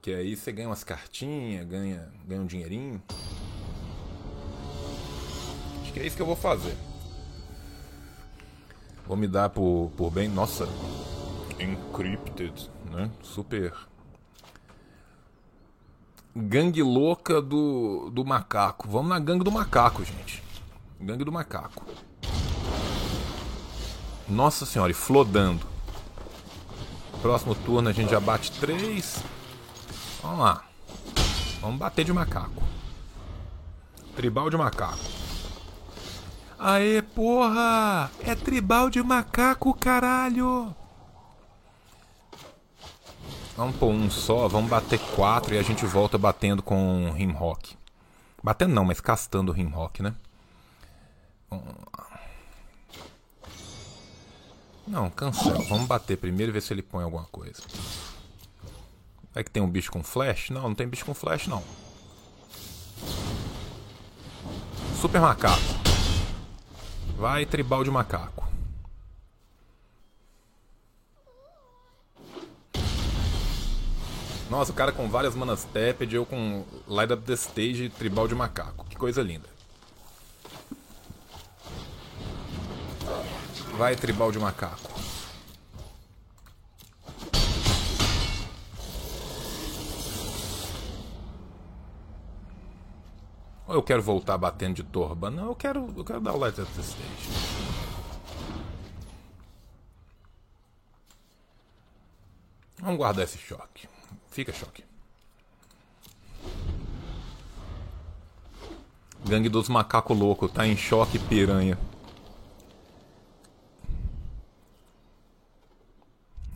Que 0.00 0.14
aí 0.14 0.36
você 0.36 0.52
ganha 0.52 0.68
umas 0.68 0.84
cartinhas, 0.84 1.66
ganha, 1.66 2.12
ganha 2.24 2.42
um 2.42 2.46
dinheirinho. 2.46 3.02
Acho 5.82 5.92
que 5.92 5.98
é 5.98 6.06
isso 6.06 6.14
que 6.14 6.22
eu 6.22 6.26
vou 6.26 6.36
fazer. 6.36 6.76
Vou 9.04 9.16
me 9.16 9.26
dar 9.26 9.50
por, 9.50 9.90
por 9.96 10.12
bem. 10.12 10.28
Nossa, 10.28 10.68
Encrypted, 11.58 12.70
né? 12.92 13.10
Super. 13.20 13.74
Gangue 16.40 16.84
louca 16.84 17.42
do, 17.42 18.10
do 18.12 18.24
macaco. 18.24 18.88
Vamos 18.88 19.08
na 19.08 19.18
gangue 19.18 19.42
do 19.42 19.50
macaco, 19.50 20.04
gente. 20.04 20.40
Gangue 21.00 21.24
do 21.24 21.32
macaco. 21.32 21.84
Nossa 24.28 24.64
senhora, 24.64 24.92
e 24.92 24.94
flodando. 24.94 25.66
Próximo 27.20 27.56
turno 27.56 27.88
a 27.88 27.92
gente 27.92 28.12
já 28.12 28.20
bate 28.20 28.52
três. 28.52 29.20
Vamos 30.22 30.38
lá. 30.38 30.64
Vamos 31.60 31.76
bater 31.76 32.04
de 32.04 32.12
macaco. 32.12 32.62
Tribal 34.14 34.48
de 34.48 34.56
macaco. 34.56 34.98
Aê, 36.56 37.02
porra! 37.02 38.12
É 38.24 38.36
tribal 38.36 38.88
de 38.90 39.02
macaco, 39.02 39.74
caralho! 39.74 40.72
Vamos 43.58 43.74
pôr 43.74 43.88
um 43.88 44.08
só, 44.08 44.46
vamos 44.46 44.70
bater 44.70 45.00
quatro 45.16 45.52
e 45.52 45.58
a 45.58 45.62
gente 45.62 45.84
volta 45.84 46.16
batendo 46.16 46.62
com 46.62 47.10
Rimrock. 47.10 47.76
Batendo 48.40 48.72
não, 48.72 48.84
mas 48.84 49.00
castando 49.00 49.50
o 49.50 49.52
Rimrock, 49.52 50.00
né? 50.00 50.14
Não, 54.86 55.10
cancela. 55.10 55.58
Vamos 55.64 55.88
bater 55.88 56.16
primeiro 56.16 56.52
e 56.52 56.54
ver 56.54 56.60
se 56.60 56.72
ele 56.72 56.82
põe 56.82 57.02
alguma 57.02 57.24
coisa. 57.24 57.60
É 59.34 59.42
que 59.42 59.50
tem 59.50 59.60
um 59.60 59.68
bicho 59.68 59.90
com 59.90 60.04
flash? 60.04 60.50
Não, 60.50 60.62
não 60.62 60.74
tem 60.76 60.86
bicho 60.86 61.04
com 61.04 61.12
flash 61.12 61.48
não. 61.48 61.64
Super 65.00 65.20
macaco. 65.20 65.58
Vai, 67.16 67.44
tribal 67.44 67.82
de 67.82 67.90
macaco. 67.90 68.47
Nossa, 74.50 74.72
o 74.72 74.74
cara 74.74 74.92
com 74.92 75.06
várias 75.10 75.34
manas 75.34 75.64
tapped, 75.64 76.14
eu 76.14 76.24
com 76.24 76.64
Light 76.86 77.12
Up 77.12 77.22
the 77.22 77.34
Stage 77.34 77.90
tribal 77.90 78.26
de 78.26 78.34
macaco. 78.34 78.86
Que 78.86 78.96
coisa 78.96 79.22
linda. 79.22 79.46
Vai, 83.76 83.94
tribal 83.94 84.32
de 84.32 84.38
macaco. 84.38 84.90
Ou 93.66 93.74
eu 93.74 93.82
quero 93.82 94.02
voltar 94.02 94.38
batendo 94.38 94.76
de 94.76 94.82
torba? 94.82 95.30
Não, 95.30 95.48
eu 95.48 95.54
quero, 95.54 95.92
eu 95.94 96.04
quero 96.04 96.20
dar 96.22 96.32
o 96.32 96.38
Light 96.38 96.58
Up 96.58 96.72
the 96.72 96.80
Stage. 96.80 97.58
Vamos 102.78 102.96
guardar 102.96 103.24
esse 103.24 103.36
choque. 103.36 103.86
Fica 104.30 104.52
choque. 104.52 104.84
Gangue 109.26 109.48
dos 109.48 109.68
macacos 109.68 110.16
loucos, 110.16 110.50
tá 110.50 110.66
em 110.66 110.76
choque 110.76 111.18
piranha. 111.18 111.78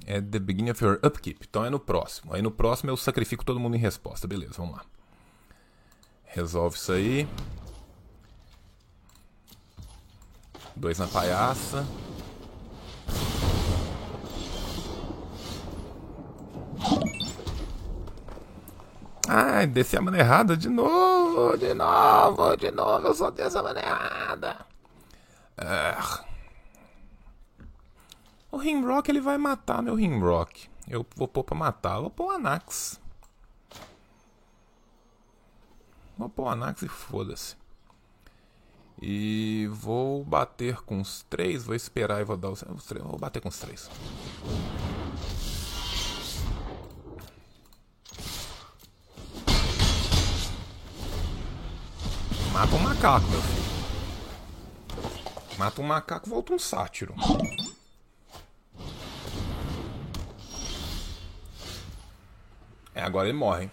É 0.07 0.21
the 0.21 0.39
beginning 0.39 0.71
of 0.71 0.85
your 0.85 0.99
upkeep. 1.05 1.47
Então 1.49 1.65
é 1.65 1.71
no 1.71 1.81
próximo. 1.81 2.35
Aí 2.35 2.43
no 2.43 2.51
próximo 2.51 2.91
eu 2.91 2.97
sacrifico 2.97 3.45
todo 3.45 3.59
mundo 3.59 3.77
em 3.77 3.79
resposta. 3.79 4.27
Beleza, 4.27 4.55
vamos 4.57 4.77
lá. 4.77 4.85
Resolve 6.25 6.77
isso 6.77 6.93
aí. 6.93 7.29
Dois 10.77 10.99
na 10.99 11.07
palhaça. 11.07 11.87
Ai, 19.35 19.67
desci 19.67 19.97
a 19.97 20.03
mana 20.03 20.19
errada 20.19 20.55
de 20.55 20.69
novo, 20.69 21.57
de 21.57 21.73
novo, 21.73 22.55
de 22.55 22.71
novo. 22.71 23.07
Eu 23.07 23.15
só 23.15 23.31
desci 23.31 23.57
a 23.57 23.63
mana 23.63 23.81
errada. 23.81 24.67
É. 25.57 25.97
O 28.51 28.59
Rimrock 28.59 29.11
ele 29.11 29.23
vai 29.23 29.39
matar 29.39 29.83
meu 29.83 29.95
Rimrock. 29.95 30.69
Eu 30.87 31.07
vou 31.17 31.27
pôr 31.27 31.45
pra 31.45 31.57
matar. 31.57 31.99
Vou 31.99 32.11
pôr 32.11 32.27
o 32.27 32.31
Anax. 32.33 33.01
Vou 36.19 36.29
pôr 36.29 36.43
o 36.43 36.49
Anax 36.51 36.83
e 36.83 36.89
foda-se. 36.89 37.57
E 39.01 39.67
vou 39.73 40.23
bater 40.25 40.83
com 40.83 41.01
os 41.01 41.23
três. 41.31 41.65
Vou 41.65 41.75
esperar 41.75 42.21
e 42.21 42.25
vou 42.25 42.37
dar 42.37 42.51
os, 42.51 42.63
os 42.65 42.85
três. 42.85 43.03
Vou 43.03 43.19
bater 43.19 43.41
com 43.41 43.49
os 43.49 43.59
três. 43.59 43.89
Mata 52.53 52.75
um 52.77 52.79
macaco, 52.79 53.27
meu 53.29 53.41
filho. 53.41 53.73
Mata 55.59 55.81
um 55.81 55.85
macaco, 55.85 56.29
volta 56.29 56.53
um 56.53 56.59
sátiro. 56.59 57.15
É, 62.95 63.03
agora 63.03 63.29
ele 63.29 63.39
morre. 63.39 63.71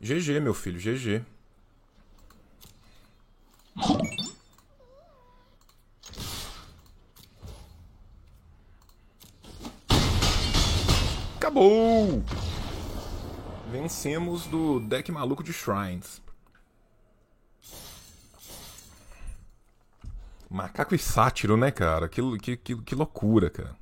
GG, 0.00 0.38
meu 0.40 0.52
filho, 0.52 0.78
GG. 0.78 1.24
Acabou! 11.36 11.85
Vencemos 13.86 14.46
do 14.46 14.80
deck 14.80 15.12
maluco 15.12 15.44
de 15.44 15.52
Shrines. 15.52 16.20
Macaco 20.50 20.92
e 20.92 20.98
sátiro, 20.98 21.56
né, 21.56 21.70
cara? 21.70 22.08
Que, 22.08 22.20
que, 22.40 22.56
que, 22.56 22.76
que 22.82 22.94
loucura, 22.96 23.48
cara. 23.48 23.76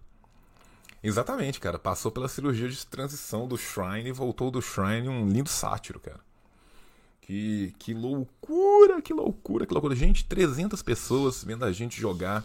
Exatamente, 1.02 1.58
cara. 1.58 1.78
Passou 1.78 2.12
pela 2.12 2.28
cirurgia 2.28 2.68
de 2.68 2.86
transição 2.86 3.48
do 3.48 3.56
Shrine 3.56 4.10
e 4.10 4.12
voltou 4.12 4.50
do 4.50 4.60
Shrine 4.60 5.08
um 5.08 5.26
lindo 5.26 5.48
sátiro, 5.48 5.98
cara. 5.98 6.20
Que, 7.22 7.74
que 7.78 7.94
loucura, 7.94 9.00
que 9.00 9.14
loucura, 9.14 9.64
que 9.64 9.72
loucura. 9.72 9.96
Gente, 9.96 10.26
300 10.26 10.82
pessoas 10.82 11.42
vendo 11.42 11.64
a 11.64 11.72
gente 11.72 11.98
jogar 11.98 12.44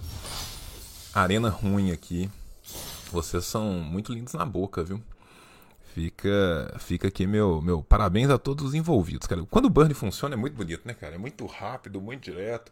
arena 1.14 1.50
ruim 1.50 1.92
aqui. 1.92 2.32
Vocês 3.12 3.44
são 3.44 3.82
muito 3.82 4.14
lindos 4.14 4.34
na 4.34 4.46
boca, 4.46 4.82
viu? 4.82 5.04
Fica, 5.94 6.76
fica 6.80 7.08
aqui 7.08 7.26
meu, 7.26 7.62
meu 7.62 7.82
parabéns 7.82 8.30
a 8.30 8.38
todos 8.38 8.66
os 8.66 8.74
envolvidos, 8.76 9.28
cara. 9.28 9.44
Quando 9.50 9.66
o 9.66 9.70
burn 9.70 9.94
funciona 9.94 10.36
é 10.36 10.38
muito 10.38 10.56
bonito, 10.56 10.88
né, 10.88 10.94
cara? 10.94 11.16
É 11.16 11.18
muito 11.18 11.46
rápido, 11.46 12.00
muito 12.00 12.24
direto. 12.24 12.72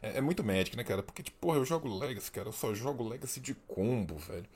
É, 0.00 0.18
é 0.18 0.20
muito 0.20 0.42
médico, 0.42 0.76
né, 0.76 0.84
cara? 0.84 1.02
Porque, 1.02 1.22
tipo, 1.22 1.36
porra, 1.38 1.58
eu 1.58 1.64
jogo 1.64 1.88
Legacy, 1.98 2.32
cara. 2.32 2.48
Eu 2.48 2.52
só 2.52 2.74
jogo 2.74 3.06
Legacy 3.06 3.40
de 3.40 3.54
combo, 3.54 4.16
velho. 4.16 4.46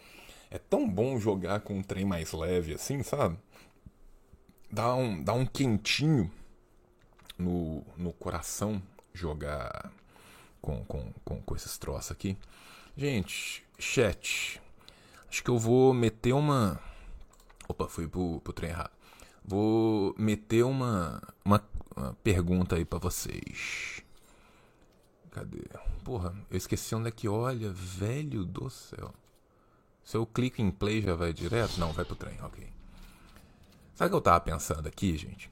É 0.51 0.59
tão 0.59 0.89
bom 0.89 1.19
jogar 1.19 1.61
com 1.61 1.79
um 1.79 1.83
trem 1.83 2.05
mais 2.05 2.33
leve 2.33 2.75
assim, 2.75 3.03
sabe? 3.03 3.37
Dá 4.71 4.95
um, 4.95 5.23
dá 5.23 5.35
um 5.35 5.45
quentinho 5.45 6.31
no, 7.39 7.85
no 7.97 8.13
coração 8.13 8.83
jogar 9.13 9.93
com, 10.63 10.83
com, 10.85 11.13
com, 11.25 11.43
com 11.43 11.57
esses 11.57 11.77
troços 11.77 12.11
aqui. 12.11 12.39
Gente, 12.97 13.65
chat. 13.79 14.61
Acho 15.29 15.43
que 15.43 15.51
eu 15.51 15.59
vou 15.59 15.93
meter 15.93 16.33
uma 16.33 16.81
Opa, 17.73 17.89
fui 17.89 18.07
pro, 18.07 18.39
pro 18.41 18.53
trem 18.53 18.71
errado. 18.71 18.91
Vou 19.43 20.15
meter 20.19 20.63
uma, 20.63 21.23
uma, 21.43 21.65
uma 21.97 22.13
pergunta 22.23 22.77
aí 22.77 22.85
para 22.85 22.99
vocês. 22.99 24.03
Cadê? 25.31 25.65
Porra, 26.05 26.35
eu 26.51 26.57
esqueci 26.59 26.95
onde 26.95 27.09
é 27.09 27.11
que 27.11 27.27
olha, 27.27 27.73
velho 27.73 28.45
do 28.45 28.69
céu. 28.69 29.15
Se 30.05 30.19
eu 30.19 30.27
clico 30.27 30.61
em 30.61 30.71
play 30.71 31.01
já 31.01 31.15
vai 31.15 31.33
direto? 31.33 31.79
Não, 31.79 31.95
vai 31.95 32.05
pro 32.05 32.15
trem, 32.15 32.39
ok. 32.43 32.69
Sabe 33.95 34.09
o 34.09 34.11
que 34.11 34.17
eu 34.17 34.21
tava 34.21 34.41
pensando 34.41 34.87
aqui, 34.87 35.17
gente? 35.17 35.51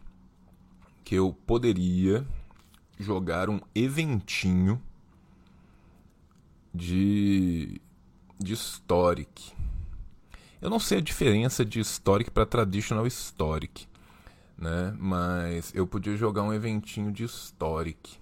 Que 1.02 1.14
eu 1.14 1.32
poderia 1.46 2.26
jogar 2.98 3.48
um 3.48 3.60
eventinho 3.74 4.80
de, 6.74 7.80
de 8.38 8.52
Historic. 8.52 9.54
Eu 10.61 10.68
não 10.68 10.78
sei 10.78 10.98
a 10.98 11.00
diferença 11.00 11.64
de 11.64 11.80
Historic 11.80 12.30
para 12.30 12.44
Traditional 12.44 13.06
Historic, 13.06 13.86
né? 14.58 14.94
Mas 14.98 15.72
eu 15.74 15.86
podia 15.86 16.16
jogar 16.16 16.42
um 16.42 16.52
eventinho 16.52 17.11
de 17.11 17.24
Historic. 17.24 18.18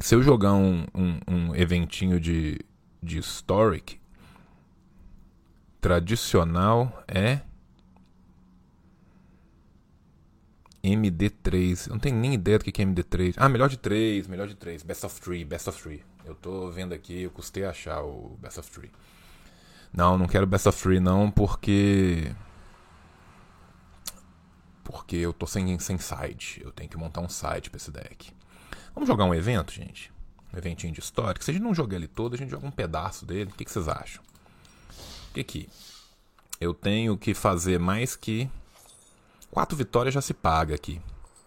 Se 0.00 0.14
eu 0.14 0.22
jogar 0.22 0.52
um, 0.52 0.86
um, 0.94 1.20
um 1.26 1.54
eventinho 1.54 2.20
de, 2.20 2.60
de 3.02 3.18
Historic, 3.18 3.98
tradicional 5.80 7.02
é 7.08 7.40
MD3. 10.82 11.86
Eu 11.86 11.92
não 11.92 11.98
tenho 11.98 12.16
nem 12.16 12.34
ideia 12.34 12.58
do 12.58 12.64
que 12.64 12.82
é 12.82 12.84
MD3. 12.84 13.34
Ah, 13.36 13.48
melhor 13.48 13.68
de 13.68 13.76
3, 13.76 14.26
melhor 14.26 14.46
de 14.46 14.54
3. 14.54 14.82
Best 14.82 15.06
of 15.06 15.20
3, 15.20 15.44
best 15.44 15.68
of 15.68 15.82
3. 15.82 16.00
Eu 16.24 16.34
tô 16.34 16.70
vendo 16.70 16.92
aqui, 16.92 17.22
eu 17.22 17.30
custei 17.30 17.64
achar 17.64 18.02
o 18.02 18.36
Best 18.40 18.60
of 18.60 18.70
3. 18.70 18.90
Não, 19.92 20.18
não 20.18 20.26
quero 20.26 20.46
Best 20.46 20.68
of 20.68 20.80
3 20.80 21.00
não, 21.00 21.30
porque... 21.30 22.34
Porque 24.84 25.16
eu 25.16 25.32
tô 25.32 25.46
sem, 25.46 25.78
sem 25.78 25.98
site. 25.98 26.62
Eu 26.62 26.72
tenho 26.72 26.88
que 26.88 26.96
montar 26.96 27.20
um 27.20 27.28
site 27.28 27.68
pra 27.68 27.76
esse 27.76 27.90
deck. 27.90 28.32
Vamos 28.94 29.08
jogar 29.08 29.24
um 29.24 29.34
evento, 29.34 29.72
gente? 29.72 30.12
Um 30.52 30.58
eventinho 30.58 30.92
de 30.92 31.00
história. 31.00 31.40
Se 31.42 31.50
a 31.50 31.54
gente 31.54 31.62
não 31.62 31.74
jogar 31.74 31.96
ele 31.96 32.08
todo, 32.08 32.34
a 32.34 32.38
gente 32.38 32.50
joga 32.50 32.66
um 32.66 32.70
pedaço 32.70 33.26
dele. 33.26 33.50
O 33.50 33.54
que, 33.54 33.64
que 33.64 33.70
vocês 33.70 33.88
acham? 33.88 34.22
O 35.30 35.34
que 35.34 35.44
que... 35.44 35.68
Eu 36.60 36.74
tenho 36.74 37.16
que 37.16 37.34
fazer 37.34 37.78
mais 37.78 38.16
que 38.16 38.50
Quatro 39.50 39.76
vitórias 39.76 40.14
já 40.14 40.20
se 40.20 40.34
paga 40.34 40.74
aqui. 40.74 41.00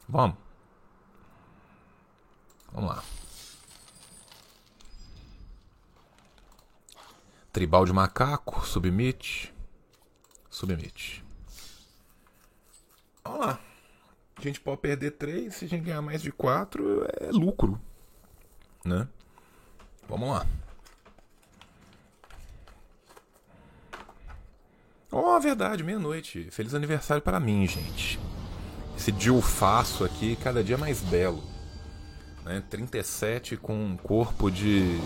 Vamos. 0.07 0.35
Vamos 2.73 2.89
lá. 2.89 3.03
Tribal 7.51 7.85
de 7.85 7.91
macaco, 7.91 8.65
submit. 8.65 9.53
Submit. 10.49 11.23
Vamos 13.23 13.39
lá. 13.45 13.59
A 14.35 14.41
gente 14.41 14.59
pode 14.59 14.81
perder 14.81 15.11
três, 15.11 15.55
se 15.55 15.65
a 15.65 15.67
gente 15.67 15.83
ganhar 15.83 16.01
mais 16.01 16.21
de 16.21 16.31
quatro, 16.31 17.05
é 17.19 17.29
lucro. 17.31 17.79
Né? 18.83 19.07
Vamos 20.07 20.29
lá. 20.29 20.47
Oh, 25.11 25.39
verdade, 25.39 25.83
meia-noite. 25.83 26.49
Feliz 26.51 26.73
aniversário 26.73 27.21
para 27.21 27.39
mim, 27.39 27.67
gente. 27.67 28.17
Esse 28.97 29.11
dilfaço 29.11 30.05
aqui, 30.05 30.35
cada 30.37 30.63
dia 30.63 30.77
mais 30.77 31.01
belo. 31.01 31.43
Né? 32.45 32.63
37 32.69 33.57
com 33.57 33.75
um 33.75 33.97
corpo 33.97 34.49
de 34.49 34.97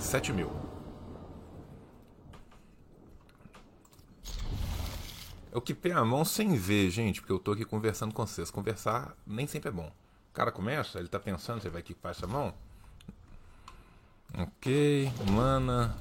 7 0.00 0.32
mil. 0.32 0.67
Eu 5.58 5.62
quipei 5.62 5.90
a 5.90 6.04
mão 6.04 6.24
sem 6.24 6.54
ver, 6.54 6.88
gente, 6.88 7.20
porque 7.20 7.32
eu 7.32 7.38
tô 7.40 7.50
aqui 7.50 7.64
conversando 7.64 8.14
com 8.14 8.24
vocês. 8.24 8.48
Conversar 8.48 9.16
nem 9.26 9.44
sempre 9.44 9.70
é 9.70 9.72
bom. 9.72 9.92
O 10.30 10.32
cara 10.32 10.52
começa, 10.52 11.00
ele 11.00 11.08
tá 11.08 11.18
pensando, 11.18 11.60
você 11.60 11.68
vai 11.68 11.80
equipar 11.80 12.12
essa 12.12 12.28
mão? 12.28 12.54
Ok, 14.38 15.12
mana, 15.32 15.96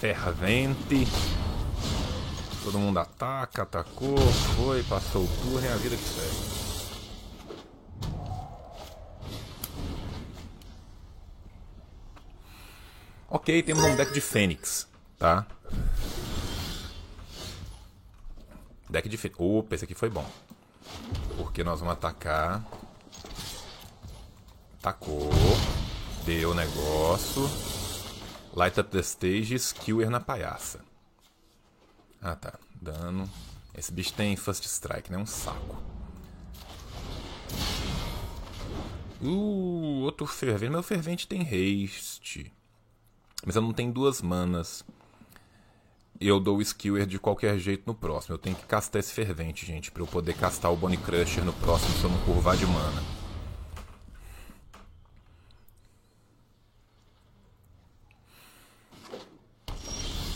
fervente. 0.00 1.06
Todo 2.64 2.78
mundo 2.78 2.98
ataca, 2.98 3.64
atacou, 3.64 4.16
foi, 4.56 4.82
passou 4.84 5.24
o 5.24 5.28
turno 5.42 5.66
e 5.66 5.68
a 5.68 5.76
vida 5.76 5.94
que 5.94 6.02
segue. 6.02 6.58
Ok, 13.28 13.62
temos 13.62 13.84
um 13.84 13.94
deck 13.94 14.10
de 14.10 14.22
Fênix, 14.22 14.88
tá? 15.18 15.46
Deck 18.88 19.08
de 19.08 19.16
Fênix. 19.16 19.38
Opa, 19.40 19.74
esse 19.74 19.84
aqui 19.84 19.94
foi 19.94 20.08
bom. 20.08 20.28
Porque 21.36 21.62
nós 21.62 21.80
vamos 21.80 21.94
atacar. 21.94 22.64
Tacou. 24.80 25.30
Deu 26.24 26.54
negócio. 26.54 27.42
Light 28.54 28.78
up 28.80 28.90
the 28.90 29.00
stage, 29.00 29.58
Skewer 29.58 30.10
na 30.10 30.20
palhaça. 30.20 30.80
Ah 32.20 32.34
tá, 32.34 32.58
dano. 32.80 33.28
Esse 33.74 33.92
bicho 33.92 34.12
tem 34.14 34.36
First 34.36 34.64
Strike, 34.64 35.12
né? 35.12 35.18
Um 35.18 35.26
saco. 35.26 35.80
Uh, 39.20 40.02
outro 40.02 40.26
fervente. 40.26 40.70
Meu 40.70 40.82
fervente 40.82 41.26
tem 41.28 41.42
haste. 41.42 42.52
Mas 43.44 43.56
eu 43.56 43.62
não 43.62 43.72
tenho 43.72 43.92
duas 43.92 44.20
manas. 44.20 44.84
Eu 46.20 46.40
dou 46.40 46.58
o 46.58 46.64
Skewer 46.64 47.06
de 47.06 47.16
qualquer 47.18 47.56
jeito 47.58 47.84
no 47.86 47.94
próximo. 47.94 48.34
Eu 48.34 48.38
tenho 48.38 48.56
que 48.56 48.66
castar 48.66 48.98
esse 48.98 49.12
fervente, 49.12 49.64
gente, 49.64 49.90
para 49.90 50.02
eu 50.02 50.06
poder 50.06 50.34
castar 50.34 50.72
o 50.72 50.76
Bone 50.76 50.96
Crusher 50.96 51.44
no 51.44 51.52
próximo 51.52 51.96
se 51.96 52.04
eu 52.04 52.10
não 52.10 52.18
curvar 52.22 52.56
de 52.56 52.66
mana. 52.66 53.02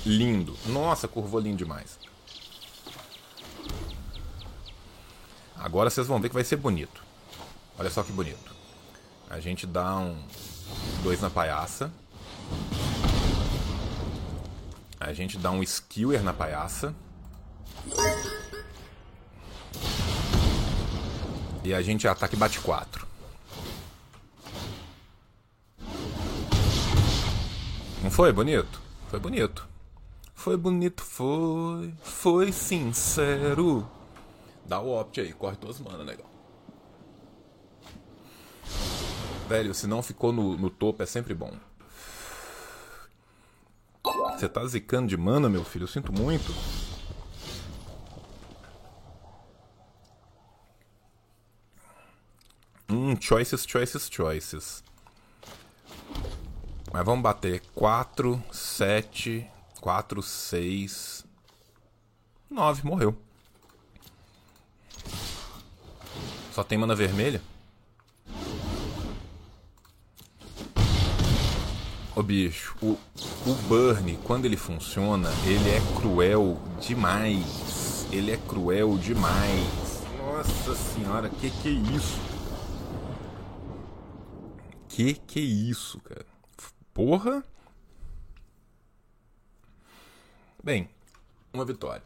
Lindo. 0.07 0.57
Nossa, 0.67 1.09
curvou 1.09 1.41
lindo 1.41 1.59
demais. 1.59 1.99
Agora 5.57 5.91
vocês 5.91 6.07
vão 6.07 6.21
ver 6.21 6.29
que 6.29 6.35
vai 6.35 6.45
ser 6.45 6.57
bonito. 6.57 7.03
Olha 7.77 7.91
só 7.91 8.03
que 8.05 8.13
bonito. 8.13 8.53
A 9.29 9.41
gente 9.41 9.67
dá 9.67 9.97
um 9.97 10.17
dois 11.03 11.21
na 11.21 11.31
palhaça. 11.31 11.93
A 15.05 15.13
gente 15.13 15.37
dá 15.37 15.51
um 15.51 15.65
skewer 15.65 16.23
na 16.23 16.33
palhaça. 16.33 16.95
E 21.65 21.75
a 21.75 21.83
gente 21.83 22.07
ataca 22.07 22.35
e 22.35 22.39
bate 22.39 22.61
4. 22.61 23.07
Não 28.03 28.11
foi 28.11 28.33
bonito? 28.33 28.81
Foi 29.09 29.19
bonito. 29.19 29.69
Foi 30.35 30.57
bonito, 30.57 31.03
foi. 31.03 31.93
Foi 32.03 32.53
sincero. 32.53 33.89
Dá 34.65 34.81
o 34.81 34.91
opt 34.91 35.21
aí, 35.21 35.33
corre 35.33 35.57
tuas 35.57 35.81
manas, 35.81 36.07
legal. 36.07 36.31
Velho, 39.49 39.75
se 39.75 39.87
não 39.87 40.03
ficou 40.03 40.33
no, 40.33 40.57
no 40.57 40.71
topo 40.71 41.03
é 41.03 41.07
sempre 41.07 41.35
bom. 41.35 41.53
Você 44.37 44.49
tá 44.49 44.65
zicando 44.67 45.09
de 45.09 45.17
mana, 45.17 45.49
meu 45.49 45.65
filho? 45.65 45.85
Eu 45.85 45.89
sinto 45.89 46.13
muito. 46.13 46.53
Hum, 52.89 53.17
choices, 53.21 53.65
choices, 53.67 54.09
choices. 54.11 54.85
Mas 56.93 57.05
vamos 57.05 57.23
bater 57.23 57.63
4, 57.75 58.43
7, 58.53 59.49
4, 59.81 60.23
6, 60.23 61.25
9. 62.51 62.87
Morreu. 62.87 63.17
Só 66.53 66.63
tem 66.63 66.77
mana 66.77 66.95
vermelha? 66.95 67.41
Ô 72.15 72.23
bicho, 72.23 72.77
o, 72.83 72.91
o 73.47 73.55
Burn, 73.69 74.19
quando 74.25 74.45
ele 74.45 74.57
funciona, 74.57 75.31
ele 75.47 75.71
é 75.71 75.81
cruel 75.99 76.61
demais. 76.79 78.07
Ele 78.13 78.31
é 78.31 78.37
cruel 78.37 78.99
demais. 78.99 80.03
Nossa 80.19 80.75
senhora, 80.75 81.31
que 81.31 81.51
que 81.51 81.69
é 81.69 81.71
isso? 81.71 82.21
Que 84.91 85.15
que 85.15 85.41
é 85.41 85.43
isso, 85.43 86.01
cara? 86.01 86.27
Porra! 86.93 87.43
Bem, 90.63 90.91
uma 91.51 91.65
vitória. 91.65 92.05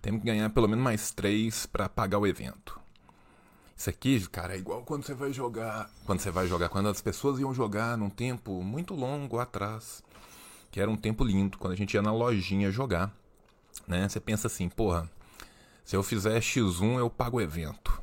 Temos 0.00 0.22
que 0.22 0.26
ganhar 0.26 0.50
pelo 0.50 0.66
menos 0.66 0.82
mais 0.82 1.12
três 1.12 1.66
para 1.66 1.88
pagar 1.88 2.18
o 2.18 2.26
evento. 2.26 2.81
Isso 3.82 3.90
aqui, 3.90 4.24
cara, 4.28 4.54
é 4.54 4.58
igual 4.58 4.82
quando 4.84 5.04
você 5.04 5.12
vai 5.12 5.32
jogar. 5.32 5.90
Quando 6.06 6.20
você 6.20 6.30
vai 6.30 6.46
jogar, 6.46 6.68
quando 6.68 6.88
as 6.88 7.00
pessoas 7.00 7.40
iam 7.40 7.52
jogar 7.52 7.98
num 7.98 8.08
tempo 8.08 8.62
muito 8.62 8.94
longo 8.94 9.40
atrás. 9.40 10.04
Que 10.70 10.80
era 10.80 10.88
um 10.88 10.94
tempo 10.94 11.24
lindo, 11.24 11.58
quando 11.58 11.72
a 11.72 11.76
gente 11.76 11.94
ia 11.94 12.00
na 12.00 12.12
lojinha 12.12 12.70
jogar. 12.70 13.12
Né? 13.88 14.08
Você 14.08 14.20
pensa 14.20 14.46
assim, 14.46 14.68
porra, 14.68 15.10
se 15.84 15.96
eu 15.96 16.02
fizer 16.04 16.38
X1 16.38 16.98
eu 16.98 17.10
pago 17.10 17.38
o 17.38 17.40
evento. 17.40 18.00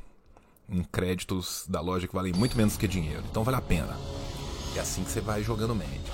Em 0.68 0.84
créditos 0.84 1.64
da 1.66 1.80
loja 1.80 2.06
que 2.06 2.14
valem 2.14 2.34
muito 2.34 2.58
menos 2.58 2.76
que 2.76 2.86
dinheiro. 2.86 3.24
Então 3.30 3.42
vale 3.42 3.56
a 3.56 3.62
pena. 3.62 3.96
É 4.76 4.80
assim 4.80 5.02
que 5.02 5.10
você 5.10 5.22
vai 5.22 5.42
jogando 5.42 5.74
médio. 5.74 6.12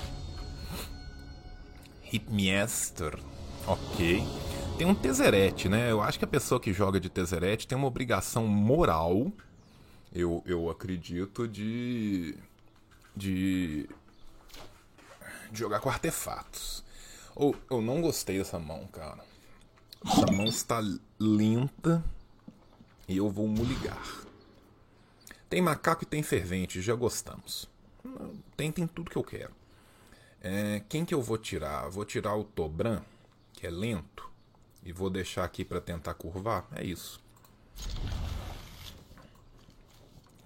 Hitmeister. 2.09 3.19
Ok. 3.67 4.23
Tem 4.77 4.87
um 4.87 4.95
Tezzeret, 4.95 5.67
né? 5.67 5.91
Eu 5.91 6.01
acho 6.01 6.17
que 6.17 6.23
a 6.23 6.27
pessoa 6.27 6.57
que 6.57 6.71
joga 6.71 7.01
de 7.01 7.09
Tezzeret 7.09 7.67
tem 7.67 7.77
uma 7.77 7.87
obrigação 7.87 8.47
moral, 8.47 9.29
eu, 10.17 10.43
eu 10.45 10.69
acredito, 10.69 11.47
de. 11.47 12.35
de. 13.15 13.87
de 15.51 15.59
jogar 15.59 15.79
com 15.79 15.89
artefatos. 15.89 16.83
Ou 17.35 17.55
eu 17.69 17.81
não 17.81 18.01
gostei 18.01 18.39
dessa 18.39 18.57
mão, 18.57 18.87
cara. 18.87 19.23
Essa 20.05 20.31
mão 20.31 20.45
está 20.45 20.81
lenta 21.19 22.03
e 23.07 23.17
eu 23.17 23.29
vou 23.29 23.47
muligar. 23.47 24.25
Tem 25.49 25.61
macaco 25.61 26.03
e 26.03 26.07
tem 26.07 26.23
fervente, 26.23 26.81
já 26.81 26.95
gostamos. 26.95 27.69
Tem, 28.55 28.71
tem 28.71 28.87
tudo 28.87 29.11
que 29.11 29.17
eu 29.17 29.23
quero. 29.23 29.53
É, 30.41 30.81
quem 30.89 31.05
que 31.05 31.13
eu 31.13 31.21
vou 31.21 31.37
tirar? 31.37 31.89
Vou 31.89 32.05
tirar 32.05 32.35
o 32.35 32.43
Tobran, 32.43 33.01
que 33.53 33.65
é 33.65 33.69
lento, 33.69 34.29
e 34.83 34.91
vou 34.91 35.09
deixar 35.09 35.43
aqui 35.43 35.63
para 35.63 35.79
tentar 35.79 36.13
curvar. 36.15 36.67
É 36.75 36.83
isso. 36.83 37.21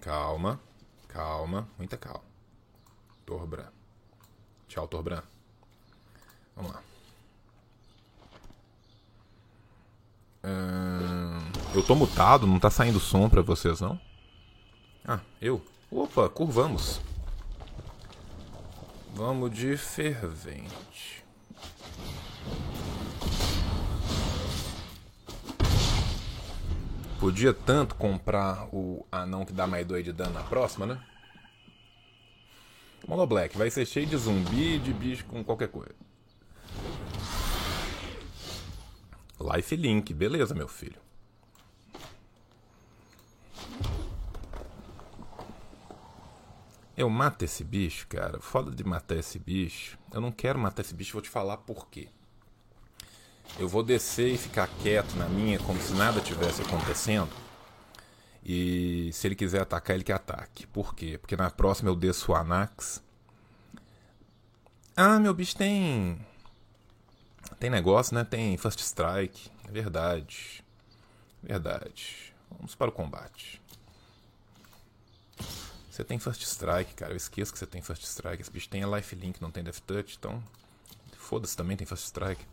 Calma, 0.02 0.60
calma, 1.06 1.68
muita 1.78 1.96
calma. 1.96 2.24
Torbran. 3.24 3.68
Tchau, 4.66 4.88
Torbran. 4.88 5.22
Vamos 6.56 6.72
lá. 6.72 6.82
Hum, 10.44 11.38
eu 11.72 11.84
tô 11.84 11.94
mutado, 11.94 12.48
não 12.48 12.58
tá 12.58 12.68
saindo 12.68 12.98
som 12.98 13.30
pra 13.30 13.42
vocês 13.42 13.80
não? 13.80 13.98
Ah, 15.06 15.20
eu? 15.40 15.64
Opa, 15.88 16.28
curvamos. 16.28 17.00
Vamos 19.14 19.56
de 19.56 19.76
fervente. 19.76 21.21
Podia 27.22 27.54
tanto 27.54 27.94
comprar 27.94 28.66
o 28.74 29.06
anão 29.12 29.44
que 29.44 29.52
dá 29.52 29.64
mais 29.64 29.86
2 29.86 30.06
de 30.06 30.12
dano 30.12 30.32
na 30.32 30.42
próxima, 30.42 30.84
né? 30.86 31.00
Mono 33.06 33.24
Black 33.28 33.56
vai 33.56 33.70
ser 33.70 33.86
cheio 33.86 34.08
de 34.08 34.16
zumbi 34.16 34.80
de 34.80 34.92
bicho 34.92 35.24
com 35.26 35.44
qualquer 35.44 35.68
coisa. 35.68 35.94
Life 39.40 39.76
Link, 39.76 40.12
beleza, 40.12 40.52
meu 40.52 40.66
filho. 40.66 41.00
Eu 46.96 47.08
mato 47.08 47.44
esse 47.44 47.62
bicho, 47.62 48.08
cara. 48.08 48.40
Foda 48.40 48.72
de 48.72 48.82
matar 48.82 49.14
esse 49.14 49.38
bicho. 49.38 49.96
Eu 50.12 50.20
não 50.20 50.32
quero 50.32 50.58
matar 50.58 50.82
esse 50.82 50.92
bicho, 50.92 51.12
vou 51.12 51.22
te 51.22 51.30
falar 51.30 51.58
por 51.58 51.86
quê. 51.86 52.08
Eu 53.58 53.68
vou 53.68 53.82
descer 53.82 54.28
e 54.28 54.38
ficar 54.38 54.68
quieto 54.82 55.14
na 55.14 55.28
minha, 55.28 55.58
como 55.58 55.80
se 55.80 55.92
nada 55.92 56.20
tivesse 56.20 56.62
acontecendo. 56.62 57.30
E 58.44 59.10
se 59.12 59.26
ele 59.28 59.36
quiser 59.36 59.60
atacar, 59.60 59.94
ele 59.94 60.04
que 60.04 60.12
ataque. 60.12 60.66
Por 60.66 60.94
quê? 60.94 61.16
Porque 61.18 61.36
na 61.36 61.50
próxima 61.50 61.88
eu 61.90 61.94
desço 61.94 62.32
o 62.32 62.34
Anax. 62.34 63.02
Ah, 64.96 65.18
meu 65.18 65.32
bicho 65.32 65.56
tem. 65.56 66.18
Tem 67.60 67.70
negócio, 67.70 68.14
né? 68.14 68.24
Tem 68.24 68.56
First 68.56 68.80
Strike. 68.80 69.50
É 69.68 69.70
verdade. 69.70 70.64
Verdade. 71.42 72.34
Vamos 72.50 72.74
para 72.74 72.90
o 72.90 72.92
combate. 72.92 73.62
Você 75.90 76.02
tem 76.02 76.18
First 76.18 76.42
Strike, 76.42 76.94
cara. 76.94 77.12
Eu 77.12 77.16
esqueço 77.16 77.52
que 77.52 77.58
você 77.58 77.66
tem 77.66 77.80
First 77.80 78.02
Strike. 78.02 78.42
Esse 78.42 78.50
bicho 78.50 78.68
tem 78.68 78.82
a 78.82 78.96
Life 78.96 79.14
Link, 79.14 79.40
não 79.40 79.50
tem 79.50 79.62
Death 79.62 79.80
Touch, 79.86 80.16
então. 80.18 80.42
Foda-se, 81.16 81.56
também 81.56 81.76
tem 81.76 81.86
First 81.86 82.06
Strike. 82.06 82.44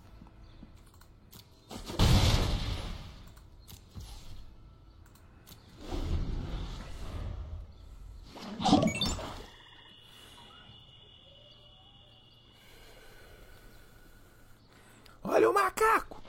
Olha 15.23 15.49
o 15.49 15.53
macaco! 15.53 16.21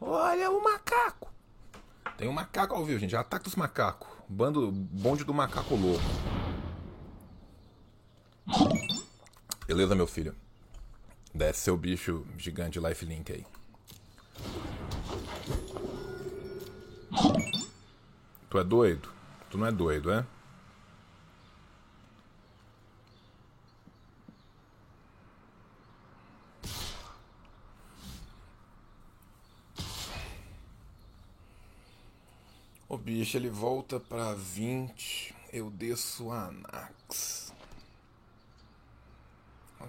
Olha 0.00 0.50
o 0.50 0.62
macaco! 0.62 1.32
Tem 2.16 2.28
um 2.28 2.32
macaco 2.32 2.74
ao 2.74 2.84
vivo, 2.84 3.00
gente. 3.00 3.16
Ataque 3.16 3.44
dos 3.44 3.56
macacos. 3.56 4.08
Bando, 4.28 4.70
bonde 4.70 5.24
do 5.24 5.34
macaco 5.34 5.74
louco. 5.74 6.04
Beleza, 9.66 9.94
meu 9.94 10.06
filho. 10.06 10.34
Desce 11.34 11.62
seu 11.62 11.76
bicho 11.76 12.24
gigante 12.36 12.78
lifelink 12.78 13.32
aí. 13.32 13.46
Tu 18.52 18.58
é 18.58 18.64
doido? 18.64 19.08
Tu 19.48 19.56
não 19.56 19.66
é 19.66 19.72
doido, 19.72 20.12
é? 20.12 20.26
O 32.86 32.98
bicho 32.98 33.38
ele 33.38 33.48
volta 33.48 33.98
pra 33.98 34.34
20. 34.34 35.34
Eu 35.50 35.70
desço 35.70 36.30
a 36.30 36.48
Anax. 36.48 37.54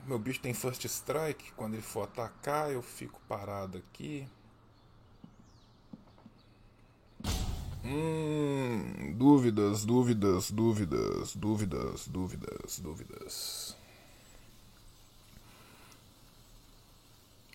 Meu 0.07 0.17
bicho 0.17 0.39
tem 0.39 0.53
first 0.53 0.85
strike. 0.85 1.51
Quando 1.57 1.73
ele 1.73 1.83
for 1.83 2.03
atacar, 2.03 2.71
eu 2.71 2.81
fico 2.81 3.19
parado 3.27 3.77
aqui. 3.77 4.25
Hum, 7.85 9.13
dúvidas, 9.17 9.83
dúvidas, 9.83 10.49
dúvidas, 10.49 11.35
dúvidas, 11.35 12.07
dúvidas, 12.07 12.79
dúvidas. 12.79 13.75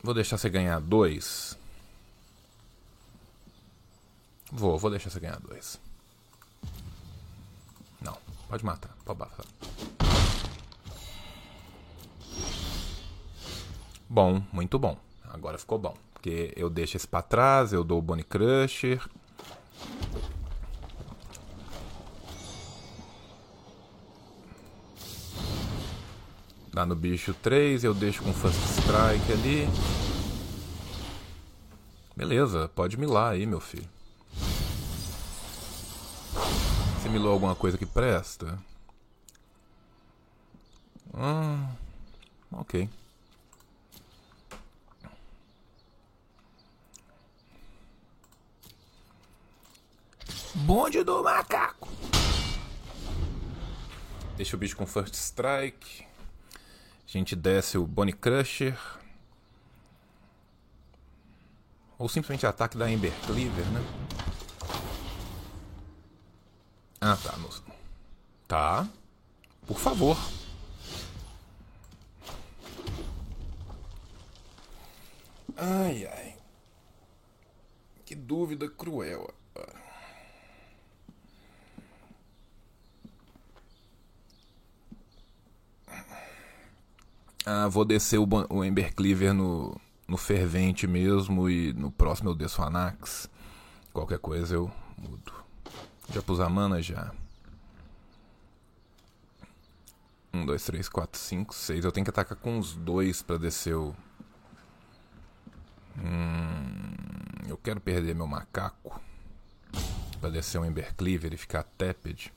Vou 0.02 0.12
deixar 0.14 0.36
você 0.36 0.50
ganhar 0.50 0.80
dois. 0.80 1.56
Vou, 4.52 4.78
vou 4.78 4.90
deixar 4.90 5.10
você 5.10 5.18
ganhar 5.18 5.40
dois. 5.40 5.80
Não, 8.00 8.16
pode 8.48 8.64
matar, 8.64 8.94
pode 9.04 9.18
matar. 9.18 9.44
Bom, 14.08 14.42
muito 14.52 14.78
bom. 14.78 14.98
Agora 15.24 15.58
ficou 15.58 15.78
bom. 15.78 15.96
Porque 16.12 16.52
eu 16.56 16.68
deixo 16.68 16.96
esse 16.96 17.06
pra 17.06 17.22
trás, 17.22 17.72
eu 17.72 17.84
dou 17.84 17.98
o 17.98 18.02
Bonnie 18.02 18.24
Crusher. 18.24 19.06
Dá 26.78 26.86
no 26.86 26.94
bicho 26.94 27.34
3, 27.34 27.82
eu 27.82 27.92
deixo 27.92 28.22
com 28.22 28.32
First 28.32 28.78
Strike 28.78 29.32
ali. 29.32 29.68
Beleza, 32.14 32.68
pode 32.68 32.96
milar 32.96 33.32
aí, 33.32 33.44
meu 33.46 33.58
filho. 33.58 33.90
Você 36.94 37.08
milou 37.08 37.32
alguma 37.32 37.56
coisa 37.56 37.76
que 37.76 37.84
presta? 37.84 38.56
Hum, 41.12 41.66
ok. 42.52 42.88
Bonde 50.54 51.02
do 51.02 51.24
macaco. 51.24 51.88
Deixa 54.36 54.54
o 54.54 54.58
bicho 54.60 54.76
com 54.76 54.86
First 54.86 55.14
Strike. 55.14 56.07
A 57.09 57.11
gente 57.11 57.34
desce 57.34 57.78
o 57.78 57.86
Bonnie 57.86 58.12
Crusher. 58.12 58.78
Ou 61.98 62.06
simplesmente 62.06 62.46
ataque 62.46 62.76
da 62.76 62.90
Ember 62.90 63.12
Cleaver, 63.24 63.64
né? 63.70 63.80
Ah, 67.00 67.16
tá. 67.16 67.34
moço. 67.38 67.64
Tá. 68.46 68.86
Por 69.66 69.78
favor. 69.78 70.18
Ai, 75.56 76.06
ai. 76.06 76.36
Que 78.04 78.14
dúvida 78.14 78.68
cruel. 78.68 79.32
Ah, 87.47 87.68
vou 87.68 87.84
descer 87.84 88.18
o, 88.18 88.28
o 88.51 88.64
Ember 88.64 88.95
Cleaver 88.95 89.32
no, 89.32 89.78
no 90.07 90.16
fervente 90.16 90.86
mesmo 90.86 91.49
e 91.49 91.72
no 91.72 91.91
próximo 91.91 92.30
eu 92.30 92.34
desço 92.34 92.61
o 92.61 92.64
Anax. 92.64 93.28
Qualquer 93.93 94.18
coisa 94.18 94.55
eu 94.55 94.70
mudo. 94.97 95.32
Já 96.12 96.22
pus 96.22 96.41
a 96.41 96.49
mana 96.49 96.80
já. 96.82 97.12
1, 100.32 100.47
2, 100.47 100.64
3, 100.64 100.89
4, 100.89 101.20
5, 101.20 101.55
6. 101.55 101.84
Eu 101.84 101.93
tenho 101.93 102.05
que 102.05 102.11
atacar 102.11 102.36
com 102.36 102.59
os 102.59 102.74
dois 102.74 103.22
pra 103.22 103.39
descer 103.39 103.74
o. 103.74 103.95
Hum, 105.99 107.49
eu 107.49 107.57
quero 107.57 107.80
perder 107.80 108.14
meu 108.14 108.26
macaco 108.26 109.01
para 110.20 110.30
descer 110.30 110.61
um 110.61 110.64
Embercleaver 110.64 111.32
e 111.32 111.36
ficar 111.36 111.62
tepid. 111.62 112.28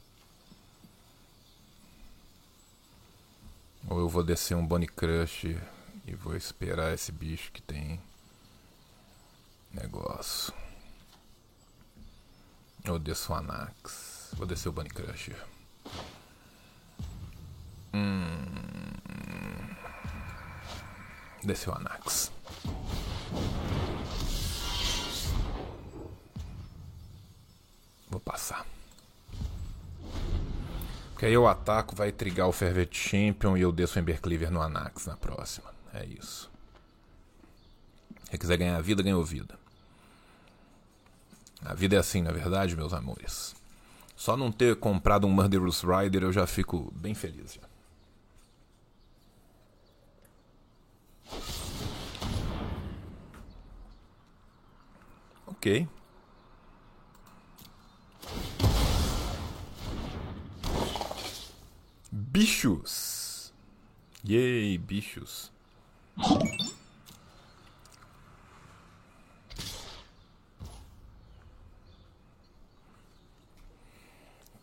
Ou 3.90 4.00
eu 4.00 4.10
vou 4.10 4.24
descer 4.24 4.56
um 4.56 4.66
Bonnie 4.66 4.88
Crush 4.88 5.58
e 6.06 6.16
vou 6.16 6.36
esperar 6.36 6.94
esse 6.94 7.12
bicho 7.12 7.52
que 7.52 7.62
tem 7.62 8.00
negócio. 9.74 10.54
Ou 12.88 12.98
desço 12.98 13.32
o 13.32 13.36
Anax. 13.36 14.32
Vou 14.34 14.48
descer 14.48 14.70
o 14.70 14.72
Bunny 14.72 14.90
Crusher. 14.90 15.38
Hum. 17.94 18.46
Desceu 21.44 21.74
o 21.74 21.76
Anax. 21.76 22.32
Vou 28.10 28.20
passar. 28.20 28.66
Porque 31.22 31.28
aí 31.28 31.34
eu 31.36 31.46
ataco, 31.46 31.96
vai 31.96 32.12
trigar 32.12 32.48
o 32.48 32.52
Fervet 32.52 32.98
Champion 32.98 33.56
e 33.56 33.62
eu 33.62 33.72
desço 33.72 34.00
o 34.00 34.02
Embercleaver 34.02 34.50
no 34.50 34.60
Anax 34.60 35.06
na 35.06 35.16
próxima. 35.16 35.72
É 35.94 36.04
isso. 36.04 36.50
Quem 38.28 38.40
quiser 38.40 38.58
ganhar 38.58 38.82
vida, 38.82 39.04
ganhou 39.04 39.24
vida. 39.24 39.54
A 41.64 41.76
vida 41.76 41.96
é 41.96 42.00
assim, 42.00 42.24
na 42.24 42.32
verdade, 42.32 42.76
meus 42.76 42.92
amores. 42.92 43.54
Só 44.16 44.36
não 44.36 44.52
ter 44.52 44.76
comprado 44.78 45.28
um 45.28 45.30
Murderous 45.30 45.84
Rider 45.84 46.24
eu 46.24 46.34
já 46.34 46.48
fico 46.48 46.92
bem 46.96 47.14
feliz. 47.14 47.54
Já. 47.54 47.62
Ok. 55.46 55.88
Bichos. 62.12 63.54
Yay, 64.26 64.78
bichos. 64.78 65.50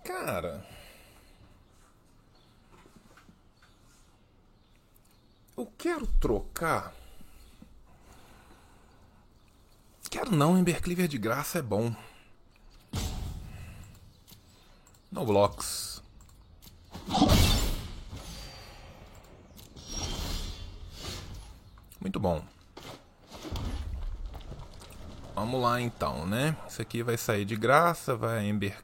Cara. 0.04 0.66
Eu 5.56 5.66
quero 5.78 6.06
trocar. 6.06 6.94
Quero 10.10 10.30
não, 10.30 10.58
Embercleaver 10.58 11.08
de 11.08 11.16
graça 11.16 11.58
é 11.58 11.62
bom. 11.62 11.94
No 15.10 15.24
blocks. 15.24 15.97
Muito 22.00 22.18
bom. 22.18 22.42
Vamos 25.34 25.62
lá 25.62 25.80
então, 25.80 26.26
né? 26.26 26.56
Isso 26.68 26.82
aqui 26.82 27.02
vai 27.02 27.16
sair 27.16 27.44
de 27.44 27.54
graça, 27.54 28.16
vai 28.16 28.44
Ember 28.44 28.76